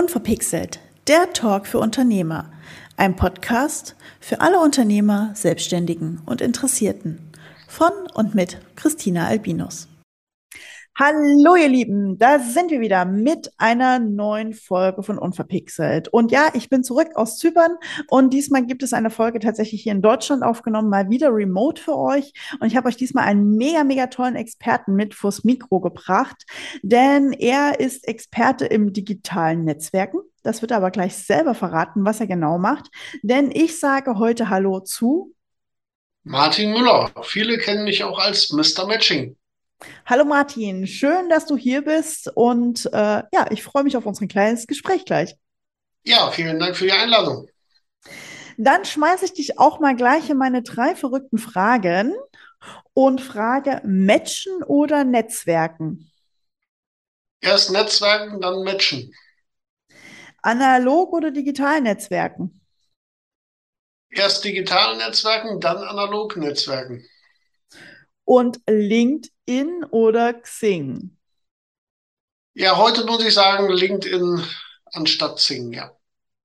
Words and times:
Unverpixelt, 0.00 0.80
der 1.08 1.30
Talk 1.34 1.66
für 1.66 1.78
Unternehmer. 1.78 2.50
Ein 2.96 3.16
Podcast 3.16 3.96
für 4.18 4.40
alle 4.40 4.58
Unternehmer, 4.58 5.32
Selbstständigen 5.34 6.22
und 6.24 6.40
Interessierten. 6.40 7.30
Von 7.68 7.92
und 8.14 8.34
mit 8.34 8.56
Christina 8.76 9.26
Albinus. 9.26 9.89
Hallo 11.02 11.56
ihr 11.56 11.70
Lieben, 11.70 12.18
da 12.18 12.38
sind 12.38 12.70
wir 12.70 12.80
wieder 12.80 13.06
mit 13.06 13.50
einer 13.56 13.98
neuen 13.98 14.52
Folge 14.52 15.02
von 15.02 15.16
Unverpixelt. 15.16 16.08
Und 16.08 16.30
ja, 16.30 16.50
ich 16.52 16.68
bin 16.68 16.84
zurück 16.84 17.08
aus 17.14 17.38
Zypern 17.38 17.78
und 18.08 18.34
diesmal 18.34 18.66
gibt 18.66 18.82
es 18.82 18.92
eine 18.92 19.08
Folge 19.08 19.38
tatsächlich 19.38 19.82
hier 19.82 19.92
in 19.92 20.02
Deutschland 20.02 20.42
aufgenommen, 20.42 20.90
mal 20.90 21.08
wieder 21.08 21.34
remote 21.34 21.80
für 21.80 21.96
euch. 21.96 22.34
Und 22.60 22.66
ich 22.66 22.76
habe 22.76 22.86
euch 22.86 22.98
diesmal 22.98 23.24
einen 23.24 23.56
mega, 23.56 23.82
mega 23.82 24.08
tollen 24.08 24.36
Experten 24.36 24.94
mit 24.94 25.14
vors 25.14 25.42
Mikro 25.42 25.80
gebracht, 25.80 26.44
denn 26.82 27.32
er 27.32 27.80
ist 27.80 28.06
Experte 28.06 28.66
im 28.66 28.92
digitalen 28.92 29.64
Netzwerken. 29.64 30.18
Das 30.42 30.60
wird 30.60 30.72
er 30.72 30.76
aber 30.76 30.90
gleich 30.90 31.16
selber 31.16 31.54
verraten, 31.54 32.04
was 32.04 32.20
er 32.20 32.26
genau 32.26 32.58
macht. 32.58 32.90
Denn 33.22 33.50
ich 33.50 33.80
sage 33.80 34.18
heute 34.18 34.50
Hallo 34.50 34.80
zu 34.80 35.32
Martin 36.24 36.72
Müller. 36.72 37.10
Viele 37.22 37.56
kennen 37.56 37.84
mich 37.84 38.04
auch 38.04 38.18
als 38.18 38.50
Mr. 38.52 38.86
Matching. 38.86 39.38
Hallo 40.04 40.24
Martin, 40.24 40.86
schön, 40.86 41.28
dass 41.28 41.46
du 41.46 41.56
hier 41.56 41.82
bist 41.82 42.30
und 42.34 42.86
äh, 42.86 43.22
ja, 43.32 43.46
ich 43.50 43.62
freue 43.62 43.84
mich 43.84 43.96
auf 43.96 44.06
unser 44.06 44.26
kleines 44.26 44.66
Gespräch 44.66 45.04
gleich. 45.04 45.36
Ja, 46.04 46.30
vielen 46.30 46.58
Dank 46.58 46.76
für 46.76 46.84
die 46.84 46.92
Einladung. 46.92 47.48
Dann 48.56 48.84
schmeiße 48.84 49.24
ich 49.24 49.32
dich 49.32 49.58
auch 49.58 49.80
mal 49.80 49.96
gleich 49.96 50.28
in 50.28 50.36
meine 50.36 50.62
drei 50.62 50.94
verrückten 50.94 51.38
Fragen 51.38 52.14
und 52.92 53.20
frage, 53.20 53.80
matchen 53.84 54.62
oder 54.64 55.04
Netzwerken? 55.04 56.10
Erst 57.40 57.70
Netzwerken, 57.70 58.40
dann 58.40 58.64
matchen. 58.64 59.14
Analog 60.42 61.12
oder 61.12 61.30
digital 61.30 61.80
Netzwerken? 61.80 62.60
Erst 64.10 64.44
digital 64.44 64.96
Netzwerken, 64.96 65.60
dann 65.60 65.78
analog 65.78 66.36
Netzwerken. 66.36 67.06
Und 68.24 68.60
LinkedIn 68.68 69.30
oder 69.90 70.34
Xing? 70.34 71.16
Ja, 72.54 72.76
heute 72.76 73.04
muss 73.04 73.24
ich 73.24 73.34
sagen 73.34 73.68
LinkedIn 73.70 74.44
anstatt 74.92 75.36
Xing, 75.36 75.72
ja. 75.72 75.92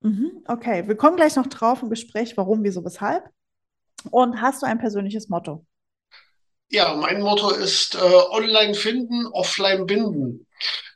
Mhm, 0.01 0.43
okay, 0.47 0.87
wir 0.87 0.95
kommen 0.95 1.15
gleich 1.15 1.35
noch 1.35 1.47
drauf 1.47 1.81
im 1.81 1.89
Gespräch, 1.89 2.37
warum, 2.37 2.63
wieso, 2.63 2.83
weshalb. 2.83 3.29
Und 4.11 4.41
hast 4.41 4.61
du 4.61 4.65
ein 4.65 4.79
persönliches 4.79 5.29
Motto? 5.29 5.65
Ja, 6.69 6.95
mein 6.95 7.21
Motto 7.21 7.51
ist 7.51 7.95
äh, 7.95 7.97
online 7.99 8.73
finden, 8.73 9.27
offline 9.27 9.85
binden. 9.85 10.47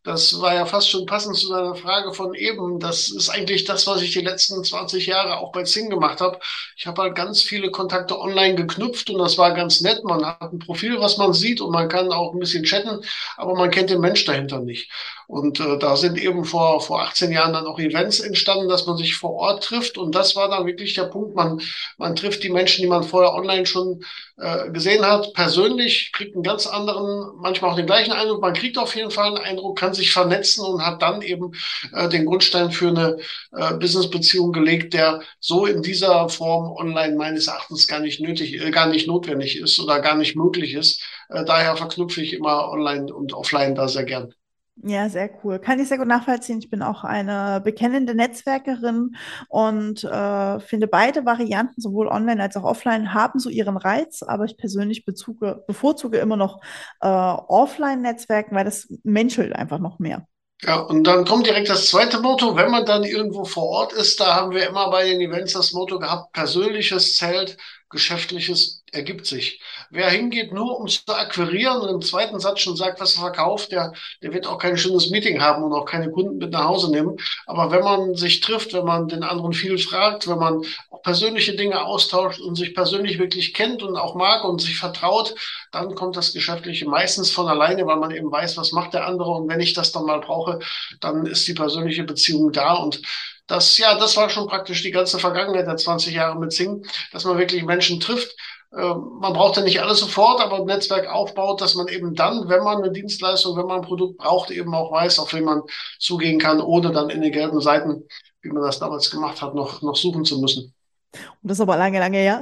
Das 0.03 0.39
war 0.39 0.53
ja 0.55 0.65
fast 0.65 0.89
schon 0.89 1.05
passend 1.05 1.37
zu 1.37 1.49
deiner 1.49 1.75
Frage 1.75 2.13
von 2.13 2.33
eben. 2.33 2.79
Das 2.79 3.09
ist 3.09 3.29
eigentlich 3.29 3.65
das, 3.65 3.85
was 3.85 4.01
ich 4.01 4.11
die 4.11 4.21
letzten 4.21 4.63
20 4.63 5.05
Jahre 5.07 5.37
auch 5.37 5.51
bei 5.51 5.63
Zing 5.63 5.89
gemacht 5.89 6.21
habe. 6.21 6.39
Ich 6.77 6.87
habe 6.87 7.01
halt 7.01 7.15
ganz 7.15 7.41
viele 7.41 7.69
Kontakte 7.69 8.17
online 8.17 8.55
geknüpft 8.55 9.09
und 9.09 9.19
das 9.19 9.37
war 9.37 9.53
ganz 9.53 9.81
nett. 9.81 10.03
Man 10.05 10.25
hat 10.25 10.41
ein 10.53 10.59
Profil, 10.59 11.01
was 11.01 11.17
man 11.17 11.33
sieht 11.33 11.59
und 11.59 11.71
man 11.71 11.89
kann 11.89 12.11
auch 12.13 12.33
ein 12.33 12.39
bisschen 12.39 12.63
chatten, 12.63 13.01
aber 13.35 13.55
man 13.55 13.71
kennt 13.71 13.89
den 13.89 13.99
Mensch 13.99 14.23
dahinter 14.23 14.59
nicht. 14.61 14.89
Und 15.27 15.59
äh, 15.59 15.77
da 15.77 15.95
sind 15.95 16.17
eben 16.17 16.43
vor, 16.43 16.81
vor 16.81 17.01
18 17.01 17.31
Jahren 17.31 17.53
dann 17.53 17.67
auch 17.67 17.77
Events 17.77 18.19
entstanden, 18.19 18.67
dass 18.67 18.87
man 18.87 18.97
sich 18.97 19.15
vor 19.15 19.33
Ort 19.33 19.63
trifft. 19.63 19.97
Und 19.97 20.15
das 20.15 20.35
war 20.35 20.49
dann 20.49 20.65
wirklich 20.65 20.95
der 20.95 21.03
Punkt. 21.03 21.35
Man, 21.35 21.61
man 21.97 22.15
trifft 22.15 22.41
die 22.43 22.49
Menschen, 22.49 22.81
die 22.81 22.87
man 22.87 23.03
vorher 23.03 23.33
online 23.35 23.67
schon 23.67 24.03
äh, 24.37 24.71
gesehen 24.71 25.05
hat, 25.05 25.33
persönlich, 25.33 26.11
kriegt 26.13 26.33
einen 26.33 26.43
ganz 26.43 26.65
anderen, 26.65 27.35
manchmal 27.37 27.71
auch 27.71 27.75
den 27.75 27.85
gleichen 27.85 28.11
Eindruck. 28.11 28.41
Man 28.41 28.53
kriegt 28.53 28.77
auf 28.79 28.95
jeden 28.95 29.11
Fall 29.11 29.27
einen 29.27 29.45
Eindruck, 29.45 29.77
kann 29.77 29.88
sich 29.93 30.11
vernetzen 30.11 30.65
und 30.65 30.85
hat 30.85 31.01
dann 31.01 31.21
eben 31.21 31.51
äh, 31.93 32.09
den 32.09 32.25
Grundstein 32.25 32.71
für 32.71 32.89
eine 32.89 33.17
äh, 33.51 33.73
Businessbeziehung 33.75 34.51
gelegt, 34.51 34.93
der 34.93 35.21
so 35.39 35.65
in 35.65 35.81
dieser 35.81 36.29
Form 36.29 36.71
online 36.77 37.15
meines 37.15 37.47
Erachtens 37.47 37.87
gar 37.87 37.99
nicht 37.99 38.19
nötig, 38.21 38.61
äh, 38.61 38.71
gar 38.71 38.87
nicht 38.87 39.07
notwendig 39.07 39.57
ist 39.57 39.79
oder 39.79 39.99
gar 40.01 40.15
nicht 40.15 40.35
möglich 40.35 40.73
ist. 40.73 41.03
Äh, 41.29 41.45
daher 41.45 41.77
verknüpfe 41.77 42.21
ich 42.21 42.33
immer 42.33 42.69
online 42.69 43.13
und 43.13 43.33
offline 43.33 43.75
da 43.75 43.87
sehr 43.87 44.03
gern. 44.03 44.33
Ja, 44.81 45.09
sehr 45.09 45.29
cool. 45.43 45.59
Kann 45.59 45.79
ich 45.79 45.89
sehr 45.89 45.97
gut 45.97 46.07
nachvollziehen. 46.07 46.59
Ich 46.59 46.69
bin 46.69 46.81
auch 46.81 47.03
eine 47.03 47.59
bekennende 47.61 48.15
Netzwerkerin 48.15 49.15
und 49.49 50.03
äh, 50.05 50.59
finde 50.61 50.87
beide 50.87 51.25
Varianten, 51.25 51.81
sowohl 51.81 52.07
online 52.07 52.41
als 52.41 52.55
auch 52.55 52.63
offline, 52.63 53.13
haben 53.13 53.39
so 53.39 53.49
ihren 53.49 53.75
Reiz. 53.75 54.23
Aber 54.23 54.45
ich 54.45 54.55
persönlich 54.55 55.03
bezuge, 55.03 55.63
bevorzuge 55.67 56.19
immer 56.19 56.37
noch 56.37 56.61
äh, 57.01 57.07
Offline-Netzwerken, 57.07 58.55
weil 58.55 58.63
das 58.63 58.87
menschelt 59.03 59.53
einfach 59.53 59.79
noch 59.79 59.99
mehr. 59.99 60.25
Ja, 60.61 60.77
und 60.77 61.05
dann 61.05 61.25
kommt 61.25 61.45
direkt 61.45 61.69
das 61.69 61.87
zweite 61.87 62.19
Motto. 62.19 62.55
Wenn 62.55 62.71
man 62.71 62.85
dann 62.85 63.03
irgendwo 63.03 63.45
vor 63.45 63.63
Ort 63.63 63.93
ist, 63.93 64.19
da 64.19 64.35
haben 64.35 64.51
wir 64.51 64.67
immer 64.67 64.89
bei 64.89 65.05
den 65.05 65.21
Events 65.21 65.53
das 65.53 65.73
Motto 65.73 65.99
gehabt, 65.99 66.33
persönliches 66.33 67.15
zählt, 67.15 67.57
geschäftliches 67.89 68.83
ergibt 68.91 69.25
sich. 69.25 69.61
Wer 69.89 70.09
hingeht, 70.09 70.51
nur 70.53 70.79
um 70.79 70.87
zu 70.87 71.01
akquirieren 71.07 71.81
und 71.81 71.89
im 71.89 72.01
zweiten 72.01 72.39
Satz 72.39 72.59
schon 72.59 72.75
sagt, 72.75 72.99
was 72.99 73.15
er 73.15 73.21
verkauft, 73.21 73.71
der, 73.71 73.93
der 74.21 74.33
wird 74.33 74.47
auch 74.47 74.57
kein 74.57 74.77
schönes 74.77 75.09
Meeting 75.09 75.41
haben 75.41 75.63
und 75.63 75.73
auch 75.73 75.85
keine 75.85 76.11
Kunden 76.11 76.37
mit 76.37 76.51
nach 76.51 76.65
Hause 76.65 76.91
nehmen. 76.91 77.17
Aber 77.45 77.71
wenn 77.71 77.83
man 77.83 78.15
sich 78.15 78.41
trifft, 78.41 78.73
wenn 78.73 78.85
man 78.85 79.07
den 79.07 79.23
anderen 79.23 79.53
viel 79.53 79.77
fragt, 79.77 80.27
wenn 80.27 80.37
man 80.37 80.61
auch 80.89 81.01
persönliche 81.01 81.55
Dinge 81.55 81.83
austauscht 81.83 82.39
und 82.39 82.55
sich 82.55 82.73
persönlich 82.73 83.19
wirklich 83.19 83.53
kennt 83.53 83.83
und 83.83 83.95
auch 83.95 84.15
mag 84.15 84.43
und 84.43 84.61
sich 84.61 84.77
vertraut, 84.77 85.35
dann 85.71 85.95
kommt 85.95 86.15
das 86.15 86.33
Geschäftliche 86.33 86.87
meistens 86.87 87.31
von 87.31 87.47
alleine, 87.47 87.85
weil 87.85 87.97
man 87.97 88.11
eben 88.11 88.31
weiß, 88.31 88.57
was 88.57 88.71
macht 88.71 88.93
der 88.93 89.07
andere. 89.07 89.31
Und 89.31 89.49
wenn 89.49 89.59
ich 89.59 89.73
das 89.73 89.91
dann 89.91 90.05
mal 90.05 90.19
brauche, 90.19 90.59
dann 90.99 91.25
ist 91.25 91.47
die 91.47 91.53
persönliche 91.53 92.03
Beziehung 92.03 92.51
da 92.51 92.73
und 92.73 93.01
das, 93.49 93.77
ja, 93.77 93.97
das 93.97 94.15
war 94.15 94.29
schon 94.29 94.47
praktisch 94.47 94.83
die 94.83 94.91
ganze 94.91 95.19
Vergangenheit 95.19 95.67
der 95.67 95.75
20 95.75 96.13
Jahre 96.13 96.39
mit 96.39 96.53
Sing, 96.53 96.85
dass 97.11 97.25
man 97.25 97.37
wirklich 97.37 97.63
Menschen 97.63 97.99
trifft. 97.99 98.35
Ähm, 98.71 99.17
man 99.19 99.33
braucht 99.33 99.57
ja 99.57 99.63
nicht 99.63 99.81
alles 99.81 99.99
sofort, 99.99 100.39
aber 100.39 100.57
ein 100.57 100.65
Netzwerk 100.65 101.07
aufbaut, 101.07 101.59
dass 101.59 101.73
man 101.73 101.87
eben 101.87 102.13
dann, 102.13 102.47
wenn 102.47 102.63
man 102.63 102.77
eine 102.77 102.91
Dienstleistung, 102.91 103.57
wenn 103.57 103.65
man 103.65 103.77
ein 103.77 103.87
Produkt 103.87 104.19
braucht, 104.19 104.51
eben 104.51 104.73
auch 104.75 104.91
weiß, 104.91 105.17
auf 105.17 105.33
wen 105.33 105.43
man 105.43 105.63
zugehen 105.97 106.39
kann, 106.39 106.61
ohne 106.61 106.91
dann 106.91 107.09
in 107.09 107.21
den 107.21 107.31
gelben 107.31 107.59
Seiten, 107.59 108.03
wie 108.41 108.49
man 108.49 108.63
das 108.63 108.79
damals 108.79 109.09
gemacht 109.09 109.41
hat, 109.41 109.55
noch, 109.55 109.81
noch 109.81 109.95
suchen 109.95 110.23
zu 110.23 110.39
müssen. 110.39 110.73
Und 111.13 111.21
das 111.41 111.57
ist 111.57 111.61
aber 111.61 111.77
lange, 111.77 111.97
lange 111.97 112.19
her. 112.19 112.41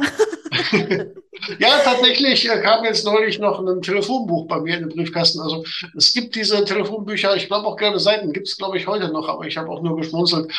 ja, 1.59 1.79
tatsächlich 1.83 2.49
äh, 2.49 2.61
kam 2.61 2.83
jetzt 2.85 3.05
neulich 3.05 3.39
noch 3.39 3.59
ein 3.59 3.81
Telefonbuch 3.81 4.47
bei 4.47 4.59
mir 4.59 4.77
in 4.77 4.81
den 4.81 4.89
Briefkasten. 4.89 5.39
Also 5.39 5.63
es 5.95 6.13
gibt 6.13 6.35
diese 6.35 6.63
Telefonbücher, 6.63 7.35
ich 7.35 7.47
glaube 7.47 7.67
auch 7.67 7.77
gelbe 7.77 7.99
Seiten 7.99 8.33
gibt 8.33 8.47
es, 8.47 8.57
glaube 8.57 8.77
ich, 8.77 8.87
heute 8.87 9.09
noch, 9.09 9.27
aber 9.27 9.45
ich 9.45 9.57
habe 9.57 9.69
auch 9.69 9.81
nur 9.81 9.97
geschmunzelt 9.97 10.51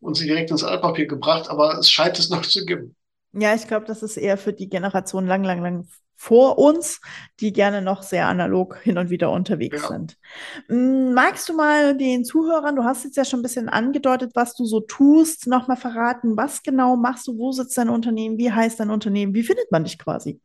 und 0.00 0.14
sie 0.14 0.26
direkt 0.26 0.50
ins 0.50 0.64
Altpapier 0.64 1.06
gebracht, 1.06 1.48
aber 1.48 1.78
es 1.78 1.90
scheint 1.90 2.18
es 2.18 2.30
noch 2.30 2.42
zu 2.42 2.64
geben. 2.64 2.96
Ja, 3.32 3.54
ich 3.54 3.66
glaube, 3.66 3.86
das 3.86 4.02
ist 4.02 4.16
eher 4.16 4.38
für 4.38 4.52
die 4.52 4.68
Generation 4.68 5.26
lang, 5.26 5.44
lang, 5.44 5.62
lang 5.62 5.88
vor 6.16 6.58
uns, 6.58 7.00
die 7.40 7.52
gerne 7.52 7.82
noch 7.82 8.02
sehr 8.02 8.26
analog 8.26 8.78
hin 8.82 8.98
und 8.98 9.10
wieder 9.10 9.30
unterwegs 9.30 9.82
ja. 9.82 9.88
sind. 9.88 10.16
Hm, 10.68 11.12
magst 11.12 11.48
du 11.48 11.54
mal 11.54 11.96
den 11.96 12.24
Zuhörern, 12.24 12.74
du 12.74 12.84
hast 12.84 13.04
jetzt 13.04 13.16
ja 13.16 13.24
schon 13.24 13.40
ein 13.40 13.42
bisschen 13.42 13.68
angedeutet, 13.68 14.32
was 14.34 14.54
du 14.54 14.64
so 14.64 14.80
tust, 14.80 15.46
nochmal 15.46 15.76
verraten, 15.76 16.36
was 16.36 16.62
genau 16.62 16.96
machst 16.96 17.26
du, 17.28 17.36
wo 17.38 17.52
sitzt 17.52 17.76
dein 17.76 17.90
Unternehmen, 17.90 18.38
wie 18.38 18.50
heißt 18.50 18.80
dein 18.80 18.90
Unternehmen, 18.90 19.34
wie 19.34 19.42
findet 19.42 19.70
man 19.70 19.84
dich 19.84 19.98
quasi? 19.98 20.40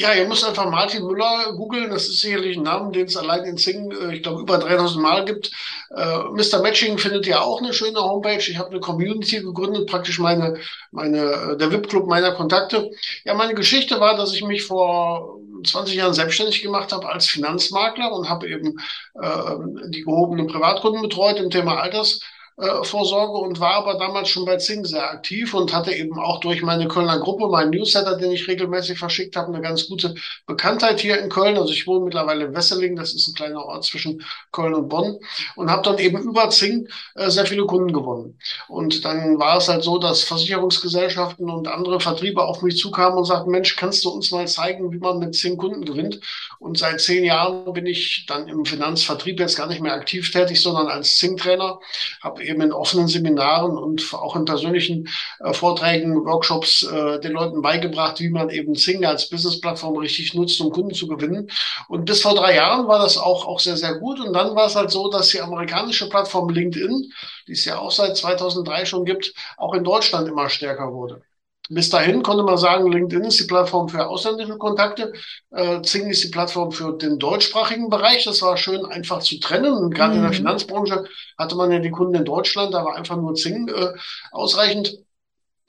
Ja, 0.00 0.14
ihr 0.14 0.28
müsst 0.28 0.44
einfach 0.44 0.70
Martin 0.70 1.04
Müller 1.04 1.52
googeln. 1.56 1.90
Das 1.90 2.06
ist 2.08 2.20
sicherlich 2.20 2.56
ein 2.56 2.62
Name, 2.62 2.92
den 2.92 3.06
es 3.06 3.16
allein 3.16 3.44
in 3.44 3.56
Sing, 3.56 3.90
äh, 3.90 4.14
ich 4.14 4.22
glaube, 4.22 4.42
über 4.42 4.58
3000 4.58 5.02
Mal 5.02 5.24
gibt. 5.24 5.50
Äh, 5.90 6.18
Mr. 6.30 6.62
Matching 6.62 6.98
findet 6.98 7.26
ja 7.26 7.40
auch 7.40 7.60
eine 7.60 7.72
schöne 7.72 8.00
Homepage. 8.00 8.38
Ich 8.38 8.58
habe 8.58 8.70
eine 8.70 8.78
Community 8.78 9.40
gegründet, 9.40 9.88
praktisch 9.90 10.20
meine, 10.20 10.56
meine, 10.92 11.18
äh, 11.18 11.56
der 11.56 11.72
VIP-Club 11.72 12.06
meiner 12.06 12.32
Kontakte. 12.32 12.90
Ja, 13.24 13.34
meine 13.34 13.54
Geschichte 13.54 13.98
war, 13.98 14.16
dass 14.16 14.32
ich 14.34 14.44
mich 14.44 14.62
vor 14.62 15.40
20 15.64 15.96
Jahren 15.96 16.14
selbstständig 16.14 16.62
gemacht 16.62 16.92
habe 16.92 17.08
als 17.12 17.26
Finanzmakler 17.26 18.12
und 18.12 18.28
habe 18.28 18.48
eben 18.48 18.76
äh, 19.20 19.88
die 19.88 20.02
gehobenen 20.02 20.46
Privatkunden 20.46 21.02
betreut 21.02 21.38
im 21.40 21.50
Thema 21.50 21.80
Alters. 21.80 22.20
Äh, 22.60 22.82
Vorsorge 22.82 23.38
und 23.38 23.60
war 23.60 23.74
aber 23.74 23.98
damals 23.98 24.30
schon 24.30 24.44
bei 24.44 24.56
Zing 24.56 24.84
sehr 24.84 25.08
aktiv 25.08 25.54
und 25.54 25.72
hatte 25.72 25.92
eben 25.92 26.18
auch 26.18 26.40
durch 26.40 26.60
meine 26.60 26.88
Kölner 26.88 27.20
Gruppe, 27.20 27.46
meinen 27.46 27.70
Newsletter, 27.70 28.16
den 28.16 28.32
ich 28.32 28.48
regelmäßig 28.48 28.98
verschickt 28.98 29.36
habe, 29.36 29.54
eine 29.54 29.62
ganz 29.62 29.86
gute 29.86 30.16
Bekanntheit 30.44 30.98
hier 30.98 31.20
in 31.20 31.28
Köln. 31.28 31.56
Also 31.56 31.72
ich 31.72 31.86
wohne 31.86 32.06
mittlerweile 32.06 32.46
in 32.46 32.56
Wesseling, 32.56 32.96
das 32.96 33.14
ist 33.14 33.28
ein 33.28 33.34
kleiner 33.34 33.64
Ort 33.64 33.84
zwischen 33.84 34.24
Köln 34.50 34.74
und 34.74 34.88
Bonn 34.88 35.20
und 35.54 35.70
habe 35.70 35.82
dann 35.82 35.98
eben 35.98 36.18
über 36.20 36.50
Zing 36.50 36.88
äh, 37.14 37.30
sehr 37.30 37.46
viele 37.46 37.64
Kunden 37.64 37.92
gewonnen. 37.92 38.36
Und 38.66 39.04
dann 39.04 39.38
war 39.38 39.58
es 39.58 39.68
halt 39.68 39.84
so, 39.84 39.98
dass 39.98 40.24
Versicherungsgesellschaften 40.24 41.48
und 41.48 41.68
andere 41.68 42.00
Vertriebe 42.00 42.42
auf 42.42 42.62
mich 42.62 42.76
zukamen 42.76 43.18
und 43.18 43.24
sagten, 43.24 43.52
Mensch, 43.52 43.76
kannst 43.76 44.04
du 44.04 44.10
uns 44.10 44.32
mal 44.32 44.48
zeigen, 44.48 44.90
wie 44.90 44.98
man 44.98 45.20
mit 45.20 45.36
Zing 45.36 45.58
Kunden 45.58 45.84
gewinnt? 45.84 46.18
Und 46.58 46.76
seit 46.76 47.00
zehn 47.00 47.22
Jahren 47.22 47.72
bin 47.72 47.86
ich 47.86 48.26
dann 48.26 48.48
im 48.48 48.64
Finanzvertrieb 48.64 49.38
jetzt 49.38 49.56
gar 49.56 49.68
nicht 49.68 49.80
mehr 49.80 49.92
aktiv 49.94 50.32
tätig, 50.32 50.60
sondern 50.60 50.88
als 50.88 51.18
Zing-Trainer, 51.18 51.78
habe 52.20 52.47
eben 52.48 52.60
in 52.62 52.72
offenen 52.72 53.08
Seminaren 53.08 53.76
und 53.76 54.12
auch 54.14 54.36
in 54.36 54.44
persönlichen 54.44 55.08
äh, 55.40 55.52
Vorträgen, 55.52 56.24
Workshops 56.24 56.82
äh, 56.82 57.20
den 57.20 57.32
Leuten 57.32 57.62
beigebracht, 57.62 58.20
wie 58.20 58.30
man 58.30 58.50
eben 58.50 58.74
Zing 58.74 59.04
als 59.04 59.28
Business-Plattform 59.28 59.96
richtig 59.96 60.34
nutzt, 60.34 60.60
um 60.60 60.70
Kunden 60.70 60.94
zu 60.94 61.06
gewinnen. 61.06 61.50
Und 61.88 62.04
bis 62.04 62.22
vor 62.22 62.34
drei 62.34 62.56
Jahren 62.56 62.88
war 62.88 62.98
das 62.98 63.18
auch, 63.18 63.46
auch 63.46 63.60
sehr, 63.60 63.76
sehr 63.76 63.94
gut. 63.96 64.20
Und 64.20 64.32
dann 64.32 64.54
war 64.56 64.66
es 64.66 64.76
halt 64.76 64.90
so, 64.90 65.08
dass 65.08 65.28
die 65.28 65.40
amerikanische 65.40 66.08
Plattform 66.08 66.48
LinkedIn, 66.48 67.12
die 67.46 67.52
es 67.52 67.64
ja 67.64 67.78
auch 67.78 67.92
seit 67.92 68.16
2003 68.16 68.84
schon 68.84 69.04
gibt, 69.04 69.34
auch 69.56 69.74
in 69.74 69.84
Deutschland 69.84 70.28
immer 70.28 70.48
stärker 70.48 70.92
wurde. 70.92 71.22
Bis 71.68 71.90
dahin 71.90 72.22
konnte 72.22 72.42
man 72.42 72.56
sagen, 72.56 72.90
LinkedIn 72.90 73.24
ist 73.24 73.40
die 73.40 73.44
Plattform 73.44 73.88
für 73.88 74.06
ausländische 74.06 74.56
Kontakte, 74.56 75.12
äh, 75.50 75.82
Zing 75.82 76.08
ist 76.08 76.24
die 76.24 76.28
Plattform 76.28 76.72
für 76.72 76.96
den 76.96 77.18
deutschsprachigen 77.18 77.90
Bereich. 77.90 78.24
Das 78.24 78.40
war 78.40 78.56
schön 78.56 78.86
einfach 78.86 79.20
zu 79.20 79.38
trennen. 79.38 79.72
Und 79.72 79.94
gerade 79.94 80.12
mhm. 80.12 80.16
in 80.16 80.22
der 80.22 80.30
mhm. 80.30 80.36
Finanzbranche 80.36 81.04
hatte 81.36 81.56
man 81.56 81.70
ja 81.70 81.78
die 81.78 81.90
Kunden 81.90 82.14
in 82.14 82.24
Deutschland, 82.24 82.72
da 82.72 82.84
war 82.84 82.96
einfach 82.96 83.16
nur 83.16 83.34
Zing 83.34 83.68
äh, 83.68 83.92
ausreichend. 84.30 84.98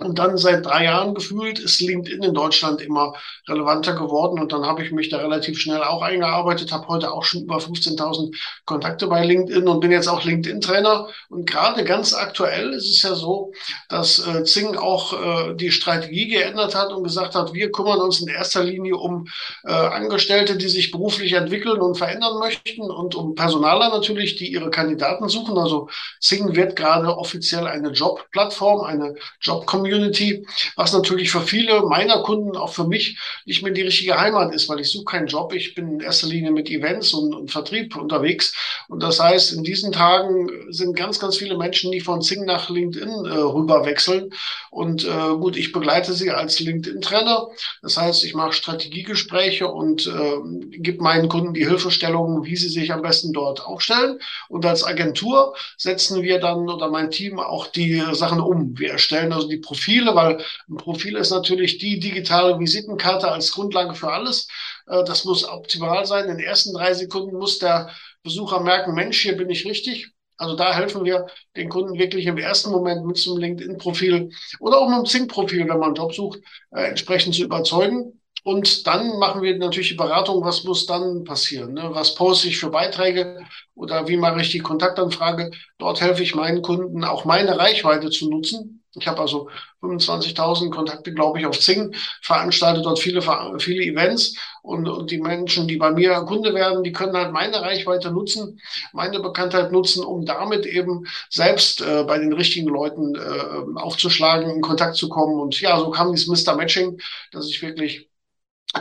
Und 0.02 0.18
dann 0.18 0.38
seit 0.38 0.66
drei 0.66 0.86
Jahren 0.86 1.14
gefühlt 1.14 1.60
ist 1.60 1.82
LinkedIn 1.82 2.24
in 2.24 2.34
Deutschland 2.34 2.80
immer 2.80 3.16
relevanter 3.50 3.96
geworden. 3.96 4.40
Und 4.40 4.54
dann 4.54 4.66
habe 4.66 4.82
ich 4.82 4.94
mich 4.94 5.10
da 5.10 5.18
relativ 5.18 5.60
schnell 5.60 5.84
auch 5.84 6.02
eingearbeitet, 6.02 6.72
habe 6.72 6.88
heute 6.88 7.12
auch 7.12 7.26
schon 7.26 7.42
über 7.42 7.58
15.000 7.58 8.34
Kontakte 8.64 9.08
bei 9.08 9.26
LinkedIn 9.26 9.68
und 9.68 9.82
bin 9.82 9.92
jetzt 9.92 10.08
auch 10.08 10.24
LinkedIn-Trainer. 10.24 11.10
Und 11.28 11.50
gerade 11.50 11.84
ganz 11.84 12.14
aktuell 12.14 12.72
ist 12.72 12.90
es 12.90 13.02
ja 13.04 13.14
so, 13.14 13.52
dass 13.90 14.26
äh, 14.26 14.46
Zing 14.46 14.78
auch 14.78 15.50
äh, 15.50 15.56
die 15.56 15.70
Strategie 15.70 16.30
geändert 16.30 16.76
hat 16.76 16.94
und 16.94 17.04
gesagt 17.04 17.36
hat, 17.36 17.54
wir 17.54 17.70
kümmern 17.70 18.00
uns 18.00 18.22
in 18.22 18.30
erster 18.30 18.64
Linie 18.64 18.96
um 18.96 19.28
äh, 19.66 19.74
Angestellte, 19.74 20.56
die 20.56 20.70
sich 20.70 20.92
beruflich 20.92 21.34
entwickeln 21.34 21.82
und 21.82 21.98
verändern 21.98 22.40
möchten 22.40 22.90
und 22.90 23.16
um 23.16 23.36
Personaler 23.36 23.90
natürlich, 23.90 24.38
die 24.38 24.50
ihre 24.50 24.70
Kandidaten 24.70 25.28
suchen. 25.28 25.58
Also 25.58 25.90
Zing 26.22 26.56
wird 26.56 26.78
gerade 26.78 27.18
offiziell 27.18 27.68
eine 27.68 27.90
Jobplattform, 27.90 28.86
eine 28.86 29.16
Job-Community 29.42 29.89
Community, 29.90 30.46
was 30.76 30.94
natürlich 30.94 31.32
für 31.32 31.42
viele 31.42 31.82
meiner 31.82 32.22
Kunden, 32.22 32.56
auch 32.56 32.74
für 32.74 32.88
mich, 32.88 33.18
nicht 33.46 33.64
mehr 33.64 33.74
die 33.74 33.82
richtige 33.82 34.20
Heimat 34.20 34.54
ist, 34.54 34.70
weil 34.70 34.80
ich 34.80 34.92
suche 34.92 35.06
keinen 35.06 35.28
Job. 35.28 35.54
Ich 35.54 35.76
bin 35.76 35.94
in 35.94 36.00
erster 36.00 36.28
Linie 36.28 36.52
mit 36.52 36.70
Events 36.70 37.14
und, 37.14 37.34
und 37.34 37.52
Vertrieb 37.52 37.96
unterwegs. 37.96 38.54
Und 38.88 39.04
das 39.04 39.20
heißt, 39.20 39.54
in 39.54 39.64
diesen 39.64 39.92
Tagen 39.92 40.50
sind 40.70 40.96
ganz, 40.96 41.20
ganz 41.20 41.38
viele 41.38 41.58
Menschen, 41.58 41.92
die 41.92 42.00
von 42.00 42.22
Zing 42.22 42.46
nach 42.46 42.70
LinkedIn 42.70 43.26
äh, 43.26 43.30
rüber 43.30 43.86
wechseln. 43.86 44.30
Und 44.72 45.04
äh, 45.04 45.36
gut, 45.40 45.58
ich 45.58 45.72
begleite 45.72 46.14
sie 46.14 46.32
als 46.32 46.60
LinkedIn-Trainer. 46.60 47.48
Das 47.82 47.98
heißt, 47.98 48.24
ich 48.24 48.34
mache 48.34 48.54
Strategiegespräche 48.54 49.68
und 49.68 50.08
äh, 50.08 50.78
gebe 50.78 51.04
meinen 51.04 51.30
Kunden 51.30 51.54
die 51.54 51.66
Hilfestellungen, 51.66 52.44
wie 52.46 52.56
sie 52.56 52.70
sich 52.70 52.92
am 52.92 53.02
besten 53.02 53.34
dort 53.34 53.66
aufstellen. 53.66 54.20
Und 54.48 54.66
als 54.66 54.84
Agentur 54.84 55.56
setzen 55.78 56.22
wir 56.22 56.40
dann 56.40 56.70
oder 56.70 56.90
mein 56.90 57.12
Team 57.12 57.40
auch 57.40 57.68
die 57.68 58.04
Sachen 58.12 58.40
um. 58.40 58.78
Wir 58.78 58.92
erstellen 58.92 59.34
also 59.34 59.48
die 59.48 59.58
Profile 59.58 59.79
Profile, 59.80 60.16
weil 60.16 60.44
ein 60.70 60.78
Profil 60.78 61.16
ist 61.16 61.32
natürlich 61.32 61.78
die 61.78 62.00
digitale 62.00 62.60
Visitenkarte 62.60 63.32
als 63.32 63.52
Grundlage 63.52 63.96
für 63.96 64.12
alles. 64.12 64.48
Äh, 64.88 65.04
das 65.06 65.26
muss 65.26 65.48
optimal 65.48 66.06
sein. 66.06 66.26
In 66.26 66.38
den 66.38 66.46
ersten 66.46 66.74
drei 66.74 66.94
Sekunden 66.94 67.38
muss 67.38 67.60
der 67.60 67.90
Besucher 68.24 68.60
merken, 68.60 68.94
Mensch, 68.94 69.22
hier 69.22 69.38
bin 69.38 69.50
ich 69.50 69.66
richtig. 69.66 70.12
Also 70.38 70.56
da 70.56 70.74
helfen 70.74 71.04
wir 71.04 71.28
den 71.56 71.70
Kunden 71.70 71.98
wirklich 71.98 72.26
im 72.26 72.38
ersten 72.38 72.72
Moment 72.72 73.06
mit 73.06 73.22
einem 73.26 73.38
LinkedIn-Profil 73.38 74.30
oder 74.60 74.78
auch 74.78 74.88
mit 74.88 74.96
einem 74.96 75.06
Zing-Profil, 75.06 75.62
wenn 75.62 75.68
man 75.68 75.84
einen 75.84 75.96
Job 75.96 76.14
sucht, 76.14 76.40
äh, 76.72 76.84
entsprechend 76.84 77.36
zu 77.36 77.44
überzeugen. 77.44 78.22
Und 78.44 78.88
dann 78.88 79.20
machen 79.20 79.42
wir 79.42 79.58
natürlich 79.58 79.90
die 79.90 79.96
Beratung, 79.96 80.44
was 80.46 80.64
muss 80.64 80.86
dann 80.86 81.26
passieren? 81.26 81.74
Ne? 81.74 81.90
Was 81.92 82.16
poste 82.16 82.48
ich 82.48 82.58
für 82.58 82.70
Beiträge 82.70 83.46
oder 83.76 84.08
wie 84.08 84.16
mache 84.16 84.40
ich 84.40 84.50
die 84.50 84.60
Kontaktanfrage? 84.60 85.52
Dort 85.78 86.00
helfe 86.00 86.24
ich 86.24 86.36
meinen 86.36 86.62
Kunden, 86.62 87.04
auch 87.04 87.26
meine 87.26 87.58
Reichweite 87.58 88.10
zu 88.10 88.30
nutzen, 88.30 88.79
ich 88.96 89.08
habe 89.08 89.22
also 89.22 89.50
25.000 89.82 90.72
Kontakte, 90.72 91.14
glaube 91.14 91.40
ich, 91.40 91.46
auf 91.46 91.60
Zing, 91.60 91.94
veranstalte 92.22 92.82
dort 92.82 93.00
viele, 93.00 93.22
viele 93.60 93.84
Events 93.84 94.36
und, 94.64 94.88
und 94.88 95.12
die 95.12 95.20
Menschen, 95.20 95.68
die 95.68 95.78
bei 95.78 95.92
mir 95.92 96.22
Kunde 96.22 96.54
werden, 96.54 96.84
die 96.84 96.92
können 96.92 97.16
halt 97.16 97.32
meine 97.32 97.62
Reichweite 97.62 98.12
nutzen, 98.12 98.60
meine 98.92 99.20
Bekanntheit 99.20 99.72
nutzen, 99.72 100.04
um 100.04 100.26
damit 100.26 100.66
eben 100.66 101.06
selbst 101.30 101.82
äh, 101.82 102.04
bei 102.04 102.18
den 102.18 102.34
richtigen 102.34 102.68
Leuten 102.68 103.16
äh, 103.16 103.80
aufzuschlagen, 103.80 104.50
in 104.50 104.62
Kontakt 104.62 104.96
zu 104.96 105.08
kommen. 105.08 105.40
Und 105.40 105.62
ja, 105.62 105.80
so 105.80 105.92
kam 105.92 106.12
dieses 106.12 106.28
Mr. 106.28 106.56
Matching, 106.56 107.00
dass 107.32 107.48
ich 107.48 107.62
wirklich 107.62 108.09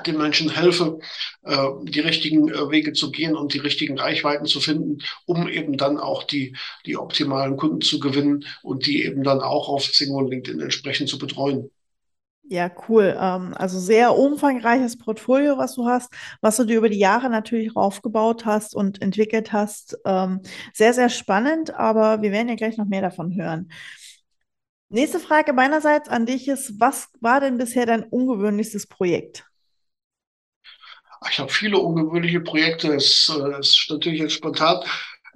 den 0.07 0.19
Menschen 0.19 0.51
helfe, 0.51 0.99
äh, 1.43 1.69
die 1.83 2.01
richtigen 2.01 2.49
äh, 2.49 2.71
Wege 2.71 2.93
zu 2.93 3.11
gehen 3.11 3.35
und 3.37 3.55
die 3.55 3.59
richtigen 3.59 3.99
Reichweiten 3.99 4.47
zu 4.47 4.61
finden, 4.61 4.99
um 5.27 5.49
eben 5.49 5.77
dann 5.77 5.99
auch 5.99 6.25
die, 6.25 6.55
die 6.87 6.97
optimalen 6.97 7.57
Kunden 7.57 7.81
zu 7.81 7.99
gewinnen 7.99 8.45
und 8.63 8.87
die 8.87 9.05
eben 9.05 9.23
dann 9.23 9.41
auch 9.41 9.69
auf 9.69 9.91
Zing 9.91 10.13
und 10.13 10.29
LinkedIn 10.29 10.61
entsprechend 10.61 11.09
zu 11.09 11.19
betreuen. 11.19 11.71
Ja, 12.51 12.71
cool. 12.89 13.15
Ähm, 13.21 13.53
also 13.55 13.79
sehr 13.79 14.17
umfangreiches 14.17 14.97
Portfolio, 14.97 15.59
was 15.59 15.75
du 15.75 15.87
hast, 15.87 16.11
was 16.41 16.57
du 16.57 16.65
dir 16.65 16.79
über 16.79 16.89
die 16.89 16.99
Jahre 16.99 17.29
natürlich 17.29 17.77
aufgebaut 17.77 18.47
hast 18.47 18.75
und 18.75 19.03
entwickelt 19.03 19.53
hast. 19.53 19.99
Ähm, 20.07 20.41
sehr, 20.73 20.95
sehr 20.95 21.11
spannend, 21.11 21.75
aber 21.75 22.23
wir 22.23 22.33
werden 22.33 22.49
ja 22.49 22.55
gleich 22.55 22.79
noch 22.79 22.87
mehr 22.87 23.03
davon 23.03 23.35
hören. 23.37 23.71
Nächste 24.89 25.19
Frage 25.21 25.53
meinerseits 25.53 26.09
an 26.09 26.25
dich 26.25 26.49
ist, 26.49 26.81
was 26.81 27.09
war 27.21 27.41
denn 27.41 27.59
bisher 27.59 27.85
dein 27.85 28.05
ungewöhnlichstes 28.05 28.87
Projekt? 28.87 29.48
Ich 31.31 31.39
habe 31.39 31.51
viele 31.51 31.79
ungewöhnliche 31.79 32.41
Projekte. 32.41 32.95
Es 32.95 33.33
äh, 33.35 33.59
ist 33.59 33.87
natürlich 33.89 34.21
jetzt 34.21 34.35
spontan. 34.35 34.83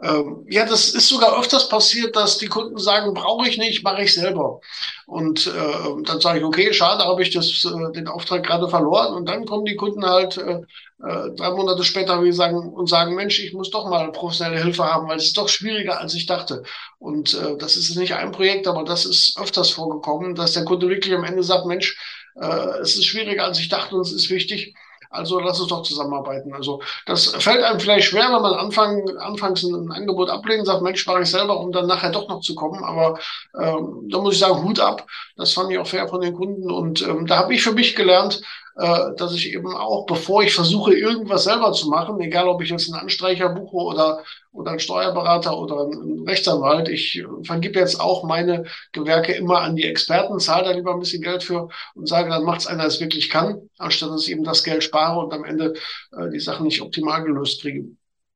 Ähm, 0.03 0.45
ja, 0.49 0.65
das 0.67 0.91
ist 0.95 1.09
sogar 1.09 1.39
öfters 1.39 1.69
passiert, 1.69 2.17
dass 2.17 2.39
die 2.39 2.49
Kunden 2.49 2.77
sagen, 2.79 3.15
brauche 3.15 3.49
ich 3.49 3.57
nicht, 3.57 3.85
mache 3.85 4.03
ich 4.03 4.15
selber. 4.15 4.61
Und 5.07 5.47
äh, 5.47 6.03
dann 6.05 6.21
sage 6.21 6.41
ich, 6.41 6.45
okay, 6.45 6.73
schade, 6.73 7.05
habe 7.05 7.23
ich 7.23 7.31
das, 7.31 7.65
äh, 7.65 7.93
den 7.93 8.09
Auftrag 8.09 8.43
gerade 8.43 8.69
verloren. 8.69 9.15
Und 9.15 9.29
dann 9.29 9.45
kommen 9.47 9.65
die 9.65 9.77
Kunden 9.77 10.05
halt 10.05 10.39
äh, 10.39 10.63
äh, 11.07 11.31
drei 11.37 11.51
Monate 11.51 11.85
später 11.85 12.23
wie 12.25 12.33
sagen, 12.33 12.57
und 12.73 12.89
sagen, 12.89 13.15
Mensch, 13.15 13.39
ich 13.39 13.53
muss 13.53 13.71
doch 13.71 13.89
mal 13.89 14.11
professionelle 14.11 14.63
Hilfe 14.63 14.85
haben, 14.85 15.09
weil 15.09 15.19
es 15.19 15.27
ist 15.27 15.37
doch 15.39 15.49
schwieriger, 15.49 16.01
als 16.01 16.15
ich 16.15 16.27
dachte. 16.27 16.65
Und 16.99 17.35
äh, 17.35 17.57
das 17.59 17.77
ist 17.77 17.95
nicht 17.97 18.15
ein 18.15 18.33
Projekt, 18.33 18.67
aber 18.67 18.85
das 18.85 19.05
ist 19.05 19.39
öfters 19.39 19.71
vorgekommen, 19.71 20.35
dass 20.35 20.53
der 20.53 20.65
Kunde 20.65 20.89
wirklich 20.89 21.15
am 21.15 21.25
Ende 21.25 21.45
sagt, 21.45 21.67
Mensch, 21.67 21.97
äh, 22.35 22.79
es 22.81 22.97
ist 22.97 23.05
schwieriger, 23.05 23.45
als 23.45 23.61
ich 23.61 23.69
dachte 23.69 23.95
und 23.95 24.03
es 24.03 24.13
ist 24.13 24.31
wichtig. 24.31 24.75
Also 25.13 25.39
lass 25.41 25.61
uns 25.61 25.69
doch 25.69 25.83
zusammenarbeiten. 25.83 26.55
Also 26.55 26.81
das 27.07 27.27
fällt 27.27 27.63
einem 27.63 27.81
vielleicht 27.81 28.09
schwer, 28.09 28.33
wenn 28.33 28.43
man 28.43 28.55
anfang, 28.55 29.09
anfangs 29.19 29.63
ein 29.63 29.91
Angebot 29.93 30.31
ablehnt, 30.31 30.67
sagt, 30.67 30.83
Mensch, 30.83 31.07
mache 31.07 31.23
ich 31.23 31.31
selber, 31.31 31.61
um 31.61 31.71
dann 31.73 31.87
nachher 31.87 32.11
doch 32.11 32.29
noch 32.29 32.41
zu 32.41 32.55
kommen. 32.55 32.83
Aber 32.83 33.19
ähm, 33.59 34.09
da 34.11 34.19
muss 34.19 34.35
ich 34.35 34.41
sagen, 34.41 34.63
Hut 34.63 34.81
ab. 34.81 35.07
Das 35.37 35.53
fand 35.53 35.71
ich 35.71 35.79
auch 35.79 35.87
fair 35.87 36.09
von 36.09 36.21
den 36.21 36.35
Kunden. 36.35 36.71
Und 36.71 37.03
ähm, 37.03 37.27
da 37.27 37.37
habe 37.39 37.55
ich 37.55 37.63
für 37.63 37.73
mich 37.73 37.95
gelernt, 37.95 38.41
äh, 38.77 39.15
dass 39.17 39.35
ich 39.35 39.53
eben 39.53 39.75
auch, 39.75 40.07
bevor 40.07 40.43
ich 40.43 40.55
versuche, 40.55 40.95
irgendwas 40.95 41.45
selber 41.45 41.73
zu 41.73 41.89
machen, 41.89 42.21
egal 42.21 42.49
ob 42.49 42.63
ich 42.63 42.71
jetzt 42.71 42.91
einen 42.91 43.03
Anstreicher 43.03 43.51
buche 43.51 43.77
oder, 43.77 44.25
oder 44.53 44.71
einen 44.71 44.81
Steuerberater 44.81 45.59
oder 45.59 45.83
einen 45.83 46.27
Rechtsanwalt, 46.27 46.89
ich 46.89 47.23
vergib 47.45 47.77
jetzt 47.77 48.01
auch 48.01 48.25
meine 48.25 48.65
Gewerke 48.93 49.33
immer 49.33 49.61
an 49.61 49.77
die 49.77 49.85
Experten, 49.85 50.39
zahle 50.39 50.65
da 50.65 50.71
lieber 50.73 50.95
ein 50.95 51.01
bisschen 51.01 51.23
Geld 51.23 51.43
für 51.43 51.69
und 51.95 52.09
sage, 52.09 52.31
dann 52.31 52.45
macht 52.45 52.61
es 52.61 52.67
einer, 52.67 52.81
der 52.81 52.89
es 52.89 53.01
wirklich 53.01 53.29
kann, 53.29 53.61
anstatt 53.79 54.11
dass 54.11 54.27
ich 54.27 54.33
eben 54.33 54.45
das 54.45 54.65
Geld 54.65 54.83
spare 54.83 55.21
und 55.21 55.35
am 55.35 55.45
Ende 55.45 55.75
äh, 56.17 56.31
die 56.31 56.41
Sachen 56.41 56.65
nicht 56.65 56.81
optimal 56.81 57.23
gelöst 57.25 57.61
kriege. 57.61 57.85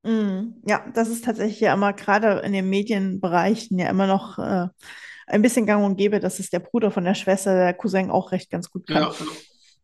Mm, 0.02 0.62
ja, 0.66 0.85
das 0.95 1.09
ist 1.09 1.25
tatsächlich 1.25 1.61
ja 1.61 1.75
immer 1.75 1.93
gerade 1.93 2.40
in 2.45 2.52
den 2.52 2.69
Medienbereichen 2.69 3.78
ja 3.78 3.88
immer 3.88 4.07
noch 4.07 4.38
äh, 4.38 4.69
ein 5.26 5.43
bisschen 5.43 5.66
gang 5.66 5.85
und 5.85 5.97
gäbe, 5.97 6.21
dass 6.21 6.38
es 6.38 6.50
der 6.50 6.61
Bruder 6.61 6.90
von 6.90 7.05
der 7.05 7.14
Schwester, 7.14 7.55
der 7.55 7.75
Cousin 7.75 8.11
auch 8.11 8.33
recht 8.33 8.50
ganz 8.50 8.71
gut 8.71 8.87
kann. 8.87 9.02
Ja, 9.02 9.14
genau. 9.19 9.33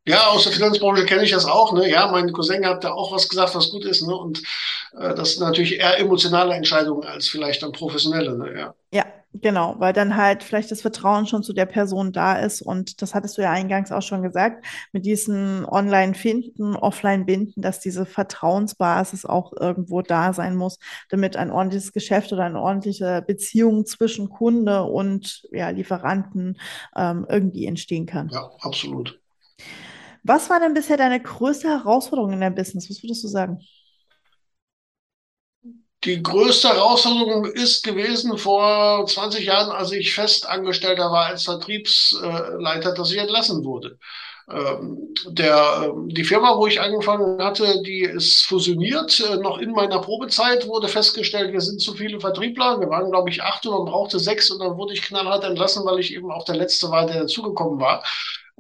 Ja, 0.05 0.27
aus 0.29 0.43
der 0.43 0.53
Finanzbranche 0.53 1.07
kenne 1.07 1.23
ich 1.23 1.31
das 1.31 1.45
auch. 1.45 1.73
Ne? 1.73 1.89
Ja, 1.89 2.11
mein 2.11 2.33
Cousin 2.33 2.67
hat 2.67 2.83
da 2.83 2.93
auch 2.93 3.13
was 3.13 3.29
gesagt, 3.29 3.55
was 3.55 3.71
gut 3.71 3.85
ist. 3.85 4.03
Ne? 4.03 4.15
Und 4.15 4.43
äh, 4.99 5.15
das 5.15 5.35
sind 5.35 5.45
natürlich 5.45 5.79
eher 5.79 5.99
emotionale 6.01 6.55
Entscheidungen 6.55 7.05
als 7.05 7.29
vielleicht 7.29 7.63
dann 7.63 7.71
professionelle. 7.71 8.37
Ne? 8.37 8.59
Ja. 8.59 8.75
ja, 8.93 9.07
genau, 9.33 9.77
weil 9.79 9.93
dann 9.93 10.17
halt 10.17 10.43
vielleicht 10.43 10.73
das 10.73 10.81
Vertrauen 10.81 11.29
schon 11.29 11.45
zu 11.45 11.53
der 11.53 11.67
Person 11.67 12.11
da 12.11 12.37
ist. 12.37 12.63
Und 12.63 13.01
das 13.01 13.15
hattest 13.15 13.39
du 13.39 13.43
ja 13.43 13.53
eingangs 13.53 13.93
auch 13.93 14.03
schon 14.03 14.23
gesagt, 14.23 14.67
mit 14.91 15.07
diesen 15.07 15.65
Online-Finden, 15.67 16.75
Offline-Binden, 16.75 17.63
dass 17.63 17.79
diese 17.79 18.05
Vertrauensbasis 18.05 19.25
auch 19.25 19.53
irgendwo 19.53 20.03
da 20.03 20.33
sein 20.33 20.57
muss, 20.57 20.81
damit 21.11 21.37
ein 21.37 21.53
ordentliches 21.53 21.93
Geschäft 21.93 22.33
oder 22.33 22.43
eine 22.43 22.61
ordentliche 22.61 23.23
Beziehung 23.25 23.87
zwischen 23.87 24.31
Kunde 24.31 24.83
und 24.83 25.45
ja, 25.53 25.69
Lieferanten 25.71 26.59
ähm, 26.97 27.25
irgendwie 27.29 27.67
entstehen 27.67 28.07
kann. 28.07 28.31
Ja, 28.33 28.51
absolut. 28.63 29.21
Was 30.25 30.51
war 30.51 30.61
denn 30.61 30.75
bisher 30.75 30.97
deine 30.97 31.21
größte 31.21 31.69
Herausforderung 31.69 32.33
in 32.33 32.41
deinem 32.41 32.55
Business? 32.55 32.89
Was 32.91 33.03
würdest 33.03 33.25
du 33.25 33.29
sagen? 33.29 33.61
Die 36.05 36.21
größte 36.21 36.69
Herausforderung 36.69 37.47
ist 37.47 37.85
gewesen 37.85 38.37
vor 38.37 39.07
20 39.07 39.45
Jahren, 39.45 39.71
als 39.71 39.93
ich 39.93 40.13
Festangestellter 40.15 41.13
war 41.13 41.27
als 41.27 41.45
Vertriebsleiter, 41.45 42.93
dass 42.95 43.13
ich 43.13 43.19
entlassen 43.19 43.65
wurde. 43.65 43.99
Ähm, 44.51 45.15
der, 45.29 45.85
ähm, 45.95 46.09
die 46.09 46.25
Firma, 46.25 46.57
wo 46.59 46.67
ich 46.67 46.81
angefangen 46.81 47.41
hatte, 47.41 47.83
die 47.83 48.01
ist 48.03 48.43
fusioniert. 48.43 49.21
Äh, 49.21 49.37
noch 49.37 49.59
in 49.59 49.71
meiner 49.71 50.01
Probezeit 50.01 50.67
wurde 50.67 50.89
festgestellt, 50.89 51.53
wir 51.53 51.61
sind 51.61 51.81
zu 51.81 51.95
viele 51.95 52.19
Vertriebler. 52.19 52.81
Wir 52.81 52.91
waren, 52.91 53.11
glaube 53.13 53.31
ich, 53.31 53.43
acht 53.43 53.65
und 53.67 53.73
man 53.73 53.85
brauchte 53.85 54.19
sechs 54.19 54.51
und 54.51 54.59
dann 54.59 54.77
wurde 54.77 54.95
ich 54.95 55.03
knallhart 55.03 55.45
entlassen, 55.45 55.85
weil 55.87 56.01
ich 56.01 56.13
eben 56.15 56.33
auch 56.33 56.45
der 56.45 56.57
Letzte 56.57 56.91
war, 56.91 57.07
der 57.07 57.21
dazugekommen 57.21 57.81
war. 57.81 58.03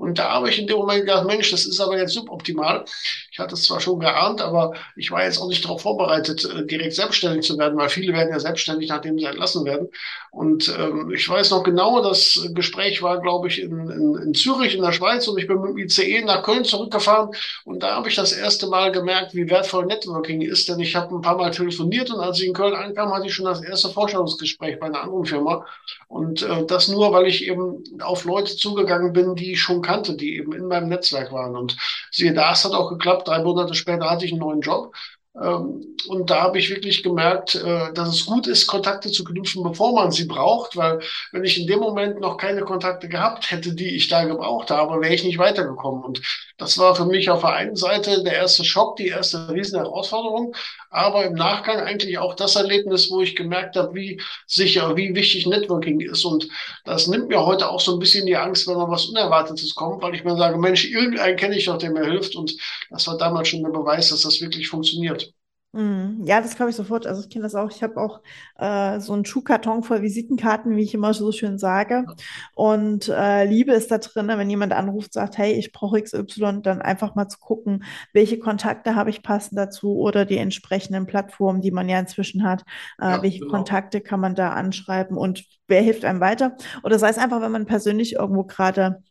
Und 0.03 0.19
da 0.19 0.33
habe 0.33 0.51
ich 0.51 0.59
in 0.59 0.67
dem 0.67 0.79
Moment 0.79 1.07
gedacht, 1.07 1.25
Mensch, 1.27 1.53
das 1.53 1.65
ist 1.65 1.79
aber 1.79 1.97
jetzt 1.97 2.13
suboptimal. 2.13 2.85
Ich 3.31 3.39
hatte 3.39 3.55
es 3.55 3.63
zwar 3.63 3.79
schon 3.79 4.01
geahnt, 4.01 4.41
aber 4.41 4.75
ich 4.97 5.13
war 5.13 5.23
jetzt 5.23 5.39
auch 5.39 5.47
nicht 5.47 5.65
darauf 5.65 5.83
vorbereitet, 5.83 6.45
äh, 6.45 6.67
direkt 6.67 6.95
selbstständig 6.95 7.47
zu 7.47 7.57
werden, 7.57 7.79
weil 7.79 7.89
viele 7.89 8.13
werden 8.13 8.33
ja 8.33 8.41
selbstständig, 8.41 8.89
nachdem 8.89 9.17
sie 9.17 9.27
entlassen 9.27 9.65
werden. 9.65 9.89
Und 10.33 10.75
ähm, 10.77 11.13
ich 11.15 11.29
weiß 11.29 11.51
noch 11.51 11.63
genau, 11.63 12.03
das 12.03 12.49
Gespräch 12.53 13.01
war, 13.01 13.21
glaube 13.21 13.47
ich, 13.47 13.61
in, 13.61 13.91
in, 13.91 14.17
in 14.17 14.35
Zürich 14.35 14.75
in 14.75 14.83
der 14.83 14.91
Schweiz 14.91 15.29
und 15.29 15.39
ich 15.39 15.47
bin 15.47 15.61
mit 15.61 15.71
dem 15.71 15.79
ICE 15.79 16.25
nach 16.25 16.43
Köln 16.43 16.65
zurückgefahren 16.65 17.31
und 17.65 17.83
da 17.83 17.95
habe 17.95 18.09
ich 18.09 18.17
das 18.17 18.33
erste 18.33 18.67
Mal 18.67 18.91
gemerkt, 18.91 19.35
wie 19.35 19.51
wertvoll 19.51 19.87
Networking 19.87 20.41
ist, 20.41 20.69
denn 20.69 20.81
ich 20.81 20.97
habe 20.97 21.15
ein 21.15 21.21
paar 21.21 21.37
Mal 21.37 21.51
telefoniert 21.53 22.11
und 22.11 22.19
als 22.19 22.41
ich 22.41 22.49
in 22.49 22.55
Köln 22.55 22.75
ankam, 22.75 23.13
hatte 23.13 23.27
ich 23.27 23.35
schon 23.35 23.45
das 23.45 23.63
erste 23.63 23.91
Vorstellungsgespräch 23.91 24.81
bei 24.81 24.87
einer 24.87 25.03
anderen 25.03 25.27
Firma. 25.27 25.65
Und 26.09 26.43
äh, 26.43 26.65
das 26.67 26.89
nur, 26.89 27.13
weil 27.13 27.27
ich 27.27 27.47
eben 27.47 27.85
auf 28.01 28.25
Leute 28.25 28.57
zugegangen 28.57 29.13
bin, 29.13 29.35
die 29.35 29.57
schon 29.57 29.83
kannte, 29.93 30.17
die 30.17 30.37
eben 30.37 30.53
in 30.53 30.67
meinem 30.67 30.89
Netzwerk 30.89 31.33
waren. 31.33 31.57
Und 31.57 31.77
siehe 32.11 32.33
da, 32.33 32.53
es 32.53 32.65
hat 32.65 32.73
auch 32.73 32.89
geklappt. 32.91 33.29
Drei 33.29 33.43
Monate 33.43 33.75
später 33.75 34.11
hatte 34.11 34.25
ich 34.25 34.33
einen 34.33 34.41
neuen 34.41 34.61
Job. 34.61 34.95
Ähm, 35.35 35.97
und 36.09 36.29
da 36.31 36.43
habe 36.43 36.59
ich 36.59 36.69
wirklich 36.69 37.03
gemerkt, 37.03 37.55
äh, 37.55 37.93
dass 37.95 38.09
es 38.11 38.27
gut 38.27 38.47
ist, 38.47 38.67
Kontakte 38.67 39.11
zu 39.11 39.25
knüpfen, 39.25 39.63
bevor 39.63 39.95
man 39.95 40.11
sie 40.11 40.27
braucht, 40.27 40.77
weil 40.77 41.01
wenn 41.31 41.45
ich 41.45 41.59
in 41.59 41.67
dem 41.67 41.79
Moment 41.81 42.21
noch 42.21 42.37
keine 42.37 42.63
Kontakte 42.63 43.09
gehabt 43.09 43.51
hätte, 43.51 43.75
die 43.75 43.97
ich 43.97 44.09
da 44.09 44.25
gebraucht 44.25 44.71
habe, 44.71 45.01
wäre 45.01 45.15
ich 45.15 45.25
nicht 45.25 45.39
weitergekommen. 45.39 46.05
Und 46.05 46.21
das 46.59 46.77
war 46.77 46.95
für 46.95 47.07
mich 47.07 47.31
auf 47.31 47.41
der 47.41 47.55
einen 47.55 47.77
Seite 47.77 48.23
der 48.25 48.35
erste 48.35 48.65
Schock, 48.65 48.97
die 48.97 49.09
erste 49.09 49.49
riesen 49.49 49.79
Herausforderung, 49.79 50.55
aber 50.91 51.25
im 51.25 51.35
Nachgang 51.35 51.81
eigentlich 51.81 52.19
auch 52.19 52.35
das 52.35 52.57
Erlebnis, 52.57 53.11
wo 53.11 53.23
ich 53.23 53.35
gemerkt 53.35 53.77
habe, 53.77 53.95
wie 53.95 54.21
sicher, 54.47 54.97
wie 54.97 55.15
wichtig 55.15 55.47
Networking 55.47 56.01
ist. 56.01 56.25
Und 56.25 56.49
das 56.85 57.07
nimmt 57.07 57.29
mir 57.29 57.45
heute 57.47 57.71
auch 57.71 57.81
so 57.81 57.95
ein 57.95 57.99
bisschen 57.99 58.27
die 58.27 58.37
Angst, 58.37 58.67
wenn 58.67 58.77
mal 58.77 58.91
was 58.91 59.07
Unerwartetes 59.07 59.75
kommt, 59.75 60.03
weil 60.03 60.15
ich 60.15 60.25
mir 60.25 60.37
sage, 60.37 60.59
Mensch, 60.59 60.85
irgendeinen 60.85 61.37
kenne 61.37 61.57
ich 61.57 61.65
doch, 61.67 61.79
der 61.79 61.91
mir 61.91 62.05
hilft. 62.05 62.37
Und 62.37 62.55
das 62.91 63.07
war 63.07 63.17
damals 63.17 63.49
schon 63.49 63.63
der 63.63 63.71
Beweis, 63.71 64.11
dass 64.11 64.23
das 64.23 64.41
wirklich 64.41 64.69
funktioniert. 64.69 65.22
Mhm. 65.75 66.21
Ja, 66.25 66.43
das 66.43 66.55
glaube 66.55 66.71
ich 66.71 66.77
sofort. 66.77 67.07
Also 67.07 67.23
ich 67.23 67.31
kenne 67.31 67.45
das 67.45 67.55
auch. 67.55 67.71
Ich 67.71 67.83
habe 67.83 67.97
auch 67.97 68.21
äh, 68.59 69.01
so 69.01 69.15
einen 69.15 69.25
Schuhkarton 69.25 69.83
voll 69.83 70.03
Visitenkarten, 70.03 70.77
wie 70.77 70.83
ich 70.83 70.93
immer 70.93 71.15
so 71.15 71.33
schön 71.33 71.59
sage. 71.59 72.05
Und 72.55 73.09
äh, 73.09 73.45
Liebe 73.47 73.73
ist 73.73 73.91
da 73.91 73.97
drin, 73.97 74.29
wenn 74.29 74.51
jemand 74.51 74.75
anruft, 74.75 75.15
sagt, 75.15 75.39
hey, 75.39 75.53
ich 75.55 75.73
brauche 75.73 76.03
XY, 76.03 76.61
dann 76.63 76.83
einfach 76.83 77.15
mal 77.15 77.29
zu 77.29 77.39
gucken, 77.39 77.85
welche 78.13 78.39
Kontakte 78.39 78.95
habe 78.97 79.09
ich 79.09 79.23
passend 79.23 79.59
dazu 79.59 79.97
oder 79.99 80.27
die 80.27 80.37
entsprechenden 80.37 81.07
Plattformen, 81.07 81.63
die 81.63 81.71
man 81.71 81.89
ja 81.89 81.99
inzwischen 81.99 82.45
hat, 82.45 82.65
äh, 83.01 83.07
ja, 83.11 83.23
welche 83.23 83.41
genau. 83.41 83.53
Kontakte 83.53 84.03
kann 84.03 84.21
man 84.21 84.35
da 84.35 84.51
anschreiben 84.51 85.17
und 85.17 85.45
wer 85.69 85.81
hilft 85.81 86.05
einem 86.05 86.21
weiter. 86.21 86.55
Oder 86.83 86.99
sei 86.99 87.09
es 87.09 87.19
einfach, 87.19 87.41
wenn 87.41 87.53
man 87.53 87.65
persönlich 87.65 88.15
irgendwo 88.15 88.45
gerade 88.45 89.03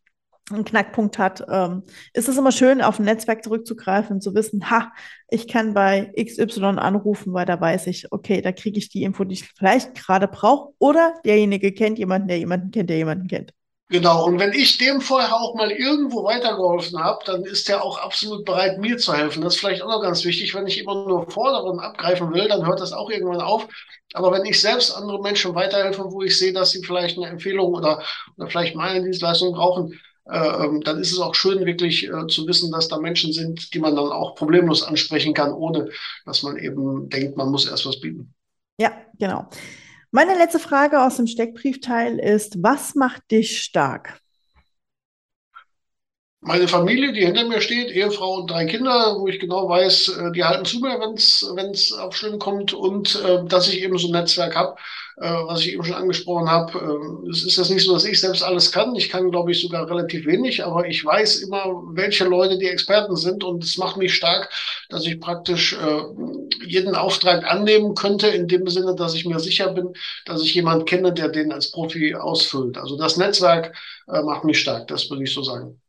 einen 0.52 0.66
Knackpunkt 0.66 1.18
hat, 1.18 1.46
ähm, 1.50 1.84
ist 2.14 2.28
es 2.28 2.38
immer 2.38 2.52
schön, 2.52 2.82
auf 2.82 3.00
ein 3.00 3.06
Netzwerk 3.06 3.44
zurückzugreifen 3.44 4.16
und 4.16 4.22
zu 4.22 4.34
wissen, 4.34 4.70
ha, 4.70 4.92
ich 5.30 5.48
kann 5.48 5.74
bei 5.74 6.12
XY 6.18 6.78
anrufen, 6.78 7.34
weil 7.34 7.46
da 7.46 7.60
weiß 7.60 7.88
ich, 7.88 8.12
okay, 8.12 8.42
da 8.42 8.52
kriege 8.52 8.78
ich 8.78 8.90
die 8.90 9.04
Info, 9.04 9.24
die 9.24 9.36
ich 9.36 9.48
vielleicht 9.58 9.96
gerade 9.96 10.28
brauche. 10.28 10.74
Oder 10.80 11.14
derjenige 11.26 11.72
kennt 11.72 12.00
jemanden, 12.00 12.28
der 12.28 12.40
jemanden 12.40 12.72
kennt, 12.72 12.90
der 12.90 12.98
jemanden 12.98 13.28
kennt. 13.28 13.54
Genau, 13.92 14.26
und 14.26 14.40
wenn 14.40 14.54
ich 14.54 14.78
dem 14.78 15.02
vorher 15.02 15.36
auch 15.36 15.54
mal 15.54 15.70
irgendwo 15.70 16.24
weitergeholfen 16.24 16.98
habe, 17.04 17.20
dann 17.26 17.44
ist 17.44 17.68
der 17.68 17.84
auch 17.84 17.98
absolut 17.98 18.46
bereit, 18.46 18.78
mir 18.78 18.98
zu 18.98 19.14
helfen. 19.14 19.42
Das 19.42 19.56
ist 19.56 19.60
vielleicht 19.60 19.82
auch 19.82 19.90
noch 19.90 20.02
ganz 20.02 20.24
wichtig. 20.24 20.56
Wenn 20.56 20.66
ich 20.66 20.80
immer 20.80 20.96
nur 20.96 21.30
fordere 21.30 21.64
und 21.64 21.80
abgreifen 21.82 22.34
will, 22.34 22.48
dann 22.48 22.66
hört 22.66 22.80
das 22.80 22.94
auch 22.94 23.10
irgendwann 23.10 23.42
auf. 23.42 23.68
Aber 24.14 24.32
wenn 24.32 24.46
ich 24.46 24.62
selbst 24.62 24.96
andere 24.96 25.22
Menschen 25.22 25.56
weiterhelfe, 25.56 26.06
wo 26.06 26.22
ich 26.22 26.40
sehe, 26.40 26.54
dass 26.54 26.72
sie 26.72 26.82
vielleicht 26.86 27.18
eine 27.18 27.28
Empfehlung 27.28 27.74
oder, 27.74 28.02
oder 28.38 28.48
vielleicht 28.48 28.76
meine 28.76 29.04
Dienstleistung 29.04 29.52
brauchen, 29.52 30.00
dann 30.26 31.00
ist 31.00 31.12
es 31.12 31.20
auch 31.20 31.36
schön, 31.36 31.66
wirklich 31.66 32.08
äh, 32.08 32.28
zu 32.28 32.48
wissen, 32.48 32.72
dass 32.72 32.88
da 32.88 33.00
Menschen 33.00 33.34
sind, 33.34 33.74
die 33.74 33.80
man 33.80 33.96
dann 33.96 34.12
auch 34.12 34.36
problemlos 34.36 34.84
ansprechen 34.84 35.34
kann, 35.34 35.52
ohne 35.52 35.90
dass 36.26 36.44
man 36.44 36.58
eben 36.58 37.10
denkt, 37.10 37.38
man 37.38 37.50
muss 37.50 37.68
erst 37.68 37.86
was 37.86 38.00
bieten. 38.00 38.34
Ja, 38.78 38.92
genau. 39.18 39.50
Meine 40.12 40.36
letzte 40.36 40.60
Frage 40.60 41.02
aus 41.02 41.18
dem 41.18 41.28
Steckbriefteil 41.28 42.20
ist, 42.20 42.62
was 42.62 42.96
macht 42.96 43.32
dich 43.32 43.62
stark? 43.62 44.20
Meine 46.44 46.68
Familie, 46.68 47.14
die 47.14 47.24
hinter 47.24 47.48
mir 47.48 47.62
steht, 47.62 47.92
Ehefrau 47.92 48.38
und 48.40 48.50
drei 48.50 48.66
Kinder, 48.66 49.16
wo 49.20 49.28
ich 49.28 49.40
genau 49.40 49.70
weiß, 49.70 50.08
äh, 50.08 50.32
die 50.32 50.44
halten 50.44 50.66
zu 50.66 50.80
mir, 50.80 51.00
wenn 51.00 51.14
es 51.72 51.94
auf 51.94 52.16
schlimm 52.16 52.40
kommt 52.40 52.74
und 52.74 53.16
äh, 53.24 53.46
dass 53.46 53.68
ich 53.70 53.82
eben 53.84 53.98
so 54.00 54.08
ein 54.08 54.14
Netzwerk 54.14 54.56
habe, 54.56 54.76
äh, 55.18 55.30
was 55.30 55.62
ich 55.62 55.74
eben 55.74 55.84
schon 55.84 55.94
angesprochen 55.94 56.50
habe. 56.50 56.80
Äh, 56.80 57.30
es 57.30 57.44
ist 57.44 57.58
jetzt 57.58 57.70
nicht 57.70 57.86
so, 57.86 57.94
dass 57.94 58.06
ich 58.06 58.20
selbst 58.20 58.42
alles 58.42 58.72
kann. 58.72 58.96
Ich 58.96 59.10
kann, 59.10 59.30
glaube 59.30 59.52
ich, 59.52 59.62
sogar 59.62 59.88
relativ 59.88 60.26
wenig, 60.26 60.66
aber 60.66 60.88
ich 60.88 61.06
weiß 61.06 61.38
immer, 61.44 61.64
welche 61.94 62.24
Leute 62.26 62.58
die 62.58 62.68
Experten 62.70 63.16
sind 63.16 63.44
und 63.44 63.64
es 63.64 63.78
macht 63.78 63.98
mich 63.98 64.16
stark, 64.16 64.50
dass 64.90 65.06
ich 65.06 65.20
praktisch 65.20 65.74
äh, 65.74 66.02
jeden 66.66 66.96
Auftrag 66.96 67.46
annehmen 67.46 67.94
könnte, 67.94 68.28
in 68.28 68.48
dem 68.48 68.68
Sinne, 68.68 68.96
dass 68.96 69.14
ich 69.14 69.26
mir 69.26 69.40
sicher 69.40 69.74
bin, 69.74 69.94
dass 70.26 70.42
ich 70.42 70.56
jemanden 70.56 70.86
kenne, 70.86 71.14
der 71.14 71.30
den 71.30 71.52
als 71.52 71.70
Profi 71.72 72.16
ausfüllt. 72.16 72.80
Also 72.80 72.98
das 72.98 73.18
Netzwerk 73.18 73.76
äh, 74.08 74.24
macht 74.24 74.44
mich 74.44 74.60
stark, 74.60 74.88
das 74.88 75.08
würde 75.12 75.24
ich 75.24 75.34
so 75.34 75.44
sagen. 75.44 75.81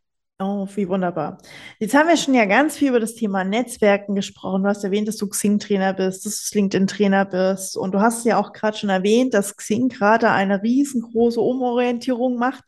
Oh, 0.45 0.67
wie 0.75 0.89
wunderbar. 0.89 1.39
Jetzt 1.79 1.95
haben 1.95 2.09
wir 2.09 2.17
schon 2.17 2.35
ja 2.35 2.47
ganz 2.47 2.77
viel 2.77 2.89
über 2.89 2.99
das 2.99 3.15
Thema 3.15 3.45
Netzwerken 3.45 4.17
gesprochen. 4.17 4.65
Du 4.65 4.69
hast 4.69 4.83
erwähnt, 4.83 5.07
dass 5.07 5.17
du 5.17 5.29
Xing-Trainer 5.29 5.95
bist, 5.95 6.27
dass 6.27 6.51
du 6.51 6.59
LinkedIn-Trainer 6.59 7.27
bist. 7.27 7.77
Und 7.77 7.93
du 7.95 8.01
hast 8.01 8.25
ja 8.25 8.39
auch 8.39 8.53
gerade 8.53 8.77
schon 8.77 8.91
erwähnt, 8.91 9.35
dass 9.35 9.57
Xing 9.57 9.89
gerade 9.89 10.31
eine 10.31 10.61
riesengroße 10.61 11.41
Umorientierung 11.41 12.39
macht. 12.39 12.65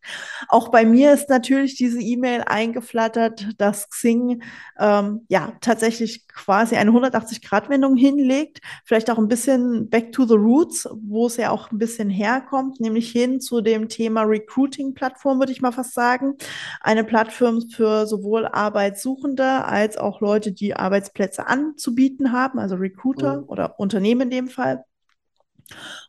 Auch 0.49 0.69
bei 0.69 0.85
mir 0.85 1.15
ist 1.15 1.29
natürlich 1.29 1.75
diese 1.75 2.01
E-Mail 2.01 2.45
eingeflattert, 2.47 3.49
dass 3.59 3.89
Xing 3.91 4.43
ähm, 4.79 5.25
ja 5.29 5.55
tatsächlich 5.61 6.24
quasi 6.35 6.77
eine 6.77 6.91
180-Grad-Wendung 6.91 7.97
hinlegt. 7.97 8.61
Vielleicht 8.85 9.11
auch 9.11 9.19
ein 9.19 9.29
bisschen 9.29 9.89
back 9.89 10.13
to 10.13 10.27
the 10.27 10.35
roots, 10.35 10.89
wo 11.03 11.27
es 11.27 11.37
ja 11.37 11.51
auch 11.51 11.71
ein 11.71 11.79
bisschen 11.79 12.11
herkommt, 12.11 12.81
nämlich 12.81 13.11
hin 13.11 13.41
zu 13.41 13.61
dem 13.61 13.89
Thema 13.89 14.23
Recruiting-Plattform, 14.23 15.39
würde 15.39 15.53
ich 15.53 15.63
mal 15.63 15.73
fast 15.73 15.95
sagen. 15.95 16.37
Eine 16.81 17.05
Plattform, 17.05 17.63
für 17.71 18.07
sowohl 18.07 18.47
Arbeitssuchende 18.47 19.65
als 19.65 19.97
auch 19.97 20.21
Leute, 20.21 20.53
die 20.53 20.75
Arbeitsplätze 20.75 21.47
anzubieten 21.47 22.33
haben, 22.33 22.59
also 22.59 22.77
Recruiter 22.77 23.39
mhm. 23.39 23.49
oder 23.49 23.79
Unternehmen 23.79 24.23
in 24.23 24.31
dem 24.31 24.49
Fall. 24.49 24.85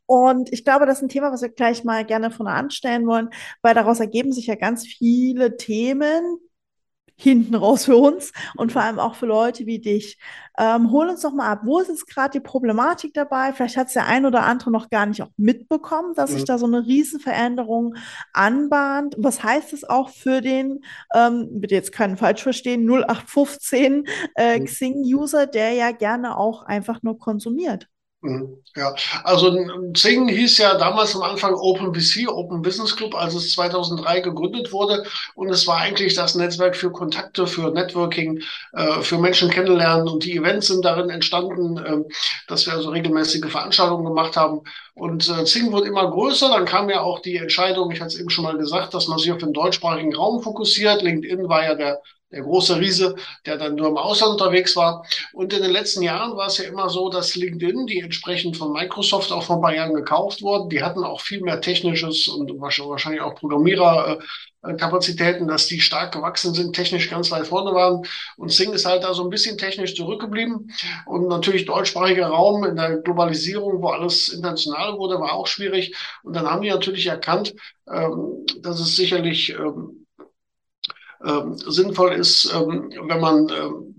Und 0.05 0.51
ich 0.51 0.63
glaube, 0.63 0.86
das 0.86 0.98
ist 0.98 1.03
ein 1.03 1.10
Thema, 1.10 1.32
was 1.32 1.41
wir 1.41 1.50
gleich 1.50 1.84
mal 1.84 2.05
gerne 2.05 2.32
von 2.32 2.48
anstellen 2.48 3.08
wollen, 3.08 3.29
weil 3.62 3.74
daraus 3.74 4.00
ergeben 4.00 4.32
sich 4.32 4.48
ja 4.48 4.55
ganz 4.55 4.86
viele 4.86 5.58
Themen, 5.58 6.39
hinten 7.15 7.55
raus 7.55 7.86
für 7.86 7.98
uns 7.98 8.31
und 8.55 8.72
vor 8.72 8.81
allem 8.81 9.00
auch 9.00 9.15
für 9.15 9.25
Leute 9.25 9.65
wie 9.65 9.79
dich. 9.79 10.19
Ähm, 10.57 10.91
hol 10.91 11.10
uns 11.10 11.22
doch 11.22 11.34
mal 11.34 11.51
ab, 11.51 11.62
wo 11.63 11.79
ist 11.79 11.89
jetzt 11.89 12.07
gerade 12.07 12.31
die 12.31 12.39
Problematik 12.39 13.13
dabei? 13.13 13.53
Vielleicht 13.53 13.77
hat 13.77 13.88
es 13.88 13.93
der 13.93 14.07
ein 14.07 14.25
oder 14.25 14.43
andere 14.43 14.72
noch 14.72 14.89
gar 14.89 15.05
nicht 15.05 15.22
auch 15.22 15.31
mitbekommen, 15.38 16.13
dass 16.13 16.31
sich 16.31 16.45
da 16.45 16.57
so 16.57 16.65
eine 16.65 16.86
Riesenveränderung 16.86 17.95
anbahnt. 18.34 19.15
Was 19.17 19.43
heißt 19.43 19.74
es 19.74 19.84
auch 19.84 20.10
für 20.10 20.41
den, 20.41 20.84
ähm, 21.13 21.50
bitte 21.51 21.75
jetzt 21.75 21.91
keinen 21.91 22.17
falsch 22.17 22.43
verstehen, 22.43 22.86
0815 22.89 24.05
äh, 24.36 24.60
Xing-User, 24.60 25.48
der 25.48 25.74
ja 25.74 25.91
gerne 25.91 26.38
auch 26.38 26.63
einfach 26.63 27.01
nur 27.03 27.17
konsumiert? 27.17 27.88
Mhm. 28.25 28.58
Ja, 28.75 28.94
also 29.24 29.55
Xing 29.94 30.27
hieß 30.27 30.58
ja 30.58 30.77
damals 30.77 31.15
am 31.15 31.22
Anfang 31.22 31.53
OpenBC, 31.53 32.27
Open 32.27 32.62
Business 32.62 32.96
Club, 32.96 33.15
als 33.15 33.34
es 33.34 33.53
2003 33.53 34.20
gegründet 34.20 34.74
wurde. 34.74 35.05
Und 35.36 35.50
es 35.50 35.65
war 35.65 35.77
eigentlich 35.77 36.15
das 36.15 36.36
Netzwerk 36.36 36.75
für 36.75 36.91
Kontakte, 36.91 37.48
für 37.48 37.72
Networking, 37.72 38.41
äh, 38.74 39.01
für 39.01 39.17
Menschen 39.17 39.50
kennenlernen. 39.50 40.10
Und 40.10 40.25
die 40.25 40.36
Events 40.36 40.67
sind 40.67 40.84
darin 40.84 41.10
entstanden, 41.10 41.77
äh, 41.77 42.13
dass 42.48 42.65
wir 42.65 42.74
also 42.74 42.89
regelmäßige 42.89 43.50
Veranstaltungen 43.50 44.03
gemacht 44.03 44.36
haben. 44.36 44.62
Und 44.94 45.29
äh, 45.29 45.44
Xing 45.44 45.72
wurde 45.72 45.88
immer 45.88 46.10
größer. 46.10 46.50
Dann 46.50 46.65
kam 46.65 46.89
ja 46.89 47.01
auch 47.01 47.20
die 47.20 47.38
Entscheidung, 47.38 47.91
ich 47.91 48.01
hatte 48.01 48.13
es 48.13 48.20
eben 48.20 48.29
schon 48.29 48.44
mal 48.44 48.58
gesagt, 48.58 48.94
dass 48.94 49.08
man 49.08 49.20
sich 49.20 49.32
auf 49.32 49.38
den 49.38 49.53
deutschsprachigen 49.53 50.15
Raum 50.15 50.41
fokussiert. 50.41 51.01
LinkedIn 51.01 51.48
war 51.48 51.63
ja 51.63 51.75
der 51.75 52.01
der 52.32 52.41
große 52.41 52.79
Riese, 52.79 53.15
der 53.46 53.58
dann 53.58 53.75
nur 53.75 53.88
im 53.88 53.98
Ausland 53.98 54.32
unterwegs 54.34 54.75
war. 54.75 55.05
Und 55.34 55.53
in 55.53 55.62
den 55.62 55.70
letzten 55.72 56.01
Jahren 56.01 56.36
war 56.36 56.48
es 56.48 56.58
ja 56.58 56.63
immer 56.65 56.89
so, 56.89 57.10
dass 57.10 57.36
LinkedIn, 57.36 57.86
die 57.86 58.00
entsprechend 58.00 58.58
von 58.58 58.74
Microsoft 58.74 59.32
auch 59.32 59.44
vor 59.44 59.58
ein 59.58 59.62
paar 59.62 59.75
Jahren 59.75 59.94
gekauft 59.94 60.41
wurden, 60.41 60.70
die 60.70 60.82
hatten 60.84 61.03
auch 61.03 61.22
viel 61.22 61.41
mehr 61.41 61.62
technisches 61.62 62.27
und 62.27 62.50
wahrscheinlich 62.60 63.22
auch 63.22 63.36
Programmiererkapazitäten, 63.36 65.48
dass 65.48 65.67
die 65.67 65.79
stark 65.79 66.12
gewachsen 66.13 66.55
sind, 66.55 66.75
technisch 66.75 67.12
ganz 67.12 67.29
weit 67.32 67.46
vorne 67.48 67.74
waren. 67.74 68.01
Und 68.38 68.51
Sing 68.51 68.74
ist 68.74 68.86
halt 68.86 69.03
da 69.03 69.13
so 69.13 69.24
ein 69.24 69.29
bisschen 69.29 69.60
technisch 69.60 69.96
zurückgeblieben. 69.96 70.72
Und 71.05 71.27
natürlich 71.27 71.65
deutschsprachiger 71.65 72.27
Raum 72.27 72.63
in 72.65 72.75
der 72.75 72.98
Globalisierung, 72.98 73.84
wo 73.84 73.89
alles 73.89 74.29
international 74.29 74.98
wurde, 74.98 75.20
war 75.20 75.34
auch 75.34 75.48
schwierig. 75.48 75.96
Und 76.24 76.36
dann 76.36 76.50
haben 76.50 76.63
die 76.63 76.70
natürlich 76.70 77.05
erkannt, 77.05 77.53
ähm, 77.88 78.46
dass 78.62 78.79
es 78.79 78.96
sicherlich 78.96 79.51
ähm, 79.51 80.04
sinnvoll 81.67 82.13
ist, 82.13 82.51
ähm, 82.53 82.91
wenn 83.07 83.19
man 83.19 83.50
ähm, 83.50 83.95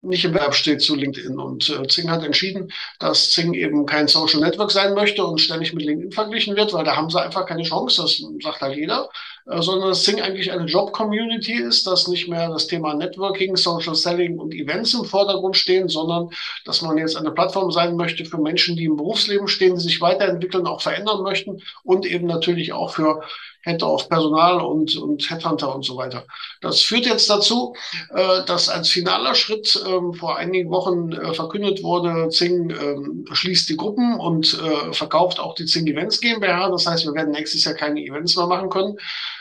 nicht 0.00 0.24
im 0.24 0.34
Verb 0.34 0.54
steht 0.54 0.80
zu 0.80 0.94
LinkedIn. 0.94 1.38
Und 1.38 1.70
äh, 1.70 1.86
Zing 1.88 2.10
hat 2.10 2.22
entschieden, 2.22 2.72
dass 3.00 3.30
Zing 3.30 3.54
eben 3.54 3.84
kein 3.84 4.06
Social 4.06 4.40
Network 4.40 4.70
sein 4.70 4.94
möchte 4.94 5.24
und 5.24 5.40
ständig 5.40 5.72
mit 5.72 5.84
LinkedIn 5.84 6.12
verglichen 6.12 6.56
wird, 6.56 6.72
weil 6.72 6.84
da 6.84 6.94
haben 6.94 7.10
sie 7.10 7.20
einfach 7.20 7.46
keine 7.46 7.64
Chance, 7.64 8.02
das 8.02 8.22
sagt 8.42 8.60
halt 8.60 8.76
jeder, 8.76 9.08
äh, 9.46 9.60
sondern 9.60 9.88
dass 9.88 10.04
Zing 10.04 10.20
eigentlich 10.20 10.52
eine 10.52 10.66
Job-Community 10.66 11.54
ist, 11.54 11.86
dass 11.86 12.06
nicht 12.06 12.28
mehr 12.28 12.48
das 12.48 12.68
Thema 12.68 12.94
Networking, 12.94 13.56
Social 13.56 13.96
Selling 13.96 14.38
und 14.38 14.54
Events 14.54 14.94
im 14.94 15.04
Vordergrund 15.04 15.56
stehen, 15.56 15.88
sondern 15.88 16.30
dass 16.64 16.80
man 16.80 16.96
jetzt 16.96 17.16
eine 17.16 17.32
Plattform 17.32 17.72
sein 17.72 17.96
möchte 17.96 18.24
für 18.24 18.38
Menschen, 18.38 18.76
die 18.76 18.84
im 18.84 18.96
Berufsleben 18.96 19.48
stehen, 19.48 19.74
die 19.74 19.82
sich 19.82 20.00
weiterentwickeln, 20.00 20.66
auch 20.66 20.80
verändern 20.80 21.22
möchten 21.22 21.60
und 21.82 22.06
eben 22.06 22.26
natürlich 22.26 22.72
auch 22.72 22.94
für 22.94 23.22
Head 23.62 23.82
of 23.82 24.08
Personal 24.08 24.60
und, 24.60 24.96
und 24.96 25.28
Headhunter 25.30 25.74
und 25.74 25.84
so 25.84 25.96
weiter. 25.96 26.24
Das 26.60 26.80
führt 26.80 27.06
jetzt 27.06 27.28
dazu, 27.28 27.74
äh, 28.14 28.44
dass 28.44 28.68
als 28.68 28.88
finaler 28.88 29.34
Schritt 29.34 29.82
ähm, 29.86 30.14
vor 30.14 30.36
einigen 30.36 30.70
Wochen 30.70 31.12
äh, 31.12 31.34
verkündet 31.34 31.82
wurde, 31.82 32.28
Zing 32.30 32.70
ähm, 32.70 33.24
schließt 33.30 33.68
die 33.68 33.76
Gruppen 33.76 34.18
und 34.18 34.54
äh, 34.54 34.92
verkauft 34.92 35.40
auch 35.40 35.54
die 35.54 35.66
Zing 35.66 35.86
Events 35.86 36.20
GmbH. 36.20 36.70
Das 36.70 36.86
heißt, 36.86 37.04
wir 37.04 37.14
werden 37.14 37.32
nächstes 37.32 37.64
Jahr 37.64 37.74
keine 37.74 38.00
Events 38.00 38.36
mehr 38.36 38.46
machen 38.46 38.70
können. 38.70 38.96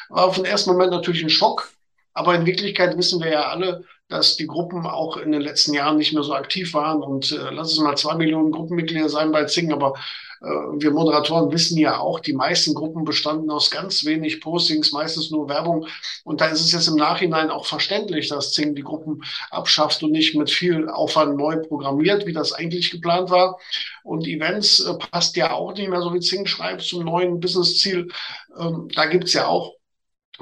War 0.10 0.26
auf 0.26 0.36
den 0.36 0.46
ersten 0.46 0.72
Moment 0.72 0.92
natürlich 0.92 1.24
ein 1.24 1.30
Schock. 1.30 1.70
Aber 2.14 2.34
in 2.34 2.48
Wirklichkeit 2.48 2.98
wissen 2.98 3.22
wir 3.22 3.30
ja 3.30 3.50
alle, 3.50 3.84
dass 4.10 4.38
die 4.38 4.48
Gruppen 4.48 4.88
auch 4.88 5.18
in 5.18 5.32
den 5.32 5.42
letzten 5.42 5.74
Jahren 5.74 5.98
nicht 5.98 6.14
mehr 6.14 6.24
so 6.24 6.34
aktiv 6.34 6.74
waren. 6.74 7.04
Und 7.04 7.32
äh, 7.32 7.52
lass 7.52 7.72
es 7.72 7.80
mal 7.80 7.96
zwei 7.96 8.16
Millionen 8.16 8.52
Gruppenmitglieder 8.52 9.10
sein 9.10 9.32
bei 9.32 9.46
Zing, 9.46 9.72
aber 9.72 9.94
äh, 9.94 10.27
wir 10.42 10.92
Moderatoren 10.92 11.52
wissen 11.52 11.78
ja 11.78 12.00
auch, 12.00 12.20
die 12.20 12.34
meisten 12.34 12.74
Gruppen 12.74 13.04
bestanden 13.06 13.50
aus 13.50 13.72
ganz 13.72 14.06
wenig 14.06 14.42
Postings, 14.42 14.92
meistens 14.92 15.32
nur 15.32 15.50
Werbung. 15.50 15.88
Und 16.24 16.42
da 16.42 16.48
ist 16.48 16.62
es 16.62 16.72
jetzt 16.72 16.88
im 16.88 16.96
Nachhinein 16.96 17.50
auch 17.50 17.66
verständlich, 17.66 18.30
dass 18.30 18.54
Zing 18.54 18.76
die 18.76 18.84
Gruppen 18.84 19.24
abschafft 19.50 20.04
und 20.04 20.12
nicht 20.12 20.36
mit 20.36 20.50
viel 20.50 20.90
Aufwand 20.90 21.38
neu 21.38 21.58
programmiert, 21.58 22.26
wie 22.26 22.34
das 22.34 22.54
eigentlich 22.54 22.92
geplant 22.92 23.30
war. 23.30 23.60
Und 24.04 24.28
Events 24.28 24.80
äh, 24.80 24.94
passt 24.96 25.36
ja 25.36 25.52
auch 25.52 25.74
nicht 25.74 25.90
mehr, 25.90 26.02
so 26.02 26.14
wie 26.14 26.20
Zing 26.20 26.46
schreibt, 26.46 26.82
zum 26.82 27.04
neuen 27.06 27.40
Businessziel. 27.40 28.10
Ähm, 28.60 28.90
da 28.94 29.06
gibt's 29.06 29.34
ja 29.34 29.48
auch 29.48 29.77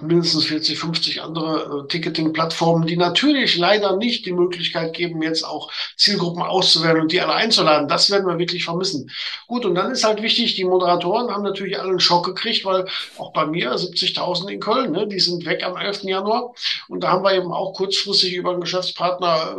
mindestens 0.02 0.46
40, 0.46 0.78
50 0.78 1.22
andere 1.22 1.84
äh, 1.84 1.88
Ticketing-Plattformen, 1.88 2.86
die 2.86 2.98
natürlich 2.98 3.58
leider 3.58 3.96
nicht 3.96 4.26
die 4.26 4.34
Möglichkeit 4.34 4.94
geben, 4.94 5.22
jetzt 5.22 5.44
auch 5.44 5.72
Zielgruppen 5.96 6.42
auszuwählen 6.44 7.02
und 7.02 7.12
die 7.12 7.22
alle 7.22 7.34
einzuladen. 7.34 7.88
Das 7.88 8.12
werden 8.12 8.28
wir 8.28 8.38
wirklich 8.38 8.66
vermissen. 8.66 9.10
Gut, 9.48 9.66
und 9.66 9.76
dann 9.76 9.92
ist 9.92 10.04
halt 10.04 10.22
wichtig, 10.22 10.56
die 10.56 10.66
Moderatoren 10.66 11.32
haben 11.32 11.44
natürlich 11.44 11.80
alle 11.80 11.90
einen 11.90 12.00
Schock 12.00 12.26
gekriegt, 12.26 12.66
weil 12.66 12.86
auch 13.18 13.32
bei 13.32 13.46
mir 13.46 13.74
70.000 13.74 14.50
in 14.50 14.60
Köln, 14.60 14.92
ne, 14.92 15.08
die 15.08 15.20
sind 15.20 15.46
weg 15.46 15.64
am 15.64 15.78
11. 15.78 16.04
Januar. 16.04 16.54
Und 16.90 17.04
da 17.04 17.10
haben 17.12 17.24
wir 17.24 17.34
eben 17.34 17.54
auch 17.54 17.74
kurzfristig 17.74 18.34
über 18.36 18.52
einen 18.52 18.62
Geschäftspartner 18.62 19.58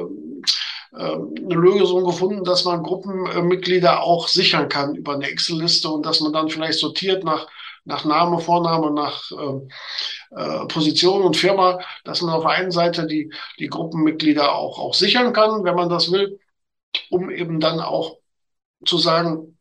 äh, 0.93 0.97
eine 0.97 1.55
Lösung 1.55 2.05
gefunden, 2.05 2.45
dass 2.45 2.65
man 2.65 2.83
Gruppenmitglieder 2.83 4.03
auch 4.03 4.29
sichern 4.29 4.69
kann 4.69 4.95
über 4.95 5.15
eine 5.15 5.29
Excel-Liste 5.29 5.89
und 5.89 6.05
dass 6.05 6.21
man 6.21 6.33
dann 6.33 6.51
vielleicht 6.51 6.79
sortiert 6.79 7.25
nach 7.25 7.47
nach 7.87 8.05
Name, 8.05 8.41
Vorname, 8.41 8.91
nach 8.91 9.31
äh, 9.31 9.61
äh, 10.31 10.67
Position 10.67 11.23
und 11.23 11.37
Firma, 11.37 11.81
dass 12.05 12.23
man 12.23 12.35
auf 12.35 12.43
der 12.43 12.53
einen 12.53 12.71
Seite 12.71 13.07
die, 13.07 13.33
die 13.59 13.69
Gruppenmitglieder 13.69 14.55
auch, 14.55 14.79
auch 14.79 14.95
sichern 14.95 15.33
kann, 15.33 15.65
wenn 15.65 15.75
man 15.75 15.89
das 15.89 16.13
will, 16.13 16.39
um 17.11 17.31
eben 17.31 17.61
dann 17.61 17.81
auch 17.81 18.19
zu 18.85 18.99
sagen, 18.99 19.57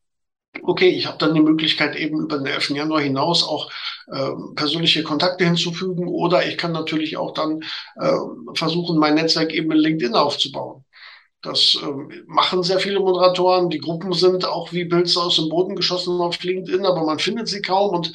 okay, 0.64 0.90
ich 0.90 1.08
habe 1.08 1.18
dann 1.18 1.34
die 1.34 1.42
Möglichkeit 1.42 1.96
eben 1.96 2.22
über 2.22 2.38
den 2.38 2.48
11. 2.48 2.72
Januar 2.72 3.02
hinaus 3.02 3.44
auch 3.44 3.70
äh, 4.08 4.32
persönliche 4.56 5.04
Kontakte 5.04 5.46
hinzufügen 5.46 6.08
oder 6.08 6.46
ich 6.48 6.58
kann 6.58 6.72
natürlich 6.72 7.18
auch 7.18 7.34
dann 7.34 7.62
äh, 8.00 8.18
versuchen, 8.54 8.98
mein 8.98 9.16
Netzwerk 9.16 9.54
eben 9.54 9.72
in 9.72 9.78
LinkedIn 9.80 10.16
aufzubauen. 10.16 10.86
Das 11.42 11.78
äh, 11.82 12.24
machen 12.26 12.64
sehr 12.64 12.80
viele 12.80 13.00
Moderatoren. 13.00 13.70
Die 13.70 13.78
Gruppen 13.78 14.14
sind 14.14 14.46
auch 14.46 14.74
wie 14.74 14.86
Pilze 14.86 15.22
aus 15.22 15.36
dem 15.36 15.50
Boden 15.50 15.76
geschossen 15.76 16.20
auf 16.20 16.42
LinkedIn, 16.42 16.86
aber 16.86 17.06
man 17.06 17.20
findet 17.20 17.48
sie 17.48 17.62
kaum. 17.62 17.96
Und 17.96 18.14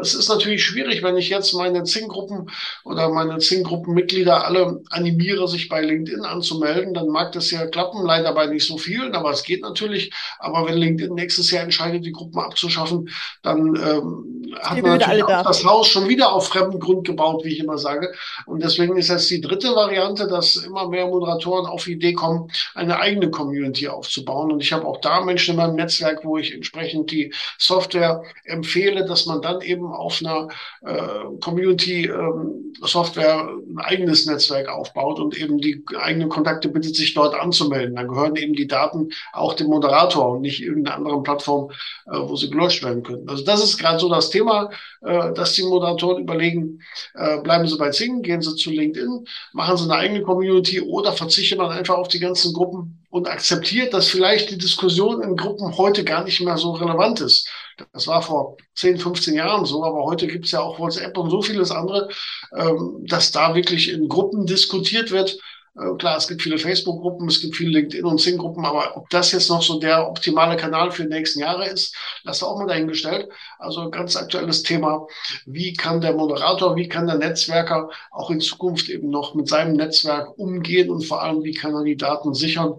es 0.00 0.14
ist 0.14 0.28
natürlich 0.28 0.64
schwierig, 0.64 1.02
wenn 1.02 1.16
ich 1.16 1.28
jetzt 1.28 1.52
meine 1.54 1.84
Zing-Gruppen 1.84 2.50
oder 2.84 3.08
meine 3.08 3.38
Zing-Gruppenmitglieder 3.38 4.44
alle 4.44 4.80
animiere, 4.90 5.48
sich 5.48 5.68
bei 5.68 5.80
LinkedIn 5.80 6.24
anzumelden. 6.24 6.94
Dann 6.94 7.08
mag 7.08 7.32
das 7.32 7.50
ja 7.50 7.66
klappen, 7.66 8.04
leider 8.04 8.32
bei 8.32 8.46
nicht 8.46 8.66
so 8.66 8.78
vielen, 8.78 9.14
aber 9.14 9.30
es 9.30 9.42
geht 9.42 9.62
natürlich. 9.62 10.12
Aber 10.38 10.66
wenn 10.66 10.78
LinkedIn 10.78 11.14
nächstes 11.14 11.50
Jahr 11.50 11.64
entscheidet, 11.64 12.04
die 12.04 12.12
Gruppen 12.12 12.40
abzuschaffen, 12.40 13.08
dann 13.42 13.76
ähm, 13.76 14.37
hat 14.60 14.82
man 14.82 14.98
natürlich 14.98 15.24
auch 15.24 15.42
das 15.42 15.64
Haus 15.64 15.88
schon 15.88 16.08
wieder 16.08 16.32
auf 16.32 16.48
fremden 16.48 16.80
Grund 16.80 17.06
gebaut, 17.06 17.44
wie 17.44 17.52
ich 17.52 17.60
immer 17.60 17.78
sage. 17.78 18.12
Und 18.46 18.62
deswegen 18.62 18.96
ist 18.96 19.08
jetzt 19.08 19.30
die 19.30 19.40
dritte 19.40 19.74
Variante, 19.74 20.26
dass 20.26 20.56
immer 20.56 20.88
mehr 20.88 21.06
Moderatoren 21.06 21.66
auf 21.66 21.84
die 21.84 21.92
Idee 21.92 22.12
kommen, 22.12 22.50
eine 22.74 22.98
eigene 23.00 23.30
Community 23.30 23.88
aufzubauen. 23.88 24.52
Und 24.52 24.60
ich 24.60 24.72
habe 24.72 24.86
auch 24.86 25.00
da 25.00 25.20
Menschen 25.20 25.52
in 25.52 25.56
meinem 25.56 25.76
Netzwerk, 25.76 26.24
wo 26.24 26.38
ich 26.38 26.54
entsprechend 26.54 27.10
die 27.10 27.32
Software 27.58 28.22
empfehle, 28.44 29.04
dass 29.04 29.26
man 29.26 29.42
dann 29.42 29.60
eben 29.60 29.86
auf 29.86 30.20
einer 30.22 30.48
äh, 30.82 31.38
Community 31.40 32.06
ähm, 32.06 32.74
ein 32.82 33.78
eigenes 33.78 34.26
Netzwerk 34.26 34.68
aufbaut 34.68 35.20
und 35.20 35.36
eben 35.36 35.58
die 35.58 35.84
eigenen 35.98 36.28
Kontakte 36.28 36.68
bittet, 36.68 36.96
sich 36.96 37.14
dort 37.14 37.34
anzumelden. 37.34 37.96
Dann 37.96 38.08
gehören 38.08 38.36
eben 38.36 38.54
die 38.54 38.66
Daten 38.66 39.10
auch 39.32 39.54
dem 39.54 39.68
Moderator 39.68 40.32
und 40.32 40.42
nicht 40.42 40.62
irgendeiner 40.62 40.96
anderen 40.96 41.22
Plattform, 41.22 41.70
äh, 42.06 42.18
wo 42.18 42.36
sie 42.36 42.50
gelöscht 42.50 42.82
werden 42.84 43.02
können. 43.02 43.28
Also 43.28 43.44
das 43.44 43.62
ist 43.62 43.78
gerade 43.78 43.98
so 43.98 44.08
das 44.08 44.30
Thema, 44.30 44.37
äh, 44.46 45.32
dass 45.32 45.54
die 45.54 45.62
Moderatoren 45.62 46.22
überlegen, 46.22 46.80
äh, 47.14 47.38
bleiben 47.38 47.66
sie 47.66 47.76
bei 47.76 47.90
Zing, 47.90 48.22
gehen 48.22 48.42
sie 48.42 48.54
zu 48.56 48.70
LinkedIn, 48.70 49.24
machen 49.52 49.76
sie 49.76 49.84
eine 49.84 49.94
eigene 49.94 50.22
Community 50.22 50.80
oder 50.80 51.12
verzichten 51.12 51.58
man 51.58 51.70
einfach 51.70 51.96
auf 51.96 52.08
die 52.08 52.20
ganzen 52.20 52.52
Gruppen 52.52 53.04
und 53.10 53.28
akzeptiert, 53.28 53.94
dass 53.94 54.08
vielleicht 54.08 54.50
die 54.50 54.58
Diskussion 54.58 55.22
in 55.22 55.36
Gruppen 55.36 55.76
heute 55.76 56.04
gar 56.04 56.24
nicht 56.24 56.40
mehr 56.40 56.58
so 56.58 56.72
relevant 56.72 57.20
ist. 57.20 57.48
Das 57.92 58.06
war 58.06 58.22
vor 58.22 58.56
10, 58.74 58.98
15 58.98 59.34
Jahren 59.34 59.64
so, 59.64 59.84
aber 59.84 60.04
heute 60.04 60.26
gibt 60.26 60.44
es 60.44 60.50
ja 60.50 60.60
auch 60.60 60.78
WhatsApp 60.78 61.16
und 61.16 61.30
so 61.30 61.40
vieles 61.40 61.70
andere, 61.70 62.08
ähm, 62.54 63.04
dass 63.06 63.30
da 63.30 63.54
wirklich 63.54 63.90
in 63.90 64.08
Gruppen 64.08 64.46
diskutiert 64.46 65.10
wird. 65.10 65.38
Äh, 65.78 65.96
klar, 65.96 66.16
es 66.16 66.28
gibt 66.28 66.42
viele 66.42 66.58
Facebook-Gruppen, 66.58 67.28
es 67.28 67.40
gibt 67.40 67.56
viele 67.56 67.78
LinkedIn- 67.78 68.04
und 68.04 68.20
Sing-Gruppen, 68.20 68.64
aber 68.64 68.96
ob 68.96 69.08
das 69.10 69.32
jetzt 69.32 69.48
noch 69.48 69.62
so 69.62 69.78
der 69.78 70.08
optimale 70.08 70.56
Kanal 70.56 70.90
für 70.90 71.04
die 71.04 71.08
nächsten 71.14 71.40
Jahre 71.40 71.66
ist, 71.68 71.94
das 72.24 72.38
ist 72.38 72.42
auch 72.42 72.58
mal 72.58 72.66
dahingestellt. 72.66 73.28
Also 73.58 73.90
ganz 73.90 74.16
aktuelles 74.16 74.62
Thema. 74.62 75.06
Wie 75.46 75.72
kann 75.74 76.00
der 76.00 76.14
Moderator, 76.14 76.76
wie 76.76 76.88
kann 76.88 77.06
der 77.06 77.16
Netzwerker 77.16 77.90
auch 78.10 78.30
in 78.30 78.40
Zukunft 78.40 78.88
eben 78.88 79.10
noch 79.10 79.34
mit 79.34 79.48
seinem 79.48 79.74
Netzwerk 79.74 80.36
umgehen 80.38 80.90
und 80.90 81.04
vor 81.04 81.22
allem, 81.22 81.42
wie 81.44 81.54
kann 81.54 81.74
er 81.74 81.84
die 81.84 81.96
Daten 81.96 82.34
sichern 82.34 82.74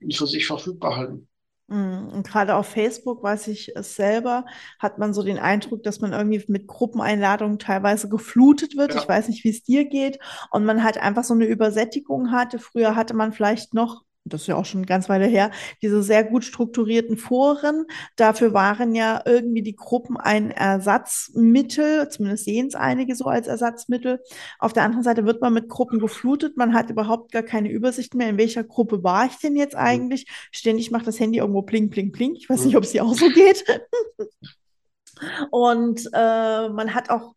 und 0.00 0.14
für 0.16 0.26
sich 0.26 0.46
verfügbar 0.46 0.96
halten? 0.96 1.29
Mm, 1.70 2.08
und 2.12 2.26
gerade 2.26 2.56
auf 2.56 2.66
Facebook, 2.66 3.22
weiß 3.22 3.46
ich 3.46 3.76
es 3.76 3.94
selber, 3.94 4.44
hat 4.80 4.98
man 4.98 5.14
so 5.14 5.22
den 5.22 5.38
Eindruck, 5.38 5.84
dass 5.84 6.00
man 6.00 6.12
irgendwie 6.12 6.44
mit 6.48 6.66
Gruppeneinladungen 6.66 7.60
teilweise 7.60 8.08
geflutet 8.08 8.76
wird. 8.76 8.92
Ja. 8.92 9.00
Ich 9.00 9.08
weiß 9.08 9.28
nicht, 9.28 9.44
wie 9.44 9.50
es 9.50 9.62
dir 9.62 9.84
geht. 9.84 10.18
Und 10.50 10.64
man 10.64 10.82
halt 10.82 10.98
einfach 10.98 11.22
so 11.24 11.32
eine 11.32 11.46
Übersättigung 11.46 12.32
hatte. 12.32 12.58
Früher 12.58 12.96
hatte 12.96 13.14
man 13.14 13.32
vielleicht 13.32 13.72
noch 13.72 14.02
das 14.24 14.42
ist 14.42 14.46
ja 14.46 14.56
auch 14.56 14.64
schon 14.64 14.86
ganz 14.86 15.08
Weile 15.08 15.26
her, 15.26 15.50
diese 15.82 16.02
sehr 16.02 16.24
gut 16.24 16.44
strukturierten 16.44 17.16
Foren. 17.16 17.86
Dafür 18.16 18.52
waren 18.52 18.94
ja 18.94 19.22
irgendwie 19.24 19.62
die 19.62 19.74
Gruppen 19.74 20.16
ein 20.16 20.50
Ersatzmittel, 20.50 22.08
zumindest 22.08 22.44
sehen 22.44 22.66
es 22.68 22.74
einige 22.74 23.16
so 23.16 23.24
als 23.24 23.46
Ersatzmittel. 23.46 24.20
Auf 24.58 24.72
der 24.72 24.84
anderen 24.84 25.04
Seite 25.04 25.24
wird 25.26 25.40
man 25.40 25.52
mit 25.52 25.68
Gruppen 25.68 25.98
geflutet, 25.98 26.56
man 26.56 26.74
hat 26.74 26.90
überhaupt 26.90 27.32
gar 27.32 27.42
keine 27.42 27.70
Übersicht 27.70 28.14
mehr, 28.14 28.28
in 28.28 28.38
welcher 28.38 28.64
Gruppe 28.64 29.02
war 29.02 29.26
ich 29.26 29.38
denn 29.38 29.56
jetzt 29.56 29.74
eigentlich. 29.74 30.26
Ständig 30.50 30.90
macht 30.90 31.06
das 31.06 31.18
Handy 31.18 31.38
irgendwo 31.38 31.62
pling, 31.62 31.90
pling, 31.90 32.12
pling. 32.12 32.34
Ich 32.34 32.48
weiß 32.48 32.64
nicht, 32.64 32.76
ob 32.76 32.84
es 32.84 32.92
dir 32.92 33.04
auch 33.04 33.14
so 33.14 33.28
geht. 33.30 33.64
Und 35.50 36.08
äh, 36.12 36.68
man 36.68 36.94
hat 36.94 37.10
auch 37.10 37.34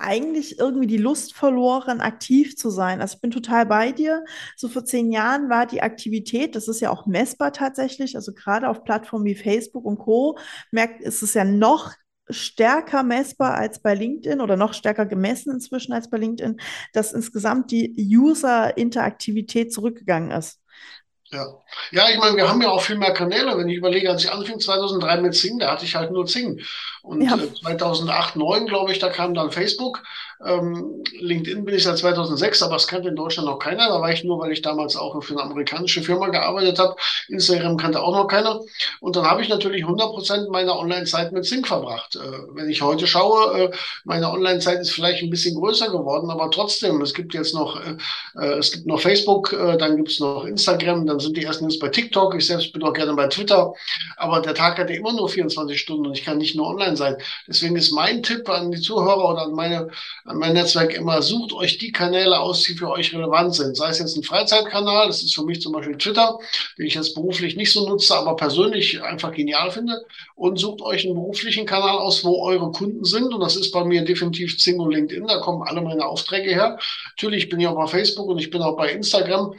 eigentlich 0.00 0.58
irgendwie 0.58 0.86
die 0.86 0.96
Lust 0.96 1.34
verloren, 1.34 2.00
aktiv 2.00 2.56
zu 2.56 2.70
sein. 2.70 3.00
Also 3.00 3.16
ich 3.16 3.20
bin 3.20 3.30
total 3.30 3.66
bei 3.66 3.92
dir. 3.92 4.24
So 4.56 4.68
vor 4.68 4.84
zehn 4.84 5.12
Jahren 5.12 5.48
war 5.50 5.66
die 5.66 5.82
Aktivität, 5.82 6.54
das 6.56 6.68
ist 6.68 6.80
ja 6.80 6.90
auch 6.90 7.06
messbar 7.06 7.52
tatsächlich, 7.52 8.16
also 8.16 8.32
gerade 8.32 8.68
auf 8.68 8.84
Plattformen 8.84 9.24
wie 9.24 9.34
Facebook 9.34 9.84
und 9.84 9.98
Co. 9.98 10.38
merkt, 10.70 11.02
ist 11.02 11.22
es 11.22 11.34
ja 11.34 11.44
noch 11.44 11.92
stärker 12.28 13.02
messbar 13.02 13.54
als 13.54 13.80
bei 13.80 13.94
LinkedIn 13.94 14.40
oder 14.40 14.56
noch 14.56 14.74
stärker 14.74 15.06
gemessen 15.06 15.52
inzwischen 15.52 15.92
als 15.92 16.10
bei 16.10 16.18
LinkedIn, 16.18 16.60
dass 16.92 17.12
insgesamt 17.12 17.70
die 17.70 17.94
User-Interaktivität 18.16 19.72
zurückgegangen 19.72 20.30
ist. 20.30 20.60
Ja. 21.32 21.46
ja, 21.92 22.08
ich 22.10 22.18
meine, 22.18 22.36
wir 22.36 22.48
haben 22.48 22.60
ja 22.60 22.70
auch 22.70 22.82
viel 22.82 22.96
mehr 22.96 23.12
Kanäle. 23.12 23.56
Wenn 23.56 23.68
ich 23.68 23.76
überlege, 23.76 24.10
als 24.10 24.24
ich 24.24 24.32
anfing 24.32 24.58
2003 24.58 25.20
mit 25.20 25.36
Zing, 25.36 25.60
da 25.60 25.70
hatte 25.70 25.84
ich 25.84 25.94
halt 25.94 26.10
nur 26.10 26.26
Zing. 26.26 26.60
Und 27.02 27.22
ja. 27.22 27.36
2008, 27.36 27.60
2009, 28.32 28.66
glaube 28.66 28.92
ich, 28.92 28.98
da 28.98 29.10
kam 29.10 29.34
dann 29.34 29.52
Facebook. 29.52 30.02
Ähm, 30.44 31.04
LinkedIn 31.18 31.64
bin 31.64 31.74
ich 31.74 31.84
seit 31.84 31.98
2006, 31.98 32.62
aber 32.62 32.76
es 32.76 32.86
kannte 32.86 33.08
in 33.08 33.16
Deutschland 33.16 33.46
noch 33.48 33.58
keiner. 33.58 33.88
Da 33.88 34.00
war 34.00 34.10
ich 34.10 34.24
nur, 34.24 34.38
weil 34.40 34.52
ich 34.52 34.62
damals 34.62 34.96
auch 34.96 35.22
für 35.22 35.34
eine 35.34 35.42
amerikanische 35.42 36.02
Firma 36.02 36.28
gearbeitet 36.28 36.78
habe. 36.78 36.96
Instagram 37.28 37.76
kannte 37.76 38.02
auch 38.02 38.14
noch 38.14 38.26
keiner. 38.26 38.60
Und 39.00 39.16
dann 39.16 39.24
habe 39.24 39.42
ich 39.42 39.48
natürlich 39.48 39.82
100 39.82 40.08
Prozent 40.10 40.48
meiner 40.48 40.78
Online-Zeit 40.78 41.32
mit 41.32 41.44
Sync 41.44 41.66
verbracht. 41.66 42.16
Äh, 42.16 42.20
wenn 42.54 42.70
ich 42.70 42.80
heute 42.80 43.06
schaue, 43.06 43.64
äh, 43.64 43.70
meine 44.04 44.30
Online-Zeit 44.30 44.80
ist 44.80 44.92
vielleicht 44.92 45.22
ein 45.22 45.30
bisschen 45.30 45.58
größer 45.58 45.90
geworden, 45.90 46.30
aber 46.30 46.50
trotzdem, 46.50 47.00
es 47.02 47.12
gibt 47.12 47.34
jetzt 47.34 47.54
noch, 47.54 47.78
äh, 47.80 47.96
äh 48.36 48.58
es 48.58 48.72
gibt 48.72 48.86
noch 48.86 49.00
Facebook, 49.00 49.52
äh, 49.52 49.76
dann 49.76 49.96
gibt 49.96 50.10
es 50.10 50.20
noch 50.20 50.44
Instagram, 50.44 51.06
dann 51.06 51.20
sind 51.20 51.36
die 51.36 51.44
ersten 51.44 51.68
jetzt 51.68 51.80
bei 51.80 51.88
TikTok. 51.88 52.34
Ich 52.34 52.46
selbst 52.46 52.72
bin 52.72 52.82
auch 52.82 52.94
gerne 52.94 53.14
bei 53.14 53.26
Twitter. 53.26 53.74
Aber 54.16 54.40
der 54.40 54.54
Tag 54.54 54.78
hat 54.78 54.88
ja 54.88 54.96
immer 54.96 55.12
nur 55.12 55.28
24 55.28 55.78
Stunden 55.78 56.06
und 56.06 56.16
ich 56.16 56.24
kann 56.24 56.38
nicht 56.38 56.56
nur 56.56 56.68
online 56.68 56.96
sein. 56.96 57.16
Deswegen 57.46 57.76
ist 57.76 57.92
mein 57.92 58.22
Tipp 58.22 58.48
an 58.48 58.70
die 58.70 58.80
Zuhörer 58.80 59.28
oder 59.28 59.42
an 59.42 59.52
meine 59.52 59.90
an 60.30 60.38
mein 60.38 60.52
Netzwerk 60.52 60.94
immer, 60.94 61.22
sucht 61.22 61.52
euch 61.52 61.78
die 61.78 61.90
Kanäle 61.90 62.38
aus, 62.38 62.62
die 62.62 62.74
für 62.74 62.88
euch 62.88 63.12
relevant 63.12 63.54
sind. 63.54 63.76
Sei 63.76 63.90
es 63.90 63.98
jetzt 63.98 64.16
ein 64.16 64.22
Freizeitkanal, 64.22 65.08
das 65.08 65.22
ist 65.22 65.34
für 65.34 65.44
mich 65.44 65.60
zum 65.60 65.72
Beispiel 65.72 65.98
Twitter, 65.98 66.38
den 66.78 66.86
ich 66.86 66.94
jetzt 66.94 67.14
beruflich 67.14 67.56
nicht 67.56 67.72
so 67.72 67.88
nutze, 67.88 68.14
aber 68.16 68.36
persönlich 68.36 69.02
einfach 69.02 69.32
genial 69.32 69.70
finde. 69.72 70.00
Und 70.36 70.58
sucht 70.58 70.80
euch 70.82 71.04
einen 71.04 71.14
beruflichen 71.14 71.66
Kanal 71.66 71.98
aus, 71.98 72.24
wo 72.24 72.44
eure 72.44 72.70
Kunden 72.70 73.04
sind. 73.04 73.34
Und 73.34 73.40
das 73.40 73.56
ist 73.56 73.72
bei 73.72 73.84
mir 73.84 74.04
definitiv 74.04 74.56
Zing 74.58 74.78
und 74.78 74.92
LinkedIn. 74.92 75.26
Da 75.26 75.38
kommen 75.38 75.62
alle 75.66 75.82
meine 75.82 76.06
Aufträge 76.06 76.50
her. 76.50 76.78
Natürlich 77.16 77.48
bin 77.48 77.60
ich 77.60 77.66
auch 77.66 77.76
bei 77.76 77.88
Facebook 77.88 78.28
und 78.28 78.38
ich 78.38 78.50
bin 78.50 78.62
auch 78.62 78.76
bei 78.76 78.92
Instagram, 78.92 79.54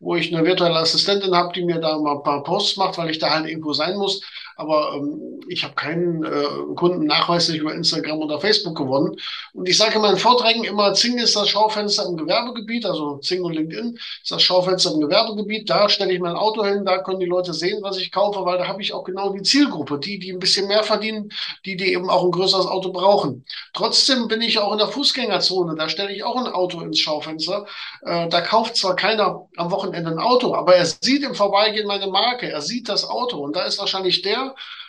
wo 0.00 0.16
ich 0.16 0.34
eine 0.34 0.44
virtuelle 0.44 0.76
Assistentin 0.76 1.34
habe, 1.34 1.52
die 1.52 1.64
mir 1.64 1.80
da 1.80 1.98
mal 1.98 2.16
ein 2.16 2.22
paar 2.22 2.42
Posts 2.42 2.78
macht, 2.78 2.98
weil 2.98 3.10
ich 3.10 3.18
da 3.18 3.30
halt 3.30 3.46
irgendwo 3.46 3.74
sein 3.74 3.96
muss. 3.96 4.22
Aber 4.56 4.94
ähm, 4.94 5.40
ich 5.48 5.64
habe 5.64 5.74
keinen 5.74 6.24
äh, 6.24 6.74
Kunden 6.76 7.06
nachweislich 7.06 7.58
über 7.58 7.74
Instagram 7.74 8.18
oder 8.20 8.40
Facebook 8.40 8.76
gewonnen. 8.76 9.16
Und 9.52 9.68
ich 9.68 9.76
sage 9.76 9.96
in 9.96 10.02
meinen 10.02 10.16
Vorträgen 10.16 10.64
immer, 10.64 10.94
Zing 10.94 11.18
ist 11.18 11.36
das 11.36 11.48
Schaufenster 11.48 12.06
im 12.06 12.16
Gewerbegebiet, 12.16 12.86
also 12.86 13.18
Zing 13.18 13.42
und 13.42 13.54
LinkedIn 13.54 13.98
ist 14.22 14.30
das 14.30 14.42
Schaufenster 14.42 14.92
im 14.92 15.00
Gewerbegebiet. 15.00 15.68
Da 15.68 15.88
stelle 15.88 16.12
ich 16.12 16.20
mein 16.20 16.36
Auto 16.36 16.64
hin, 16.64 16.84
da 16.84 16.98
können 16.98 17.20
die 17.20 17.26
Leute 17.26 17.52
sehen, 17.52 17.82
was 17.82 17.98
ich 17.98 18.12
kaufe, 18.12 18.44
weil 18.44 18.58
da 18.58 18.68
habe 18.68 18.82
ich 18.82 18.92
auch 18.92 19.04
genau 19.04 19.30
die 19.32 19.42
Zielgruppe, 19.42 19.98
die, 19.98 20.18
die 20.18 20.32
ein 20.32 20.38
bisschen 20.38 20.68
mehr 20.68 20.82
verdienen, 20.82 21.30
die, 21.64 21.76
die 21.76 21.92
eben 21.92 22.10
auch 22.10 22.24
ein 22.24 22.30
größeres 22.30 22.66
Auto 22.66 22.92
brauchen. 22.92 23.44
Trotzdem 23.72 24.28
bin 24.28 24.40
ich 24.40 24.58
auch 24.58 24.72
in 24.72 24.78
der 24.78 24.88
Fußgängerzone, 24.88 25.74
da 25.76 25.88
stelle 25.88 26.12
ich 26.12 26.24
auch 26.24 26.36
ein 26.36 26.52
Auto 26.52 26.80
ins 26.80 26.98
Schaufenster. 26.98 27.66
Äh, 28.02 28.28
da 28.28 28.40
kauft 28.40 28.76
zwar 28.76 28.96
keiner 28.96 29.46
am 29.56 29.70
Wochenende 29.70 30.10
ein 30.10 30.18
Auto, 30.18 30.54
aber 30.54 30.76
er 30.76 30.86
sieht 30.86 31.22
im 31.22 31.34
Vorbeigehen 31.34 31.86
meine 31.86 32.06
Marke, 32.06 32.50
er 32.50 32.60
sieht 32.60 32.88
das 32.88 33.08
Auto 33.08 33.38
und 33.38 33.56
da 33.56 33.62
ist 33.62 33.78
wahrscheinlich 33.78 34.22
der 34.22 34.43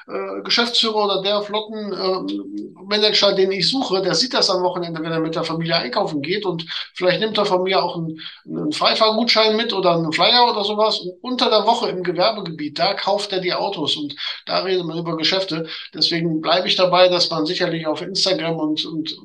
äh, 0.07 0.41
Geschäftsführer 0.43 1.05
oder 1.05 1.21
der 1.21 1.41
Flottenmanager, 1.41 3.31
äh, 3.31 3.35
den 3.35 3.51
ich 3.51 3.69
suche, 3.69 4.01
der 4.01 4.13
sieht 4.15 4.33
das 4.33 4.49
am 4.49 4.61
Wochenende, 4.63 5.01
wenn 5.01 5.11
er 5.11 5.19
mit 5.19 5.35
der 5.35 5.43
Familie 5.43 5.77
einkaufen 5.77 6.21
geht 6.21 6.45
und 6.45 6.65
vielleicht 6.93 7.19
nimmt 7.19 7.37
er 7.37 7.45
von 7.45 7.63
mir 7.63 7.83
auch 7.83 7.95
einen, 7.95 8.19
einen 8.45 8.71
Freifahrgutschein 8.71 9.55
mit 9.55 9.73
oder 9.73 9.95
einen 9.95 10.11
Flyer 10.11 10.51
oder 10.51 10.63
sowas. 10.63 10.99
Und 10.99 11.17
unter 11.21 11.49
der 11.49 11.65
Woche 11.65 11.89
im 11.89 12.03
Gewerbegebiet, 12.03 12.77
da 12.77 12.93
kauft 12.93 13.31
er 13.33 13.39
die 13.39 13.53
Autos 13.53 13.97
und 13.97 14.15
da 14.45 14.59
redet 14.59 14.85
man 14.85 14.97
über 14.99 15.17
Geschäfte. 15.17 15.67
Deswegen 15.93 16.41
bleibe 16.41 16.67
ich 16.67 16.75
dabei, 16.75 17.09
dass 17.09 17.29
man 17.29 17.45
sicherlich 17.45 17.87
auf 17.87 18.01
Instagram 18.01 18.57
und, 18.57 18.85
und 18.85 19.17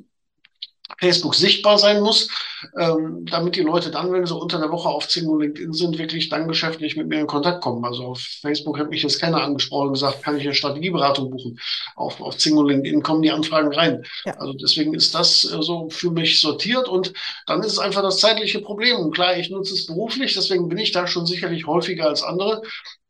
Facebook 1.00 1.34
sichtbar 1.34 1.78
sein 1.78 2.00
muss, 2.00 2.28
ähm, 2.78 3.24
damit 3.24 3.56
die 3.56 3.62
Leute 3.62 3.90
dann, 3.90 4.12
wenn 4.12 4.26
sie 4.26 4.36
unter 4.36 4.58
der 4.58 4.70
Woche 4.70 4.88
auf 4.88 5.08
Zing 5.08 5.26
und 5.26 5.40
LinkedIn 5.40 5.72
sind, 5.72 5.98
wirklich 5.98 6.28
dann 6.28 6.46
geschäftlich 6.46 6.96
mit 6.96 7.08
mir 7.08 7.20
in 7.20 7.26
Kontakt 7.26 7.62
kommen. 7.62 7.84
Also 7.84 8.04
auf 8.04 8.20
Facebook 8.20 8.78
hat 8.78 8.90
mich 8.90 9.02
jetzt 9.02 9.20
keiner 9.20 9.42
angesprochen 9.42 9.88
und 9.88 9.94
gesagt, 9.94 10.22
kann 10.22 10.36
ich 10.36 10.44
eine 10.44 10.54
Strategieberatung 10.54 11.30
buchen. 11.30 11.58
Auf, 11.96 12.20
auf 12.20 12.36
Zing 12.36 12.56
und 12.56 12.68
LinkedIn 12.68 13.02
kommen 13.02 13.22
die 13.22 13.30
Anfragen 13.30 13.72
rein. 13.72 14.04
Ja. 14.26 14.34
Also 14.38 14.52
deswegen 14.52 14.94
ist 14.94 15.14
das 15.14 15.44
äh, 15.44 15.62
so 15.62 15.88
für 15.88 16.10
mich 16.10 16.40
sortiert 16.40 16.88
und 16.88 17.12
dann 17.46 17.60
ist 17.60 17.72
es 17.72 17.78
einfach 17.78 18.02
das 18.02 18.18
zeitliche 18.18 18.60
Problem. 18.60 18.98
Und 18.98 19.14
klar, 19.14 19.36
ich 19.36 19.50
nutze 19.50 19.74
es 19.74 19.86
beruflich, 19.86 20.34
deswegen 20.34 20.68
bin 20.68 20.78
ich 20.78 20.92
da 20.92 21.06
schon 21.06 21.26
sicherlich 21.26 21.66
häufiger 21.66 22.06
als 22.06 22.22
andere. 22.22 22.62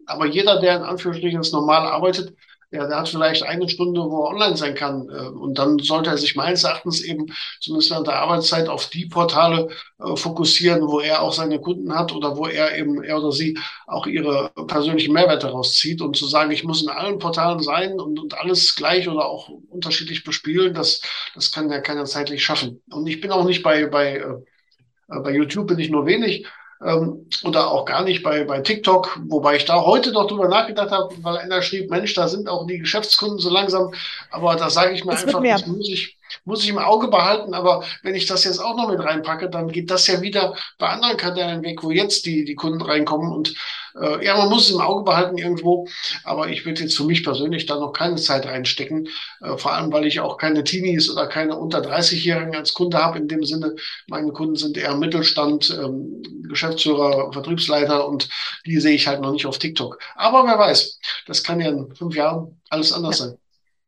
Aber 0.07 0.26
jeder, 0.26 0.61
der 0.61 0.76
in 0.76 0.83
Anführungsstrichen 0.83 1.40
normal 1.53 1.87
arbeitet, 1.87 2.35
ja, 2.72 2.87
der 2.87 2.98
hat 2.98 3.09
vielleicht 3.09 3.42
eine 3.42 3.68
Stunde, 3.68 4.00
wo 4.00 4.24
er 4.24 4.30
online 4.30 4.56
sein 4.56 4.74
kann. 4.76 5.09
Äh, 5.09 5.28
und 5.28 5.59
dann 5.59 5.78
sollte 5.80 6.11
er 6.11 6.18
sich 6.18 6.37
meines 6.37 6.62
Erachtens 6.62 7.02
eben 7.02 7.26
zumindest 7.61 7.90
während 7.90 8.06
der 8.06 8.20
Arbeitszeit 8.20 8.68
auf 8.68 8.88
die 8.88 9.06
Portale 9.06 9.68
äh, 9.98 10.16
fokussieren, 10.16 10.83
wo 10.83 11.00
er 11.00 11.22
auch 11.22 11.33
seine 11.33 11.61
Kunden 11.61 11.92
hat 11.94 12.12
oder 12.12 12.37
wo 12.37 12.46
er 12.46 12.78
eben, 12.78 13.02
er 13.02 13.18
oder 13.18 13.33
sie 13.33 13.59
auch 13.87 14.06
ihre 14.06 14.50
persönlichen 14.68 15.12
Mehrwerte 15.12 15.48
rauszieht. 15.48 16.00
Und 16.00 16.16
zu 16.16 16.26
sagen, 16.26 16.52
ich 16.52 16.62
muss 16.62 16.83
in 16.83 16.90
allen 16.90 17.18
Portalen 17.18 17.61
sein 17.61 17.98
und, 17.98 18.20
und 18.20 18.38
alles 18.38 18.76
gleich 18.76 19.09
oder 19.09 19.26
auch 19.26 19.48
unterschiedlich 19.48 20.22
bespielen, 20.22 20.72
das, 20.72 21.00
das 21.35 21.50
kann 21.50 21.70
ja 21.70 21.80
keiner 21.80 22.04
zeitlich 22.04 22.44
schaffen. 22.44 22.83
Und 22.90 23.06
ich 23.09 23.20
bin 23.20 23.33
auch 23.33 23.44
nicht 23.44 23.64
bei, 23.64 23.87
bei, 23.87 24.18
äh, 24.18 25.20
bei 25.20 25.33
YouTube 25.33 25.66
bin 25.66 25.80
ich 25.80 25.90
nur 25.90 26.06
wenig 26.06 26.46
ähm, 26.85 27.27
oder 27.45 27.71
auch 27.71 27.85
gar 27.85 28.03
nicht 28.03 28.23
bei, 28.23 28.45
bei 28.45 28.61
TikTok, 28.61 29.21
wobei 29.29 29.57
ich 29.57 29.64
da 29.64 29.85
heute 29.85 30.12
noch 30.12 30.27
drüber 30.27 30.49
nachgedacht 30.49 30.90
habe, 30.90 31.14
weil 31.23 31.38
einer 31.38 31.62
schrieb, 31.62 31.90
Mensch, 31.90 32.14
da 32.14 32.29
sind 32.29 32.49
auch 32.49 32.66
die 32.66 32.79
Geschäftskunden 32.79 33.38
so 33.38 33.51
langsam, 33.51 33.93
aber 34.31 34.57
da 34.57 34.71
sage 34.71 34.93
ich 34.95 35.05
mir 35.05 35.12
das 35.12 35.25
einfach, 35.25 35.43
das 35.43 35.66
muss 35.66 35.88
ich, 35.88 36.16
muss 36.45 36.62
ich 36.62 36.71
im 36.71 36.79
Auge 36.79 37.09
behalten, 37.09 37.55
aber 37.55 37.85
wenn 38.03 38.14
ich 38.14 38.27
das 38.27 38.45
jetzt 38.45 38.61
auch 38.61 38.77
noch 38.77 38.88
mit 38.88 39.01
reinpacke, 39.01 39.51
dann 39.51 39.69
geht 39.69 39.90
das 39.90 40.07
ja 40.07 40.21
wieder 40.23 40.55
bei 40.79 40.88
anderen 40.88 41.16
Kanälen 41.16 41.62
weg, 41.62 41.83
wo 41.83 41.90
jetzt 41.90 42.25
die, 42.25 42.45
die 42.45 42.55
Kunden 42.55 42.81
reinkommen. 42.81 43.31
Und 43.31 43.55
äh, 44.00 44.24
ja, 44.24 44.37
man 44.37 44.48
muss 44.48 44.68
es 44.68 44.74
im 44.74 44.81
Auge 44.81 45.05
behalten 45.05 45.38
irgendwo, 45.38 45.87
aber 46.24 46.48
ich 46.48 46.64
würde 46.64 46.83
jetzt 46.83 46.96
für 46.96 47.05
mich 47.05 47.24
persönlich 47.24 47.66
da 47.66 47.76
noch 47.76 47.92
keine 47.92 48.16
Zeit 48.16 48.46
reinstecken, 48.46 49.09
äh, 49.40 49.57
vor 49.57 49.72
allem 49.72 49.92
weil 49.92 50.07
ich 50.07 50.20
auch 50.20 50.37
keine 50.37 50.64
Teenies 50.64 51.11
oder 51.11 51.26
keine 51.26 51.57
unter 51.57 51.81
30-Jährigen 51.81 52.55
als 52.55 52.74
Kunde 52.74 52.98
habe. 52.98 53.18
In 53.18 53.29
dem 53.29 53.44
Sinne, 53.44 53.74
meine 54.09 54.33
Kunden 54.33 54.57
sind 54.57 54.76
eher 54.76 54.96
Mittelstand, 54.96 55.70
ähm, 55.70 56.22
Geschäftsführer, 56.48 57.33
Vertriebsleiter 57.33 58.07
und 58.09 58.29
die 58.66 58.81
sehe 58.81 58.94
ich 58.94 59.07
halt 59.07 59.20
noch 59.20 59.33
nicht 59.33 59.46
auf 59.46 59.59
TikTok. 59.59 59.98
Aber 60.14 60.44
wer 60.44 60.59
weiß, 60.59 60.98
das 61.26 61.42
kann 61.42 61.61
ja 61.61 61.70
in 61.70 61.94
fünf 61.94 62.14
Jahren 62.14 62.61
alles 62.68 62.92
anders 62.92 63.18
ja. 63.20 63.26
sein. 63.26 63.39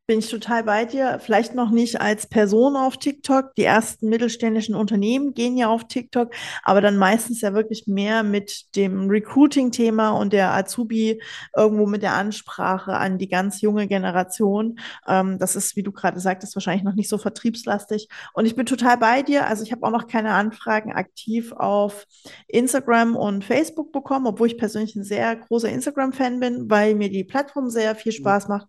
Bin 0.05 0.19
ich 0.19 0.29
total 0.29 0.65
bei 0.65 0.83
dir. 0.83 1.17
Vielleicht 1.21 1.55
noch 1.55 1.71
nicht 1.71 2.01
als 2.01 2.27
Person 2.27 2.75
auf 2.75 2.97
TikTok. 2.97 3.55
Die 3.55 3.63
ersten 3.63 4.09
mittelständischen 4.09 4.75
Unternehmen 4.75 5.33
gehen 5.33 5.55
ja 5.55 5.69
auf 5.69 5.87
TikTok, 5.87 6.35
aber 6.61 6.81
dann 6.81 6.97
meistens 6.97 7.39
ja 7.39 7.53
wirklich 7.53 7.87
mehr 7.87 8.21
mit 8.21 8.75
dem 8.75 9.09
Recruiting-Thema 9.09 10.09
und 10.09 10.33
der 10.33 10.51
Azubi 10.51 11.21
irgendwo 11.55 11.85
mit 11.85 12.03
der 12.03 12.15
Ansprache 12.15 12.97
an 12.97 13.17
die 13.17 13.29
ganz 13.29 13.61
junge 13.61 13.87
Generation. 13.87 14.77
Ähm, 15.07 15.39
das 15.39 15.55
ist, 15.55 15.77
wie 15.77 15.83
du 15.83 15.93
gerade 15.93 16.19
sagtest, 16.19 16.53
wahrscheinlich 16.57 16.83
noch 16.83 16.95
nicht 16.95 17.07
so 17.07 17.17
vertriebslastig. 17.17 18.09
Und 18.33 18.45
ich 18.45 18.57
bin 18.57 18.65
total 18.65 18.97
bei 18.97 19.21
dir. 19.21 19.47
Also 19.47 19.63
ich 19.63 19.71
habe 19.71 19.87
auch 19.87 19.91
noch 19.91 20.07
keine 20.07 20.33
Anfragen 20.33 20.91
aktiv 20.91 21.53
auf 21.53 22.07
Instagram 22.49 23.15
und 23.15 23.45
Facebook 23.45 23.93
bekommen, 23.93 24.27
obwohl 24.27 24.47
ich 24.47 24.57
persönlich 24.57 24.97
ein 24.97 25.05
sehr 25.05 25.33
großer 25.37 25.69
Instagram-Fan 25.69 26.41
bin, 26.41 26.69
weil 26.69 26.93
mir 26.93 27.09
die 27.09 27.23
Plattform 27.23 27.69
sehr 27.69 27.95
viel 27.95 28.11
mhm. 28.11 28.17
Spaß 28.17 28.49
macht. 28.49 28.67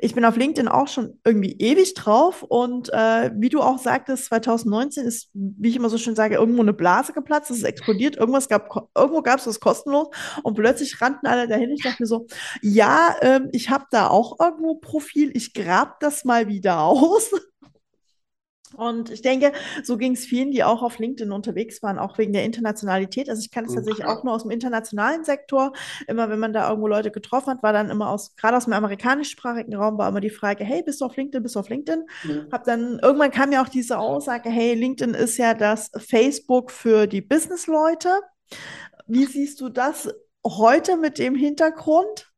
Ich 0.00 0.14
bin 0.14 0.24
auf 0.24 0.36
LinkedIn 0.36 0.68
auch 0.68 0.88
schon 0.88 1.18
irgendwie 1.24 1.56
ewig 1.58 1.94
drauf 1.94 2.42
und 2.42 2.92
äh, 2.92 3.30
wie 3.34 3.48
du 3.48 3.60
auch 3.60 3.78
sagtest, 3.78 4.26
2019 4.26 5.04
ist, 5.04 5.30
wie 5.34 5.68
ich 5.68 5.76
immer 5.76 5.88
so 5.88 5.98
schön 5.98 6.16
sage, 6.16 6.36
irgendwo 6.36 6.62
eine 6.62 6.72
Blase 6.72 7.12
geplatzt, 7.12 7.50
es 7.50 7.58
ist 7.58 7.64
explodiert, 7.64 8.16
irgendwas 8.16 8.48
gab, 8.48 8.68
irgendwo 8.96 9.22
gab 9.22 9.38
es 9.38 9.46
was 9.46 9.60
kostenlos 9.60 10.08
und 10.42 10.54
plötzlich 10.54 11.00
rannten 11.00 11.26
alle 11.26 11.48
dahin. 11.48 11.70
Ich 11.70 11.82
dachte 11.82 12.02
mir 12.02 12.06
so, 12.06 12.26
ja, 12.62 13.14
ähm, 13.22 13.48
ich 13.52 13.70
habe 13.70 13.84
da 13.90 14.08
auch 14.08 14.38
irgendwo 14.40 14.76
Profil, 14.76 15.30
ich 15.34 15.54
grab 15.54 16.00
das 16.00 16.24
mal 16.24 16.48
wieder 16.48 16.80
aus. 16.80 17.30
Und 18.76 19.10
ich 19.10 19.22
denke, 19.22 19.52
so 19.82 19.96
ging 19.96 20.12
es 20.12 20.24
vielen, 20.24 20.50
die 20.50 20.64
auch 20.64 20.82
auf 20.82 20.98
LinkedIn 20.98 21.32
unterwegs 21.32 21.82
waren, 21.82 21.98
auch 21.98 22.18
wegen 22.18 22.32
der 22.32 22.44
Internationalität. 22.44 23.28
Also 23.30 23.40
ich 23.40 23.50
kann 23.50 23.64
es 23.64 23.72
mhm. 23.72 23.76
tatsächlich 23.76 24.06
auch 24.06 24.22
nur 24.22 24.34
aus 24.34 24.42
dem 24.42 24.50
internationalen 24.50 25.24
Sektor. 25.24 25.72
Immer 26.06 26.28
wenn 26.30 26.38
man 26.38 26.52
da 26.52 26.68
irgendwo 26.68 26.88
Leute 26.88 27.10
getroffen 27.10 27.50
hat, 27.50 27.62
war 27.62 27.72
dann 27.72 27.90
immer 27.90 28.10
aus, 28.10 28.36
gerade 28.36 28.56
aus 28.56 28.64
dem 28.64 28.74
amerikanischsprachigen 28.74 29.74
Raum, 29.74 29.98
war 29.98 30.08
immer 30.08 30.20
die 30.20 30.30
Frage, 30.30 30.64
hey, 30.64 30.82
bist 30.82 31.00
du 31.00 31.06
auf 31.06 31.16
LinkedIn, 31.16 31.42
bist 31.42 31.56
du 31.56 31.60
auf 31.60 31.68
LinkedIn? 31.68 32.04
Mhm. 32.24 32.46
Hab 32.52 32.64
dann, 32.64 32.98
irgendwann 33.00 33.30
kam 33.30 33.52
ja 33.52 33.62
auch 33.62 33.68
diese 33.68 33.98
Aussage, 33.98 34.50
hey, 34.50 34.74
LinkedIn 34.74 35.14
ist 35.14 35.38
ja 35.38 35.54
das 35.54 35.90
Facebook 35.96 36.70
für 36.70 37.06
die 37.06 37.22
Businessleute. 37.22 38.10
Wie 39.06 39.24
siehst 39.24 39.60
du 39.60 39.68
das 39.68 40.08
heute 40.44 40.96
mit 40.96 41.18
dem 41.18 41.34
Hintergrund? 41.34 42.30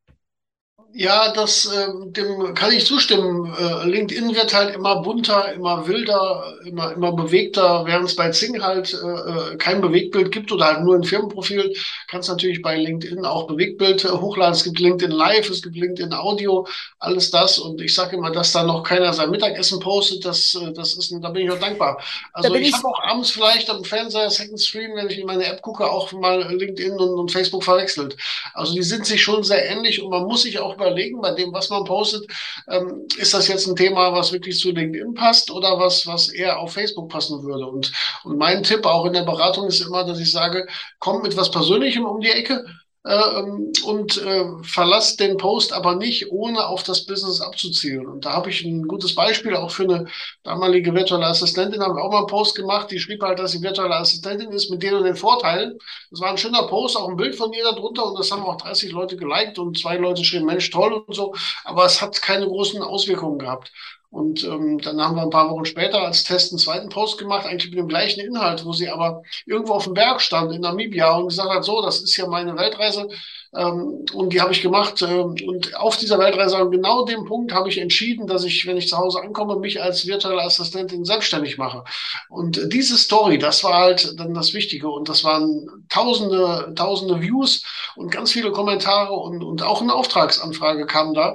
Ja, 0.95 1.33
das, 1.33 1.67
äh, 1.67 1.87
dem 2.13 2.55
kann 2.55 2.73
ich 2.73 2.87
zustimmen. 2.87 3.55
Äh, 3.55 3.87
LinkedIn 3.87 4.35
wird 4.35 4.55
halt 4.55 4.75
immer 4.75 5.03
bunter, 5.03 5.53
immer 5.53 5.87
wilder, 5.87 6.55
immer, 6.65 6.93
immer 6.93 7.13
bewegter, 7.13 7.85
während 7.85 8.07
es 8.07 8.17
bei 8.17 8.31
Zing 8.31 8.63
halt 8.63 8.95
äh, 8.95 8.97
äh 8.97 9.57
kein 9.59 9.83
Bewegtbild 9.83 10.33
gibt 10.33 10.51
oder 10.51 10.65
halt 10.65 10.81
nur 10.81 10.95
ein 10.97 11.05
Firmenprofil, 11.05 11.75
kannst 12.09 12.31
natürlich 12.31 12.63
bei 12.63 12.77
LinkedIn 12.79 13.27
auch 13.27 13.47
Bewegtbild 13.47 14.07
äh, 14.07 14.09
hochladen. 14.09 14.55
Es 14.55 14.65
gibt 14.65 14.81
LinkedIn 14.81 15.15
Live, 15.15 15.51
es 15.51 15.61
gibt 15.61 15.77
LinkedIn 15.77 16.15
Audio, 16.15 16.67
alles 16.99 17.31
das. 17.31 17.59
Und 17.59 17.83
ich 17.83 17.95
sage 17.95 18.17
immer, 18.17 18.31
dass 18.31 18.53
da 18.53 18.63
noch 18.63 18.83
keiner 18.83 19.13
sein 19.13 19.31
Mittagessen 19.31 19.81
postet, 19.81 20.25
das, 20.25 20.55
äh, 20.55 20.73
das 20.73 20.97
ist, 20.97 21.13
da 21.21 21.29
bin 21.29 21.45
ich 21.45 21.51
auch 21.51 21.61
dankbar. 21.61 22.01
Also 22.33 22.55
ich, 22.55 22.69
ich 22.69 22.75
habe 22.75 22.89
auch 22.89 23.03
abends 23.03 23.31
vielleicht 23.31 23.69
am 23.69 23.85
Fernseher 23.85 24.31
Second 24.31 24.59
Screen, 24.59 24.97
wenn 24.97 25.11
ich 25.11 25.19
in 25.19 25.27
meine 25.27 25.45
App 25.45 25.61
gucke, 25.61 25.85
auch 25.85 26.11
mal 26.13 26.51
LinkedIn 26.51 26.93
und, 26.93 27.19
und 27.19 27.31
Facebook 27.31 27.63
verwechselt. 27.63 28.17
Also 28.55 28.73
die 28.73 28.83
sind 28.83 29.05
sich 29.05 29.23
schon 29.23 29.45
sehr 29.45 29.69
ähnlich 29.69 30.03
und 30.03 30.09
man 30.09 30.25
muss 30.25 30.43
sich 30.43 30.59
auch 30.59 30.78
überlegen, 30.79 31.21
bei 31.21 31.33
dem, 31.33 31.53
was 31.53 31.71
man 31.71 31.85
postet, 31.85 32.27
ähm, 32.69 33.07
ist 33.19 33.35
das 33.35 33.49
jetzt 33.49 33.67
ein 33.67 33.77
Thema, 33.77 34.13
was 34.13 34.33
wirklich 34.33 34.59
zu 34.59 34.71
LinkedIn 34.71 35.15
passt 35.15 35.51
oder 35.51 35.79
was, 35.79 36.07
was 36.07 36.29
eher 36.29 36.59
auf 36.59 36.73
Facebook 36.73 37.11
passen 37.11 37.43
würde? 37.43 37.67
Und, 37.67 37.93
und 38.25 38.39
mein 38.39 38.63
Tipp 38.63 38.87
auch 38.87 39.05
in 39.07 39.13
der 39.13 39.25
Beratung 39.25 39.67
ist 39.67 39.81
immer, 39.81 40.05
dass 40.05 40.21
ich 40.21 40.31
sage, 40.31 40.67
komm 40.99 41.23
mit 41.23 41.37
was 41.37 41.51
Persönlichem 41.51 42.05
um 42.05 42.21
die 42.21 42.31
Ecke, 42.31 42.65
und 43.05 44.19
äh, 44.19 44.45
verlasst 44.63 45.21
den 45.21 45.37
Post 45.37 45.73
aber 45.73 45.95
nicht, 45.95 46.31
ohne 46.31 46.67
auf 46.67 46.83
das 46.83 47.07
Business 47.07 47.41
abzuzielen. 47.41 48.07
Und 48.07 48.25
da 48.25 48.33
habe 48.33 48.51
ich 48.51 48.65
ein 48.65 48.83
gutes 48.83 49.15
Beispiel 49.15 49.55
auch 49.57 49.71
für 49.71 49.85
eine 49.85 50.07
damalige 50.43 50.93
virtuelle 50.95 51.27
Assistentin, 51.27 51.81
haben 51.83 51.97
wir 51.97 52.03
auch 52.03 52.11
mal 52.11 52.19
einen 52.19 52.27
Post 52.27 52.57
gemacht, 52.57 52.91
die 52.91 52.99
schrieb 52.99 53.23
halt, 53.23 53.39
dass 53.39 53.53
sie 53.53 53.63
virtuelle 53.63 53.97
Assistentin 53.97 54.51
ist 54.51 54.71
mit 54.71 54.83
denen 54.83 54.99
und 54.99 55.05
den 55.05 55.17
Vorteilen. 55.17 55.79
Das 56.11 56.21
war 56.21 56.31
ein 56.31 56.39
schöner 56.39 56.67
Post, 56.67 56.97
auch 56.97 57.09
ein 57.09 57.17
Bild 57.17 57.37
von 57.37 57.53
ihr 57.53 57.65
darunter 57.65 58.05
und 58.05 58.19
das 58.19 58.31
haben 58.31 58.43
auch 58.43 58.57
30 58.57 58.93
Leute 58.93 59.17
geliked 59.17 59.59
und 59.59 59.79
zwei 59.79 59.97
Leute 59.97 60.25
schrieben, 60.25 60.47
Mensch, 60.47 60.69
toll 60.71 60.93
und 60.93 61.15
so, 61.15 61.35
aber 61.65 61.85
es 61.87 62.03
hat 62.03 62.21
keine 62.21 62.47
großen 62.47 62.83
Auswirkungen 62.83 63.39
gehabt. 63.39 63.73
Und 64.11 64.43
ähm, 64.43 64.79
dann 64.79 65.01
haben 65.03 65.17
wir 65.17 65.23
ein 65.23 65.31
paar 65.31 65.51
Wochen 65.51 65.67
später 65.67 66.01
als 66.01 66.25
Test 66.25 66.51
einen 66.51 66.59
zweiten 66.59 66.89
Post 66.89 67.19
gemacht, 67.19 67.47
eigentlich 67.47 67.71
mit 67.71 67.79
dem 67.79 67.89
gleichen 67.89 68.21
Inhalt, 68.21 68.65
wo 68.65 68.73
sie 68.73 68.89
aber 68.89 69.23
irgendwo 69.45 69.75
auf 69.75 69.85
dem 69.85 69.93
Berg 69.93 70.23
stand 70.23 70.51
in 70.53 70.63
Namibia 70.63 71.15
und 71.17 71.29
gesagt 71.29 71.51
hat, 71.51 71.65
so, 71.65 71.83
das 71.83 72.01
ist 72.01 72.17
ja 72.17 72.27
meine 72.27 72.57
Weltreise 72.57 73.07
ähm, 73.55 74.07
und 74.15 74.33
die 74.33 74.41
habe 74.41 74.53
ich 74.53 74.63
gemacht. 74.63 75.03
Ähm, 75.03 75.37
und 75.47 75.77
auf 75.77 75.99
dieser 75.99 76.19
Weltreise, 76.19 76.57
an 76.57 76.71
genau 76.71 77.05
dem 77.05 77.27
Punkt, 77.27 77.53
habe 77.53 77.69
ich 77.69 77.79
entschieden, 77.79 78.27
dass 78.27 78.45
ich, 78.45 78.67
wenn 78.67 78.79
ich 78.79 78.89
zu 78.89 78.97
Hause 78.97 79.21
ankomme, 79.21 79.57
mich 79.57 79.83
als 79.83 80.07
virtuelle 80.07 80.43
Assistentin 80.43 81.05
selbstständig 81.05 81.59
mache. 81.59 81.85
Und 82.31 82.73
diese 82.73 82.97
Story, 82.97 83.39
das 83.39 83.63
war 83.63 83.75
halt 83.75 84.19
dann 84.19 84.33
das 84.33 84.55
Wichtige. 84.55 84.89
Und 84.89 85.09
das 85.09 85.23
waren 85.25 85.87
tausende, 85.91 86.73
tausende 86.75 87.21
Views 87.21 87.63
und 87.97 88.11
ganz 88.11 88.33
viele 88.33 88.53
Kommentare 88.53 89.13
und, 89.13 89.45
und 89.45 89.63
auch 89.63 89.83
eine 89.83 89.95
Auftragsanfrage 89.95 90.87
kam 90.87 91.13
da 91.13 91.35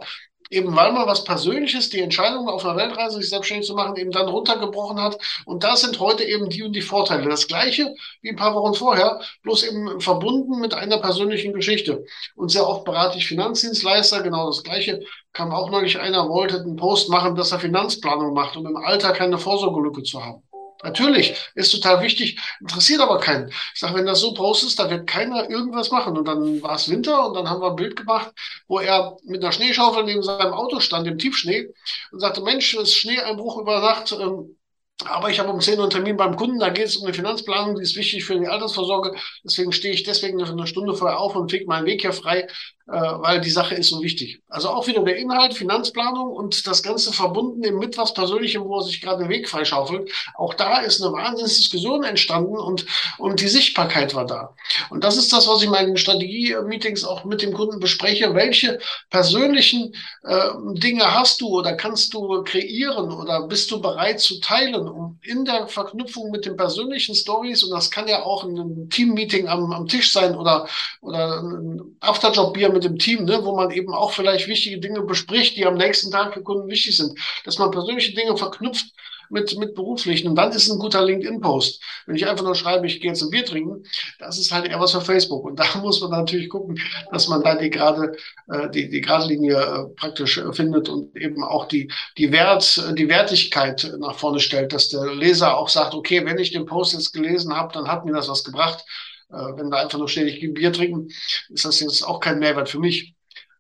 eben 0.50 0.76
weil 0.76 0.92
man 0.92 1.08
was 1.08 1.24
Persönliches, 1.24 1.90
die 1.90 2.02
Entscheidung 2.02 2.48
auf 2.48 2.66
einer 2.66 2.78
Weltreise 2.78 3.18
sich 3.18 3.30
selbstständig 3.30 3.68
zu 3.68 3.76
machen, 3.76 3.96
eben 3.96 4.12
dann 4.12 4.28
runtergebrochen 4.28 5.02
hat. 5.02 5.18
Und 5.46 5.64
da 5.64 5.76
sind 5.76 6.00
heute 6.00 6.24
eben 6.24 6.50
die 6.50 6.64
und 6.64 6.74
die 6.74 6.82
Vorteile. 6.82 7.30
Das 7.30 7.48
gleiche 7.48 7.94
wie 8.22 8.30
ein 8.30 8.36
paar 8.36 8.56
Wochen 8.56 8.74
vorher, 8.74 9.22
bloß 9.44 9.64
eben 9.64 10.00
verbunden 10.00 10.60
mit 10.60 10.74
einer 10.74 10.98
persönlichen 10.98 11.54
Geschichte. 11.54 12.06
Und 12.36 12.50
sehr 12.50 12.68
oft 12.68 12.86
berate 12.86 13.18
ich 13.18 13.28
Finanzdienstleister, 13.28 14.22
genau 14.22 14.48
das 14.48 14.64
gleiche. 14.64 15.02
Kam 15.34 15.52
auch 15.52 15.70
neulich 15.70 16.00
einer, 16.00 16.30
wollte 16.30 16.60
einen 16.60 16.76
Post 16.76 17.10
machen, 17.10 17.36
dass 17.36 17.52
er 17.52 17.60
Finanzplanung 17.60 18.34
macht, 18.34 18.56
um 18.56 18.66
im 18.68 18.78
Alter 18.78 19.14
keine 19.14 19.38
Vorsorgelücke 19.38 20.04
zu 20.04 20.24
haben. 20.24 20.44
Natürlich, 20.84 21.36
ist 21.56 21.72
total 21.72 22.02
wichtig, 22.02 22.38
interessiert 22.60 23.00
aber 23.00 23.18
keinen. 23.20 23.50
Ich 23.74 23.80
sage, 23.80 23.96
wenn 23.96 24.06
das 24.06 24.20
so 24.20 24.34
ist, 24.54 24.78
da 24.78 24.90
wird 24.90 25.08
keiner 25.08 25.50
irgendwas 25.50 25.92
machen. 25.92 26.18
Und 26.18 26.28
dann 26.28 26.62
war 26.62 26.76
es 26.76 26.90
Winter 26.90 27.26
und 27.26 27.36
dann 27.36 27.50
haben 27.50 27.62
wir 27.62 27.70
ein 27.70 27.78
Bild 27.78 27.96
gemacht, 27.96 28.34
wo 28.68 28.80
er 28.80 29.16
mit 29.24 29.42
einer 29.42 29.54
Schneeschaufel 29.54 30.04
neben 30.04 30.24
seinem 30.24 30.52
Auto 30.54 30.82
stand, 30.82 31.08
im 31.08 31.18
Tiefschnee, 31.18 31.70
und 32.12 32.20
sagte, 32.20 32.42
Mensch, 32.42 32.74
ist 32.74 32.96
Schneeeinbruch 32.96 33.60
über 33.60 33.80
Nacht. 33.80 34.12
Ähm, 34.12 34.58
aber 35.06 35.30
ich 35.30 35.40
habe 35.40 35.52
um 35.52 35.60
10 35.60 35.76
Uhr 35.76 35.84
einen 35.84 35.90
Termin 35.90 36.18
beim 36.18 36.36
Kunden, 36.36 36.60
da 36.60 36.70
geht 36.70 36.86
es 36.86 36.98
um 36.98 37.06
eine 37.06 37.14
Finanzplanung, 37.14 37.76
die 37.76 37.82
ist 37.82 37.96
wichtig 37.96 38.24
für 38.24 38.40
die 38.40 38.48
Altersvorsorge. 38.48 39.16
Deswegen 39.44 39.72
stehe 39.72 39.94
ich 39.94 40.04
deswegen 40.04 40.42
eine 40.42 40.68
Stunde 40.68 40.94
vorher 40.94 41.20
auf 41.20 41.36
und 41.36 41.50
kriege 41.50 41.66
meinen 41.66 41.86
Weg 41.86 42.02
hier 42.02 42.14
frei, 42.14 42.48
äh, 42.88 42.92
weil 42.92 43.42
die 43.42 43.50
Sache 43.50 43.76
ist 43.76 43.90
so 43.90 44.02
wichtig. 44.02 44.42
Also 44.50 44.70
auch 44.70 44.88
wieder 44.88 45.04
der 45.04 45.18
Inhalt, 45.18 45.56
Finanzplanung 45.56 46.32
und 46.32 46.68
das 46.68 46.84
Ganze 46.84 47.12
verbunden 47.12 47.64
eben 47.64 47.80
mit 47.80 47.98
was 47.98 48.14
Persönlichem, 48.14 48.64
wo 48.66 48.78
er 48.78 48.84
sich 48.84 49.02
gerade 49.02 49.24
den 49.24 49.30
Weg 49.30 49.50
freischaufelt. 49.50 50.12
Auch 50.36 50.54
da 50.54 50.80
ist 50.80 51.02
eine 51.02 51.14
Wahnsinnsdiskussion 51.14 52.04
entstanden 52.04 52.58
und, 52.58 52.86
und 53.18 53.42
die 53.42 53.48
Sichtbarkeit 53.48 54.14
war 54.16 54.26
da. 54.26 54.54
Und 54.90 55.04
das 55.04 55.18
ist 55.18 55.34
das, 55.34 55.48
was 55.48 55.60
ich 55.60 55.66
in 55.66 55.72
meinen 55.72 55.98
Strategie-Meetings 55.98 57.04
auch 57.04 57.24
mit 57.24 57.42
dem 57.42 57.54
Kunden 57.54 57.80
bespreche. 57.80 58.36
Welche 58.36 58.80
persönlichen 59.10 59.96
äh, 60.24 60.50
Dinge 60.74 61.14
hast 61.14 61.42
du 61.42 61.48
oder 61.48 61.76
kannst 61.76 62.14
du 62.14 62.44
kreieren 62.44 63.12
oder 63.12 63.48
bist 63.48 63.72
du 63.72 63.82
bereit 63.82 64.20
zu 64.20 64.40
teilen, 64.40 64.83
um 64.88 65.20
in 65.24 65.46
der 65.46 65.68
Verknüpfung 65.68 66.32
mit 66.32 66.46
den 66.46 66.58
persönlichen 66.58 67.16
Stories, 67.16 67.64
und 67.64 67.72
das 67.72 67.92
kann 67.92 68.08
ja 68.08 68.24
auch 68.24 68.44
ein 68.44 68.90
Team-Meeting 68.90 69.48
am, 69.48 69.72
am 69.72 69.88
Tisch 69.88 70.12
sein 70.12 70.36
oder, 70.36 70.68
oder 71.02 71.42
ein 71.42 71.98
Afterjob-Bier 72.00 72.70
mit 72.72 72.84
dem 72.84 72.98
Team, 72.98 73.26
ne, 73.26 73.40
wo 73.44 73.56
man 73.56 73.72
eben 73.72 73.94
auch 73.94 74.12
vielleicht 74.12 74.48
wichtige 74.48 74.80
Dinge 74.80 75.02
bespricht, 75.02 75.58
die 75.58 75.66
am 75.66 75.76
nächsten 75.76 76.12
Tag 76.12 76.34
für 76.34 76.44
Kunden 76.44 76.70
wichtig 76.70 76.98
sind, 76.98 77.18
dass 77.46 77.58
man 77.58 77.72
persönliche 77.72 78.14
Dinge 78.14 78.36
verknüpft 78.38 78.94
mit, 79.30 79.58
mit 79.58 79.76
beruflichen. 79.76 80.30
Und 80.30 80.36
dann 80.36 80.52
ist 80.52 80.70
ein 80.70 80.80
guter 80.80 81.04
LinkedIn-Post. 81.04 81.82
Wenn 82.06 82.16
ich 82.16 82.28
einfach 82.28 82.44
nur 82.44 82.56
schreibe, 82.56 82.88
ich 82.88 83.02
gehe 83.02 83.12
jetzt 83.12 83.22
ein 83.22 83.30
Bier 83.30 83.46
trinken, 83.46 83.84
das 84.20 84.38
ist 84.38 84.52
halt 84.52 84.68
eher 84.68 84.80
was 84.80 84.92
für 84.92 85.02
Facebook. 85.02 85.46
Und 85.46 85.60
da 85.60 85.66
muss 85.82 86.02
man 86.02 86.12
natürlich 86.12 86.50
gucken, 86.50 86.80
dass 87.12 87.28
man 87.28 87.44
da 87.44 87.56
die 87.56 87.70
gerade, 87.70 88.16
äh, 88.50 88.70
die, 88.70 88.90
die 88.90 89.02
Gradlinie 89.02 89.56
äh, 89.56 89.96
praktisch 89.96 90.38
äh, 90.38 90.52
findet 90.54 90.90
und 90.90 91.16
eben 91.16 91.44
auch 91.44 91.68
die, 91.68 91.92
die 92.18 92.32
Wert, 92.32 92.84
die 92.98 93.10
Wertigkeit 93.10 93.92
nach 94.00 94.18
vorne 94.18 94.40
stellt, 94.40 94.74
dass 94.74 94.90
der 94.90 95.14
Leser 95.14 95.58
auch 95.58 95.70
sagt, 95.70 95.94
okay, 95.94 96.26
wenn 96.26 96.38
ich 96.38 96.52
den 96.52 96.66
Post 96.66 96.94
jetzt 96.94 97.14
gelesen 97.14 97.56
habe, 97.56 97.74
dann 97.74 97.88
hat 97.88 98.06
mir 98.06 98.14
das 98.14 98.30
was 98.30 98.44
gebracht. 98.44 98.84
Äh, 99.30 99.58
wenn 99.58 99.72
da 99.72 99.78
einfach 99.78 99.98
nur 99.98 100.10
steht, 100.10 100.28
ich 100.28 100.40
gehe 100.40 100.50
Bier 100.50 100.72
trinken, 100.72 101.10
ist 101.50 101.66
das 101.66 101.80
jetzt 101.80 102.04
auch 102.04 102.20
kein 102.20 102.40
Mehrwert 102.40 102.70
für 102.70 102.80
mich. 102.80 103.16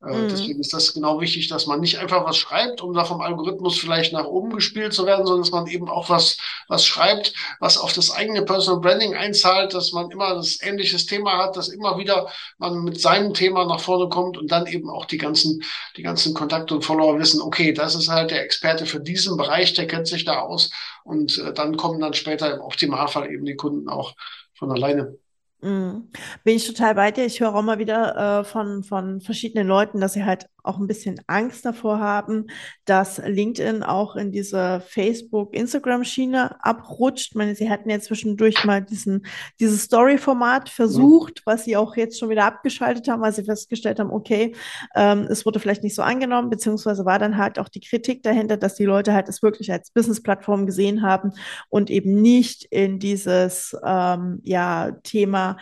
Äh, 0.05 0.13
mhm. 0.13 0.29
Deswegen 0.29 0.59
ist 0.59 0.73
das 0.73 0.93
genau 0.93 1.21
wichtig, 1.21 1.47
dass 1.47 1.65
man 1.65 1.79
nicht 1.79 1.99
einfach 1.99 2.25
was 2.25 2.37
schreibt, 2.37 2.81
um 2.81 2.93
da 2.93 3.05
vom 3.05 3.21
Algorithmus 3.21 3.79
vielleicht 3.79 4.11
nach 4.11 4.25
oben 4.25 4.51
gespielt 4.51 4.93
zu 4.93 5.05
werden, 5.05 5.25
sondern 5.25 5.43
dass 5.43 5.51
man 5.51 5.67
eben 5.67 5.89
auch 5.89 6.09
was, 6.09 6.37
was 6.67 6.85
schreibt, 6.85 7.33
was 7.59 7.77
auf 7.77 7.93
das 7.93 8.11
eigene 8.11 8.43
Personal 8.43 8.81
Branding 8.81 9.15
einzahlt, 9.15 9.73
dass 9.73 9.93
man 9.93 10.11
immer 10.11 10.35
das 10.35 10.61
ähnliches 10.61 11.05
Thema 11.05 11.37
hat, 11.37 11.55
dass 11.55 11.69
immer 11.69 11.97
wieder 11.97 12.29
man 12.57 12.83
mit 12.83 12.99
seinem 12.99 13.33
Thema 13.33 13.65
nach 13.65 13.79
vorne 13.79 14.09
kommt 14.09 14.37
und 14.37 14.51
dann 14.51 14.67
eben 14.67 14.89
auch 14.89 15.05
die 15.05 15.17
ganzen, 15.17 15.63
die 15.95 16.03
ganzen 16.03 16.33
Kontakte 16.33 16.75
und 16.75 16.83
Follower 16.83 17.17
wissen, 17.19 17.41
okay, 17.41 17.71
das 17.71 17.95
ist 17.95 18.09
halt 18.09 18.31
der 18.31 18.43
Experte 18.43 18.85
für 18.85 18.99
diesen 18.99 19.37
Bereich, 19.37 19.73
der 19.73 19.87
kennt 19.87 20.07
sich 20.07 20.25
da 20.25 20.41
aus 20.41 20.69
und 21.03 21.37
äh, 21.37 21.53
dann 21.53 21.77
kommen 21.77 21.99
dann 21.99 22.13
später 22.13 22.53
im 22.53 22.61
Optimalfall 22.61 23.31
eben 23.31 23.45
die 23.45 23.55
Kunden 23.55 23.87
auch 23.87 24.15
von 24.53 24.71
alleine. 24.71 25.17
Mhm. 25.63 26.09
Bin 26.43 26.55
ich 26.57 26.67
total 26.67 26.95
bei 26.95 27.11
dir. 27.11 27.25
Ich 27.25 27.39
höre 27.39 27.55
auch 27.55 27.61
mal 27.61 27.79
wieder 27.79 28.41
äh, 28.41 28.43
von, 28.43 28.83
von 28.83 29.21
verschiedenen 29.21 29.67
Leuten, 29.67 29.99
dass 30.01 30.13
sie 30.13 30.25
halt 30.25 30.49
auch 30.63 30.79
ein 30.79 30.87
bisschen 30.87 31.19
Angst 31.27 31.65
davor 31.65 31.99
haben, 31.99 32.47
dass 32.85 33.17
LinkedIn 33.17 33.83
auch 33.83 34.15
in 34.15 34.31
diese 34.31 34.81
Facebook, 34.87 35.53
Instagram-Schiene 35.53 36.63
abrutscht. 36.63 37.31
Ich 37.31 37.35
meine, 37.35 37.55
sie 37.55 37.69
hatten 37.69 37.89
ja 37.89 37.99
zwischendurch 37.99 38.63
mal 38.63 38.81
diesen, 38.81 39.25
dieses 39.59 39.83
Story-Format 39.83 40.69
versucht, 40.69 41.39
mhm. 41.39 41.51
was 41.51 41.65
sie 41.65 41.77
auch 41.77 41.95
jetzt 41.95 42.19
schon 42.19 42.29
wieder 42.29 42.45
abgeschaltet 42.45 43.07
haben, 43.07 43.21
weil 43.21 43.33
sie 43.33 43.43
festgestellt 43.43 43.99
haben, 43.99 44.11
okay, 44.11 44.55
ähm, 44.95 45.27
es 45.29 45.45
wurde 45.45 45.59
vielleicht 45.59 45.83
nicht 45.83 45.95
so 45.95 46.01
angenommen, 46.01 46.49
beziehungsweise 46.49 47.05
war 47.05 47.19
dann 47.19 47.37
halt 47.37 47.59
auch 47.59 47.69
die 47.69 47.81
Kritik 47.81 48.23
dahinter, 48.23 48.57
dass 48.57 48.75
die 48.75 48.85
Leute 48.85 49.13
halt 49.13 49.29
es 49.29 49.43
wirklich 49.43 49.71
als 49.71 49.91
Business-Plattform 49.91 50.65
gesehen 50.65 51.01
haben 51.01 51.31
und 51.69 51.89
eben 51.89 52.21
nicht 52.21 52.65
in 52.65 52.99
dieses 52.99 53.75
ähm, 53.85 54.39
ja, 54.43 54.91
Thema 55.03 55.57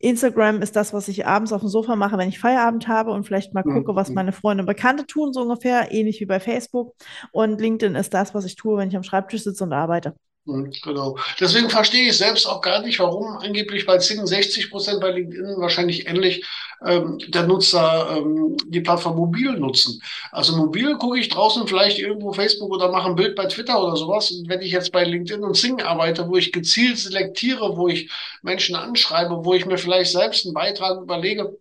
Instagram 0.00 0.62
ist 0.62 0.76
das, 0.76 0.92
was 0.94 1.08
ich 1.08 1.26
abends 1.26 1.52
auf 1.52 1.60
dem 1.60 1.68
Sofa 1.68 1.94
mache, 1.94 2.16
wenn 2.18 2.28
ich 2.28 2.38
Feierabend 2.38 2.88
habe 2.88 3.12
und 3.12 3.24
vielleicht 3.24 3.52
mal 3.52 3.62
gucke, 3.62 3.94
was 3.94 4.10
meine 4.10 4.32
Freunde 4.32 4.62
und 4.62 4.66
Bekannte 4.66 5.06
tun, 5.06 5.32
so 5.32 5.42
ungefähr, 5.42 5.92
ähnlich 5.92 6.20
wie 6.20 6.26
bei 6.26 6.40
Facebook. 6.40 6.94
Und 7.32 7.60
LinkedIn 7.60 7.94
ist 7.96 8.14
das, 8.14 8.34
was 8.34 8.46
ich 8.46 8.56
tue, 8.56 8.78
wenn 8.78 8.88
ich 8.88 8.96
am 8.96 9.02
Schreibtisch 9.02 9.44
sitze 9.44 9.64
und 9.64 9.72
arbeite. 9.74 10.14
Genau. 10.46 11.16
Deswegen 11.38 11.68
verstehe 11.70 12.08
ich 12.08 12.16
selbst 12.16 12.46
auch 12.46 12.60
gar 12.62 12.80
nicht, 12.82 12.98
warum 12.98 13.36
angeblich 13.36 13.86
bei 13.86 13.98
Zing 13.98 14.26
60 14.26 14.70
Prozent, 14.70 15.00
bei 15.00 15.10
LinkedIn 15.10 15.60
wahrscheinlich 15.60 16.08
ähnlich 16.08 16.44
ähm, 16.84 17.18
der 17.28 17.46
Nutzer 17.46 18.16
ähm, 18.16 18.56
die 18.66 18.80
Plattform 18.80 19.16
mobil 19.16 19.52
nutzen. 19.52 20.02
Also 20.32 20.56
mobil 20.56 20.96
gucke 20.96 21.18
ich 21.20 21.28
draußen 21.28 21.68
vielleicht 21.68 21.98
irgendwo 21.98 22.32
Facebook 22.32 22.72
oder 22.72 22.90
mache 22.90 23.10
ein 23.10 23.16
Bild 23.16 23.36
bei 23.36 23.46
Twitter 23.46 23.80
oder 23.80 23.96
sowas. 23.96 24.30
Und 24.30 24.48
wenn 24.48 24.62
ich 24.62 24.72
jetzt 24.72 24.90
bei 24.92 25.04
LinkedIn 25.04 25.44
und 25.44 25.56
Zing 25.56 25.82
arbeite, 25.82 26.26
wo 26.28 26.36
ich 26.36 26.52
gezielt 26.52 26.98
selektiere, 26.98 27.76
wo 27.76 27.88
ich 27.88 28.10
Menschen 28.42 28.74
anschreibe, 28.74 29.44
wo 29.44 29.52
ich 29.54 29.66
mir 29.66 29.78
vielleicht 29.78 30.10
selbst 30.10 30.46
einen 30.46 30.54
Beitrag 30.54 31.00
überlege, 31.02 31.56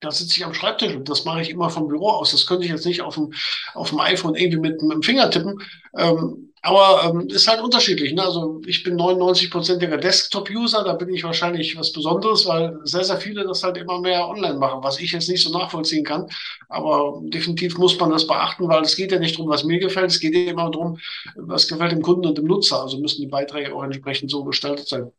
da 0.00 0.10
sitze 0.10 0.36
ich 0.38 0.44
am 0.44 0.52
Schreibtisch 0.54 0.94
und 0.94 1.08
das 1.08 1.24
mache 1.24 1.40
ich 1.42 1.50
immer 1.50 1.70
vom 1.70 1.88
Büro 1.88 2.10
aus. 2.10 2.32
Das 2.32 2.46
könnte 2.46 2.64
ich 2.64 2.70
jetzt 2.70 2.86
nicht 2.86 3.02
auf 3.02 3.14
dem, 3.14 3.32
auf 3.74 3.90
dem 3.90 4.00
iPhone 4.00 4.34
irgendwie 4.34 4.58
mit, 4.58 4.82
mit 4.82 4.92
dem 4.92 5.02
Finger 5.02 5.30
tippen. 5.30 5.62
Ähm, 5.96 6.45
Aber 6.66 7.04
ähm, 7.04 7.28
ist 7.28 7.46
halt 7.46 7.60
unterschiedlich. 7.62 8.12
Ne? 8.12 8.24
Also 8.24 8.60
ich 8.66 8.82
bin 8.82 8.98
99-prozentiger 8.98 9.98
Desktop-User, 9.98 10.82
da 10.82 10.94
bin 10.94 11.14
ich 11.14 11.22
wahrscheinlich 11.22 11.78
was 11.78 11.92
Besonderes, 11.92 12.44
weil 12.44 12.76
sehr, 12.82 13.04
sehr 13.04 13.18
viele 13.18 13.44
das 13.44 13.62
halt 13.62 13.76
immer 13.76 14.00
mehr 14.00 14.26
online 14.26 14.58
machen, 14.58 14.82
was 14.82 14.98
ich 14.98 15.12
jetzt 15.12 15.28
nicht 15.28 15.44
so 15.44 15.56
nachvollziehen 15.56 16.02
kann. 16.02 16.26
Aber 16.68 17.20
definitiv 17.22 17.78
muss 17.78 17.96
man 18.00 18.10
das 18.10 18.26
beachten, 18.26 18.68
weil 18.68 18.82
es 18.82 18.96
geht 18.96 19.12
ja 19.12 19.20
nicht 19.20 19.36
darum, 19.36 19.48
was 19.48 19.62
mir 19.62 19.78
gefällt, 19.78 20.10
es 20.10 20.18
geht 20.18 20.34
ja 20.34 20.50
immer 20.50 20.68
darum, 20.68 20.98
was 21.36 21.68
gefällt 21.68 21.92
dem 21.92 22.02
Kunden 22.02 22.26
und 22.26 22.36
dem 22.36 22.46
Nutzer. 22.46 22.82
Also 22.82 22.98
müssen 22.98 23.20
die 23.20 23.28
Beiträge 23.28 23.72
auch 23.72 23.84
entsprechend 23.84 24.32
so 24.32 24.42
gestaltet 24.42 24.88
sein. 24.88 25.12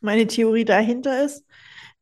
Meine 0.00 0.26
Theorie 0.26 0.64
dahinter 0.64 1.24
ist, 1.24 1.44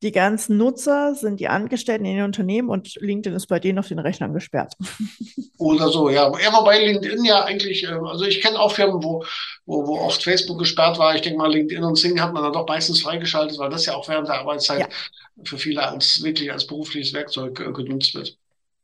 die 0.02 0.12
ganzen 0.12 0.58
Nutzer 0.58 1.14
sind 1.14 1.40
die 1.40 1.48
Angestellten 1.48 2.04
in 2.04 2.16
den 2.16 2.24
Unternehmen 2.24 2.68
und 2.68 2.96
LinkedIn 2.96 3.34
ist 3.34 3.46
bei 3.46 3.58
denen 3.58 3.78
auf 3.78 3.88
den 3.88 3.98
Rechnern 3.98 4.34
gesperrt. 4.34 4.74
Oder 5.58 5.88
so, 5.88 6.10
ja. 6.10 6.30
Ja, 6.38 6.52
wobei 6.52 6.84
LinkedIn 6.84 7.24
ja 7.24 7.44
eigentlich, 7.44 7.84
äh, 7.84 7.88
also 7.88 8.24
ich 8.24 8.42
kenne 8.42 8.60
auch 8.60 8.72
Firmen, 8.72 9.02
wo, 9.02 9.24
wo, 9.64 9.86
wo 9.86 9.98
oft 10.00 10.22
Facebook 10.22 10.58
gesperrt 10.58 10.98
war. 10.98 11.14
Ich 11.14 11.22
denke 11.22 11.38
mal, 11.38 11.50
LinkedIn 11.50 11.82
und 11.82 11.96
Sing 11.96 12.20
hat 12.20 12.34
man 12.34 12.42
dann 12.42 12.52
doch 12.52 12.66
meistens 12.66 13.00
freigeschaltet, 13.00 13.58
weil 13.58 13.70
das 13.70 13.86
ja 13.86 13.94
auch 13.94 14.06
während 14.08 14.28
der 14.28 14.40
Arbeitszeit 14.40 14.80
ja. 14.80 14.88
für 15.44 15.56
viele 15.56 15.82
als 15.82 16.22
wirklich 16.22 16.52
als 16.52 16.66
berufliches 16.66 17.14
Werkzeug 17.14 17.58
äh, 17.60 17.72
genutzt 17.72 18.14
wird. 18.14 18.36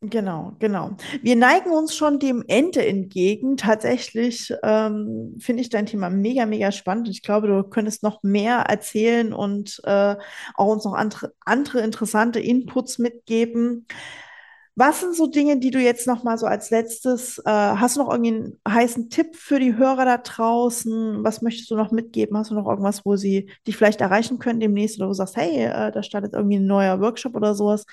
Genau, 0.05 0.51
genau. 0.59 0.97
Wir 1.21 1.37
neigen 1.37 1.71
uns 1.71 1.95
schon 1.95 2.19
dem 2.19 2.43
Ende 2.49 2.85
entgegen. 2.85 3.55
Tatsächlich 3.55 4.53
ähm, 4.61 5.37
finde 5.39 5.61
ich 5.61 5.69
dein 5.69 5.85
Thema 5.85 6.09
mega, 6.09 6.45
mega 6.45 6.73
spannend. 6.73 7.07
Ich 7.07 7.21
glaube, 7.21 7.47
du 7.47 7.63
könntest 7.63 8.03
noch 8.03 8.21
mehr 8.21 8.65
erzählen 8.67 9.31
und 9.33 9.79
äh, 9.85 10.17
auch 10.55 10.67
uns 10.67 10.83
noch 10.83 10.93
andere, 10.93 11.31
andere 11.45 11.79
interessante 11.79 12.41
Inputs 12.41 12.99
mitgeben. 12.99 13.87
Was 14.75 15.01
sind 15.01 15.15
so 15.15 15.27
Dinge, 15.27 15.59
die 15.59 15.69
du 15.69 15.79
jetzt 15.79 16.07
noch 16.07 16.23
mal 16.23 16.35
so 16.39 16.47
als 16.47 16.71
letztes, 16.71 17.37
äh, 17.39 17.43
hast 17.51 17.95
du 17.95 18.01
noch 18.01 18.09
irgendwie 18.11 18.31
einen 18.33 18.59
heißen 18.67 19.09
Tipp 19.11 19.35
für 19.35 19.59
die 19.59 19.75
Hörer 19.75 20.03
da 20.05 20.17
draußen? 20.17 21.23
Was 21.23 21.43
möchtest 21.43 21.69
du 21.69 21.75
noch 21.75 21.91
mitgeben? 21.91 22.35
Hast 22.35 22.49
du 22.49 22.55
noch 22.55 22.67
irgendwas, 22.67 23.05
wo 23.05 23.15
sie 23.15 23.51
dich 23.67 23.77
vielleicht 23.77 24.01
erreichen 24.01 24.39
können 24.39 24.59
demnächst 24.59 24.97
oder 24.97 25.05
wo 25.05 25.11
du 25.11 25.15
sagst, 25.15 25.37
hey, 25.37 25.65
äh, 25.65 25.91
da 25.91 26.01
startet 26.01 26.33
irgendwie 26.33 26.57
ein 26.57 26.65
neuer 26.65 26.99
Workshop 26.99 27.35
oder 27.35 27.53
sowas? 27.53 27.85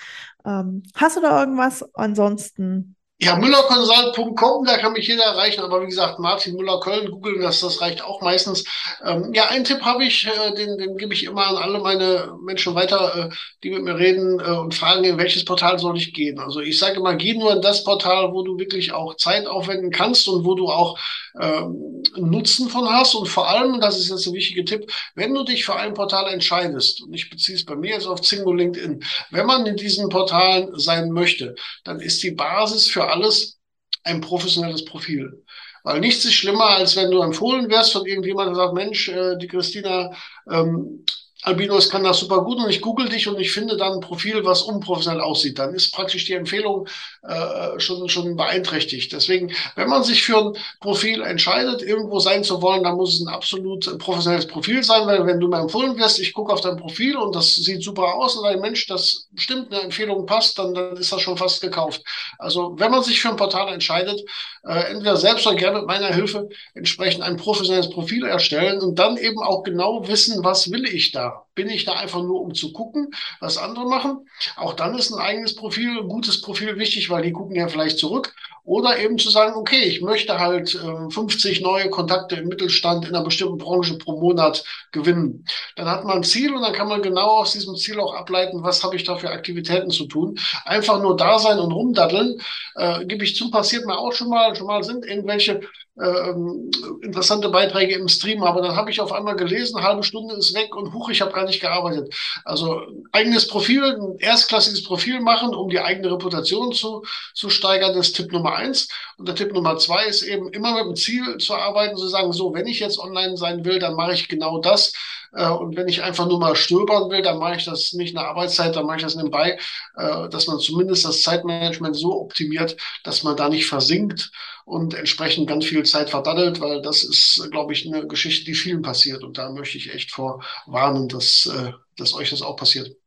Ähm, 0.47 0.83
hast 0.95 1.19
du 1.19 1.21
da 1.21 1.41
irgendwas? 1.41 1.85
Ansonsten 1.95 2.97
ja, 3.23 3.37
müllerconsult.com, 3.37 4.65
da 4.65 4.79
kann 4.79 4.95
mich 4.95 5.07
jeder 5.07 5.25
erreichen, 5.25 5.61
aber 5.61 5.83
wie 5.83 5.87
gesagt, 5.87 6.19
Martin 6.19 6.57
Müller 6.57 6.81
Köln, 6.81 7.11
googeln 7.11 7.43
das, 7.43 7.61
das 7.61 7.83
reicht 7.83 8.03
auch 8.03 8.23
meistens. 8.23 8.65
Ähm, 9.05 9.35
ja, 9.35 9.49
einen 9.51 9.65
Tipp 9.65 9.83
habe 9.83 10.05
ich, 10.05 10.27
äh, 10.27 10.55
den, 10.55 10.79
den 10.79 10.97
gebe 10.97 11.13
ich 11.13 11.25
immer 11.25 11.47
an 11.47 11.57
alle 11.57 11.81
meine 11.81 12.33
Menschen 12.43 12.75
weiter, 12.75 13.29
äh, 13.31 13.35
die 13.63 13.71
mit 13.71 13.83
mir 13.83 13.99
reden 13.99 14.41
äh, 14.41 14.53
und 14.53 14.75
fragen, 14.75 15.05
in 15.05 15.19
welches 15.19 15.45
Portal 15.45 15.79
soll 15.79 15.99
ich 15.99 16.15
gehen. 16.15 16.39
Also 16.39 16.61
ich 16.61 16.79
sage 16.79 16.97
immer, 16.97 17.15
geh 17.15 17.35
nur 17.35 17.53
in 17.53 17.61
das 17.61 17.85
Portal, 17.85 18.33
wo 18.33 18.43
du 18.43 18.59
wirklich 18.59 18.95
auch 18.95 19.15
Zeit 19.17 19.47
aufwenden 19.47 19.91
kannst 19.91 20.27
und 20.27 20.47
wo 20.47 20.55
du 20.55 20.71
auch 20.71 20.99
ähm, 21.39 22.03
Nutzen 22.17 22.71
von 22.71 22.89
hast. 22.89 23.15
Und 23.15 23.29
vor 23.29 23.51
allem, 23.51 23.81
das 23.83 23.99
ist 23.99 24.09
jetzt 24.09 24.27
ein 24.27 24.33
wichtiger 24.33 24.65
Tipp, 24.65 24.91
wenn 25.15 25.35
du 25.35 25.45
dich 25.45 25.67
für 25.67 25.77
ein 25.77 25.93
Portal 25.93 26.33
entscheidest, 26.33 27.03
und 27.03 27.13
ich 27.13 27.29
beziehe 27.29 27.57
es 27.57 27.67
bei 27.67 27.77
mir 27.77 27.91
jetzt 27.91 28.07
auf 28.07 28.23
Zingo 28.23 28.53
LinkedIn, 28.53 29.05
wenn 29.31 29.47
man 29.47 29.67
in 29.67 29.77
diesen 29.77 30.09
Portalen 30.09 30.71
sein 30.79 31.11
möchte, 31.11 31.55
dann 31.85 32.01
ist 32.01 32.23
die 32.23 32.31
Basis 32.31 32.89
für 32.89 33.10
alles 33.11 33.59
ein 34.05 34.21
professionelles 34.21 34.85
Profil. 34.85 35.45
Weil 35.83 36.01
nichts 36.01 36.25
ist 36.25 36.35
schlimmer, 36.35 36.67
als 36.67 36.97
wenn 36.97 37.11
du 37.11 37.23
empfohlen 37.23 37.71
wirst 37.71 37.93
von 37.93 38.07
irgendjemandem, 38.07 38.55
der 38.55 38.65
sagt, 38.65 38.75
Mensch, 38.75 39.09
äh, 39.09 39.37
die 39.39 39.47
Christina 39.47 40.11
ähm, 40.51 41.05
Albinos 41.43 41.89
kann 41.89 42.05
das 42.05 42.19
super 42.19 42.43
gut 42.45 42.59
und 42.59 42.69
ich 42.69 42.81
google 42.81 43.09
dich 43.09 43.27
und 43.29 43.41
ich 43.41 43.53
finde 43.53 43.77
dann 43.77 43.95
ein 43.95 44.01
Profil, 44.01 44.45
was 44.45 44.63
unprofessionell 44.63 45.21
aussieht. 45.21 45.59
Dann 45.59 45.75
ist 45.75 45.93
praktisch 45.93 46.27
die 46.27 46.35
Empfehlung 46.35 46.87
äh, 47.23 47.79
schon, 47.81 48.09
schon 48.09 48.37
beeinträchtigt. 48.37 49.13
Deswegen, 49.13 49.53
wenn 49.75 49.89
man 49.89 50.05
sich 50.05 50.23
für 50.23 50.39
ein 50.39 50.53
Profil 50.81 51.23
entscheidet, 51.23 51.83
irgendwo 51.83 52.19
sein 52.19 52.45
zu 52.45 52.61
wollen, 52.61 52.83
dann 52.83 52.97
muss 52.97 53.15
es 53.15 53.21
ein 53.21 53.29
absolut 53.29 53.99
professionelles 53.99 54.47
Profil 54.47 54.83
sein, 54.83 55.07
weil 55.07 55.27
wenn 55.27 55.41
du 55.41 55.49
mir 55.49 55.61
empfohlen 55.61 55.97
wirst, 55.97 56.19
ich 56.19 56.33
gucke 56.35 56.53
auf 56.53 56.61
dein 56.61 56.77
Profil 56.77 57.17
und 57.17 57.35
das 57.35 57.55
sieht 57.55 57.83
super 57.83 58.15
aus 58.15 58.37
und 58.37 58.47
ein 58.47 58.61
Mensch, 58.61 58.87
das 58.87 59.29
bestimmt 59.31 59.73
eine 59.73 59.83
Empfehlung 59.83 60.27
passt, 60.27 60.59
dann, 60.59 60.75
dann 60.75 60.97
ist 60.97 61.13
das 61.13 61.23
schon 61.23 61.39
fast 61.39 61.61
gekauft. 61.63 62.03
Also 62.39 62.75
wenn 62.79 62.91
man 62.91 63.03
sich 63.03 63.21
für 63.21 63.31
ein 63.31 63.37
Portal 63.37 63.73
entscheidet, 63.73 64.21
äh, 64.65 64.91
entweder 64.91 65.17
selbst 65.17 65.47
oder 65.47 65.57
gerne 65.57 65.79
mit 65.79 65.87
meiner 65.87 66.13
Hilfe 66.13 66.49
entsprechend 66.75 67.23
ein 67.23 67.37
professionelles 67.37 67.91
Profil 67.91 68.25
erstellen 68.25 68.81
und 68.81 68.99
dann 68.99 69.17
eben 69.17 69.39
auch 69.43 69.63
genau 69.63 70.07
wissen, 70.07 70.45
was 70.45 70.71
will 70.71 70.85
ich 70.85 71.13
da. 71.13 71.30
Bin 71.55 71.69
ich 71.69 71.85
da 71.85 71.95
einfach 71.95 72.23
nur, 72.23 72.41
um 72.41 72.55
zu 72.55 72.73
gucken, 72.73 73.11
was 73.41 73.59
andere 73.59 73.87
machen? 73.87 74.27
Auch 74.57 74.75
dann 74.75 74.97
ist 74.97 75.11
ein 75.11 75.21
eigenes 75.21 75.55
Profil, 75.55 75.99
ein 76.01 76.09
gutes 76.09 76.41
Profil 76.41 76.79
wichtig, 76.79 77.11
weil 77.11 77.23
die 77.23 77.33
gucken 77.33 77.57
ja 77.57 77.69
vielleicht 77.69 77.99
zurück. 77.99 78.35
Oder 78.65 78.99
eben 78.99 79.19
zu 79.19 79.31
sagen, 79.31 79.55
okay, 79.57 79.81
ich 79.83 80.01
möchte 80.01 80.39
halt 80.39 80.75
äh, 80.75 81.11
50 81.11 81.61
neue 81.61 81.91
Kontakte 81.91 82.37
im 82.37 82.49
Mittelstand 82.49 83.05
in 83.07 83.15
einer 83.15 83.25
bestimmten 83.25 83.59
Branche 83.59 83.97
pro 83.99 84.21
Monat 84.21 84.63
gewinnen. 84.93 85.45
Dann 85.77 85.89
hat 85.89 86.05
man 86.05 86.19
ein 86.19 86.25
Ziel 86.25 86.55
und 86.55 86.63
dann 86.63 86.73
kann 86.73 86.89
man 86.89 87.03
genau 87.03 87.39
aus 87.41 87.53
diesem 87.53 87.75
Ziel 87.77 87.99
auch 87.99 88.15
ableiten, 88.15 88.63
was 88.63 88.85
habe 88.85 88.97
ich 88.97 89.05
da 89.05 89.17
für 89.17 89.31
Aktivitäten 89.31 89.91
zu 89.91 90.07
tun. 90.07 90.39
Einfach 90.65 91.01
nur 91.03 91.17
da 91.17 91.39
sein 91.39 91.59
und 91.59 91.73
rumdaddeln, 91.73 92.41
äh, 92.77 93.05
gebe 93.07 93.25
ich 93.25 93.35
zu, 93.35 93.51
passiert 93.51 93.87
mir 93.87 93.99
auch 93.99 94.13
schon 94.13 94.29
mal. 94.29 94.55
Schon 94.55 94.67
mal 94.67 94.85
sind 94.85 95.05
irgendwelche 95.05 95.63
äh, 96.01 97.05
interessante 97.05 97.49
Beiträge 97.49 97.95
im 97.95 98.09
Stream, 98.09 98.43
aber 98.43 98.63
dann 98.63 98.77
habe 98.77 98.91
ich 98.91 99.01
auf 99.01 99.13
einmal 99.13 99.37
gelesen, 99.37 99.83
halbe 99.83 100.03
Stunde 100.03 100.35
ist 100.35 100.55
weg 100.55 100.75
und 100.75 100.93
huch, 100.93 101.11
ich 101.11 101.21
habe 101.21 101.33
gar 101.33 101.45
nicht 101.45 101.61
gearbeitet. 101.61 102.15
Also 102.45 102.83
eigenes 103.13 103.47
Profil, 103.47 103.85
ein 103.85 104.19
erstklassiges 104.19 104.85
Profil 104.85 105.21
machen, 105.21 105.55
um 105.55 105.69
die 105.69 105.81
eigene 105.81 106.11
Reputation 106.11 106.73
zu, 106.73 107.05
zu 107.35 107.51
steigern, 107.51 107.95
das 107.95 108.09
ist 108.09 108.17
Tipp 108.17 108.33
Nummer 108.33 108.55
eins. 108.55 108.89
Und 109.17 109.29
der 109.29 109.35
Tipp 109.35 109.53
Nummer 109.53 109.77
zwei 109.79 110.07
ist 110.07 110.23
eben 110.23 110.49
immer 110.49 110.75
mit 110.75 110.85
dem 110.87 110.97
Ziel 110.97 111.39
zu 111.39 111.55
arbeiten, 111.55 111.97
zu 111.97 112.09
sagen, 112.09 112.33
so, 112.33 112.55
wenn 112.55 112.67
ich 112.67 112.81
jetzt 112.81 112.99
online 112.99 113.37
sein 113.37 113.65
will, 113.65 113.79
dann 113.79 113.95
mache 113.95 114.15
ich 114.15 114.29
genau 114.29 114.59
das. 114.59 114.93
Äh, 115.33 115.49
und 115.51 115.77
wenn 115.77 115.89
ich 115.89 116.03
einfach 116.03 116.27
nur 116.27 116.39
mal 116.39 116.57
stöbern 116.57 117.11
will, 117.11 117.23
dann 117.23 117.39
mache 117.39 117.57
ich 117.57 117.65
das 117.65 117.93
nicht 117.93 118.11
in 118.11 118.17
der 118.17 118.29
Arbeitszeit, 118.29 118.77
dann 118.77 118.87
mache 118.87 118.99
ich 118.99 119.03
das 119.03 119.17
nebenbei, 119.17 119.59
äh, 119.97 120.29
dass 120.29 120.47
man 120.47 120.59
zumindest 120.59 121.05
das 121.05 121.23
Zeitmanagement 121.23 121.97
so 121.97 122.21
optimiert, 122.21 122.77
dass 123.05 123.23
man 123.23 123.37
da 123.37 123.49
nicht 123.49 123.67
versinkt 123.67 124.31
und 124.65 124.95
entsprechend 124.95 125.49
ganz 125.49 125.65
viel 125.67 125.83
Zeit 125.85 126.11
verdaddelt, 126.11 126.61
weil 126.61 126.83
das 126.83 127.03
ist, 127.05 127.49
glaube 127.51 127.73
ich, 127.73 127.87
eine 127.87 128.07
Geschichte, 128.07 128.45
die 128.45 128.55
vielen 128.55 128.83
passiert. 128.83 129.23
Und 129.25 129.39
da 129.39 129.51
möchte 129.51 129.79
ich 129.79 129.93
echt 129.95 130.11
vor 130.13 130.43
warnen, 130.67 131.09
dass, 131.09 131.47
äh, 131.47 131.73
dass 131.97 132.15
euch 132.15 132.31
das 132.31 132.43
auch 132.43 132.57
passiert. 132.57 133.00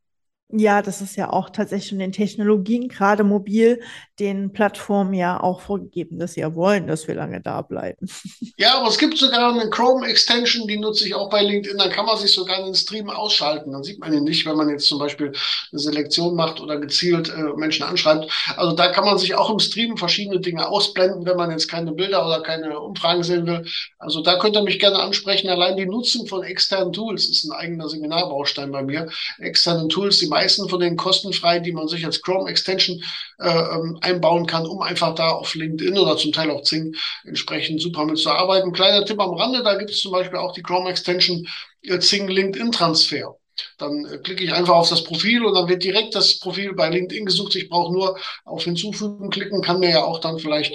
Ja, 0.56 0.84
das 0.84 1.02
ist 1.02 1.16
ja 1.16 1.34
auch 1.34 1.50
tatsächlich 1.50 1.90
schon 1.90 1.98
den 1.98 2.12
Technologien, 2.12 2.88
gerade 2.88 3.24
mobil, 3.24 3.82
den 4.20 4.54
Plattformen 4.54 5.16
ja 5.16 5.42
auch 5.42 5.62
vorgegeben, 5.62 6.20
dass 6.20 6.34
sie 6.34 6.42
ja 6.42 6.54
wollen, 6.54 6.86
dass 6.86 7.08
wir 7.08 7.16
lange 7.16 7.42
da 7.42 7.62
bleiben. 7.62 8.08
Ja, 8.56 8.78
aber 8.78 8.88
es 8.88 9.00
gibt 9.00 9.18
sogar 9.18 9.52
eine 9.52 9.70
Chrome-Extension, 9.70 10.68
die 10.68 10.78
nutze 10.78 11.08
ich 11.08 11.16
auch 11.16 11.30
bei 11.30 11.42
LinkedIn. 11.42 11.78
Dann 11.78 11.90
kann 11.90 12.06
man 12.06 12.18
sich 12.18 12.32
sogar 12.32 12.64
den 12.64 12.76
Stream 12.76 13.10
ausschalten. 13.10 13.72
Dann 13.72 13.84
sieht 13.84 14.00
man 14.00 14.14
ihn 14.14 14.24
nicht, 14.24 14.46
wenn 14.46 14.56
man 14.56 14.70
jetzt 14.70 14.88
zum 14.88 15.00
Beispiel 15.00 15.34
eine 15.72 15.80
Selektion 15.80 16.36
macht 16.36 16.62
oder 16.62 16.80
gezielt 16.80 17.30
äh, 17.30 17.42
Menschen 17.58 17.84
anschreibt. 17.84 18.32
Also 18.56 18.76
da 18.76 18.92
kann 18.92 19.06
man 19.06 19.18
sich 19.18 19.34
auch 19.34 19.50
im 19.50 19.60
Stream 19.60 19.98
verschiedene 19.98 20.40
Dinge 20.40 20.68
ausblenden, 20.68 21.26
wenn 21.26 21.36
man 21.36 21.50
jetzt 21.50 21.68
keine 21.68 21.94
Bilder 21.94 22.26
oder 22.26 22.42
keine 22.44 22.80
Umfragen 22.80 23.24
sehen 23.24 23.48
will. 23.48 23.66
Also 23.98 24.22
da 24.22 24.38
könnt 24.38 24.56
ihr 24.56 24.64
mich 24.64 24.80
gerne 24.80 25.00
ansprechen. 25.00 25.50
Allein 25.50 25.76
die 25.76 25.88
Nutzung 25.88 26.28
von 26.28 26.44
externen 26.44 26.94
Tools 26.94 27.28
ist 27.28 27.46
ein 27.46 27.54
eigener 27.54 27.90
Seminarbaustein 27.90 28.72
bei 28.72 28.84
mir. 28.84 29.10
Externen 29.40 29.90
Tools, 29.90 30.20
die 30.20 30.28
meisten 30.28 30.43
von 30.50 30.80
denen 30.80 30.98
kostenfrei, 30.98 31.60
die 31.60 31.72
man 31.72 31.88
sich 31.88 32.06
als 32.06 32.22
Chrome 32.22 32.50
Extension 32.50 33.04
äh, 33.40 33.50
ähm, 33.50 33.98
einbauen 34.02 34.46
kann, 34.46 34.66
um 34.66 34.82
einfach 34.82 35.16
da 35.16 35.30
auf 35.32 35.56
LinkedIn 35.56 35.98
oder 35.98 36.18
zum 36.18 36.32
Teil 36.32 36.52
auch 36.52 36.64
Zing 36.64 36.96
entsprechend 37.24 37.82
super 37.82 38.06
mitzuarbeiten. 38.06 38.74
Kleiner 38.74 39.06
Tipp 39.06 39.20
am 39.20 39.34
Rande, 39.34 39.64
da 39.64 39.76
gibt 39.76 39.92
es 39.92 40.00
zum 40.00 40.12
Beispiel 40.12 40.38
auch 40.38 40.54
die 40.54 40.64
Chrome 40.64 40.90
Extension 40.90 41.48
äh, 41.84 42.00
Zing 42.00 42.28
LinkedIn 42.28 42.72
Transfer. 42.72 43.38
Dann 43.78 44.06
äh, 44.06 44.18
klicke 44.18 44.44
ich 44.44 44.54
einfach 44.54 44.76
auf 44.76 44.90
das 44.90 45.04
Profil 45.04 45.46
und 45.46 45.54
dann 45.54 45.70
wird 45.70 45.84
direkt 45.84 46.16
das 46.16 46.40
Profil 46.40 46.74
bei 46.74 46.90
LinkedIn 46.90 47.26
gesucht. 47.26 47.56
Ich 47.56 47.70
brauche 47.70 47.94
nur 47.94 48.18
auf 48.46 48.64
Hinzufügen 48.64 49.30
klicken, 49.30 49.62
kann 49.62 49.80
mir 49.80 49.90
ja 49.90 50.04
auch 50.04 50.20
dann 50.20 50.40
vielleicht 50.40 50.74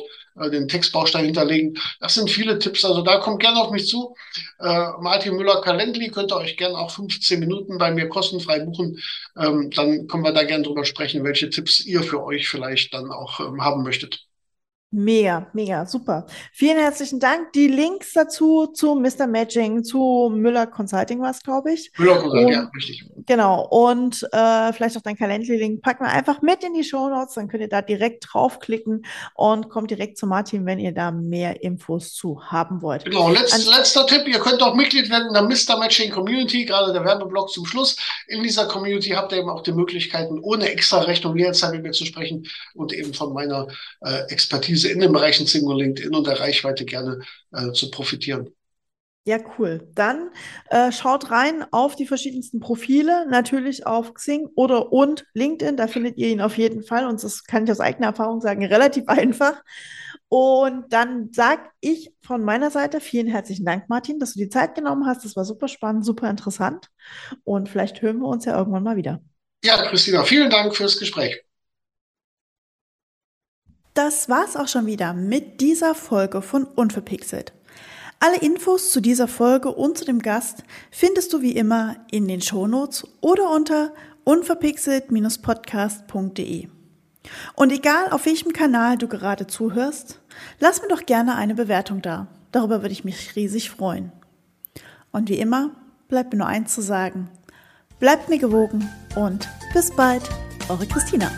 den 0.51 0.69
Textbaustein 0.69 1.27
hinterlegen. 1.27 1.79
Das 2.01 2.15
sind 2.15 2.31
viele 2.31 2.59
Tipps. 2.59 2.85
Also 2.85 3.03
da 3.03 3.19
kommt 3.19 3.41
gerne 3.41 3.61
auf 3.61 3.71
mich 3.71 3.87
zu. 3.89 4.15
Äh, 4.61 4.91
Martin 5.01 5.37
Müller-Kalendli 5.37 6.11
könnt 6.11 6.33
ihr 6.33 6.37
euch 6.37 6.57
gerne 6.57 6.77
auch 6.77 6.91
15 6.91 7.41
Minuten 7.41 7.79
bei 7.79 7.91
mir 7.91 8.09
kostenfrei 8.09 8.61
buchen. 8.61 9.01
Ähm, 9.37 9.71
dann 9.71 10.07
können 10.07 10.25
wir 10.25 10.33
da 10.33 10.45
gerne 10.45 10.65
drüber 10.65 10.85
sprechen, 10.85 11.25
welche 11.25 11.51
Tipps 11.51 11.85
ihr 11.85 12.03
für 12.03 12.23
euch 12.23 12.49
vielleicht 12.49 12.95
dann 12.95 13.11
auch 13.11 13.41
ähm, 13.41 13.63
haben 13.63 13.83
möchtet. 13.83 14.28
Mega, 14.91 15.47
mega, 15.53 15.85
super. 15.85 16.25
Vielen 16.51 16.79
herzlichen 16.79 17.21
Dank. 17.21 17.53
Die 17.53 17.69
Links 17.69 18.15
dazu 18.15 18.69
zu 18.69 18.95
Mr. 18.95 19.27
Matching, 19.27 19.85
zu 19.85 20.33
Müller 20.35 20.67
Consulting 20.67 21.21
war 21.21 21.31
es, 21.31 21.43
glaube 21.43 21.75
ich. 21.75 21.93
Müller 21.99 22.17
Consulting, 22.17 22.49
ja, 22.49 22.71
richtig. 22.75 23.05
Genau. 23.27 23.69
Und 23.69 24.27
äh, 24.33 24.73
vielleicht 24.73 24.97
auch 24.97 25.03
dein 25.03 25.19
Calendly-Link 25.19 25.83
packen 25.83 26.07
wir 26.07 26.11
einfach 26.11 26.41
mit 26.41 26.65
in 26.65 26.73
die 26.73 26.85
Show 26.85 27.11
Notes. 27.11 27.35
Dann 27.35 27.49
könnt 27.49 27.61
ihr 27.61 27.69
da 27.69 27.83
direkt 27.83 28.29
draufklicken 28.33 29.05
und 29.35 29.69
kommt 29.69 29.91
direkt 29.91 30.17
zu 30.17 30.27
Martin, 30.27 30.65
wenn 30.65 30.79
ihr 30.79 30.95
da 30.95 31.11
mehr 31.11 31.63
Infos 31.63 32.15
zu 32.15 32.41
haben 32.47 32.81
wollt. 32.81 33.05
Genau. 33.05 33.29
Letz, 33.29 33.67
letzter 33.67 34.07
Tipp. 34.07 34.27
Ihr 34.27 34.41
könnt 34.41 34.63
auch 34.63 34.75
Mitglied 34.75 35.11
werden 35.11 35.29
in 35.29 35.35
der 35.35 35.43
Mr. 35.43 35.79
Matching 35.79 36.11
Community, 36.11 36.65
gerade 36.65 36.95
der 36.95 37.05
Werbeblock 37.05 37.51
zum 37.51 37.67
Schluss. 37.67 37.95
In 38.27 38.43
dieser 38.43 38.67
Community 38.67 39.11
habt 39.11 39.33
ihr 39.33 39.41
eben 39.41 39.51
auch 39.51 39.63
die 39.63 39.73
Möglichkeiten, 39.73 40.39
ohne 40.41 40.71
extra 40.71 41.01
Rechnung 41.01 41.37
jederzeit 41.37 41.73
mit 41.73 41.83
mir 41.83 41.93
zu 41.93 42.07
sprechen 42.07 42.49
und 42.73 42.95
eben 42.95 43.13
von 43.13 43.35
meiner 43.35 43.67
äh, 44.01 44.21
Expertise 44.31 44.78
Expertise 44.79 44.93
in 44.93 45.01
den 45.01 45.13
Bereichen 45.13 45.47
Xing 45.47 45.65
und 45.65 45.79
LinkedIn 45.79 46.15
und 46.15 46.27
der 46.27 46.41
Reichweite 46.41 46.85
gerne 46.85 47.21
äh, 47.53 47.73
zu 47.73 47.91
profitieren. 47.91 48.51
Ja, 49.25 49.39
cool. 49.59 49.87
Dann 49.95 50.31
äh, 50.71 50.91
schaut 50.91 51.31
rein 51.31 51.67
auf 51.71 51.97
die 51.97 52.07
verschiedensten 52.07 52.61
Profile, 52.61 53.27
natürlich 53.29 53.87
auf 53.87 54.15
Xing 54.15 54.49
oder 54.55 54.91
und 54.91 55.27
LinkedIn. 55.35 55.77
Da 55.77 55.87
findet 55.87 56.17
ihr 56.17 56.29
ihn 56.29 56.41
auf 56.41 56.57
jeden 56.57 56.83
Fall. 56.83 57.07
Und 57.07 57.23
das 57.23 57.45
kann 57.45 57.65
ich 57.65 57.71
aus 57.71 57.81
eigener 57.81 58.09
Erfahrung 58.09 58.41
sagen, 58.41 58.65
relativ 58.65 59.05
einfach. 59.09 59.63
Und 60.31 60.93
dann 60.93 61.31
sage 61.33 61.63
ich 61.81 62.11
von 62.23 62.43
meiner 62.43 62.71
Seite 62.71 63.01
vielen 63.01 63.29
herzlichen 63.29 63.67
Dank, 63.67 63.89
Martin, 63.89 64.19
dass 64.19 64.35
du 64.35 64.41
die 64.41 64.49
Zeit 64.49 64.75
genommen 64.75 65.07
hast. 65.07 65.25
Das 65.25 65.37
war 65.37 65.45
super 65.45 65.69
spannend, 65.69 66.07
super 66.07 66.31
interessant. 66.31 66.89
Und 67.45 67.69
vielleicht 67.69 68.01
hören 68.01 68.21
wir 68.21 68.29
uns 68.29 68.47
ja 68.47 68.57
irgendwann 68.57 68.83
mal 68.83 68.97
wieder. 68.97 69.21
Ja, 69.63 69.83
Christina, 69.89 70.25
vielen 70.25 70.49
Dank 70.49 70.75
fürs 70.75 70.99
Gespräch. 70.99 71.43
Das 73.99 74.29
war's 74.29 74.55
auch 74.55 74.69
schon 74.69 74.87
wieder 74.87 75.13
mit 75.13 75.61
dieser 75.61 75.93
Folge 75.93 76.41
von 76.41 76.63
Unverpixelt. 76.63 77.53
Alle 78.21 78.37
Infos 78.37 78.93
zu 78.93 79.01
dieser 79.01 79.27
Folge 79.27 79.73
und 79.73 79.99
zu 79.99 80.05
dem 80.05 80.23
Gast 80.23 80.63
findest 80.93 81.33
du 81.33 81.43
wie 81.43 81.57
immer 81.57 81.97
in 82.09 82.29
den 82.29 82.41
Shownotes 82.41 83.09
oder 83.21 83.51
unter 83.51 83.93
unverpixelt-podcast.de. 84.23 86.69
Und 87.57 87.73
egal 87.73 88.13
auf 88.13 88.27
welchem 88.27 88.53
Kanal 88.53 88.99
du 88.99 89.09
gerade 89.09 89.49
zuhörst, 89.49 90.21
lass 90.61 90.81
mir 90.81 90.87
doch 90.87 91.05
gerne 91.05 91.35
eine 91.35 91.57
Bewertung 91.57 92.01
da. 92.01 92.29
Darüber 92.53 92.83
würde 92.83 92.93
ich 92.93 93.03
mich 93.03 93.35
riesig 93.35 93.69
freuen. 93.69 94.13
Und 95.11 95.29
wie 95.29 95.41
immer 95.41 95.73
bleibt 96.07 96.33
mir 96.33 96.39
nur 96.39 96.47
eins 96.47 96.73
zu 96.73 96.83
sagen. 96.83 97.29
Bleibt 97.99 98.29
mir 98.29 98.39
gewogen 98.39 98.89
und 99.17 99.49
bis 99.75 99.91
bald, 99.91 100.23
eure 100.69 100.87
Christina. 100.87 101.33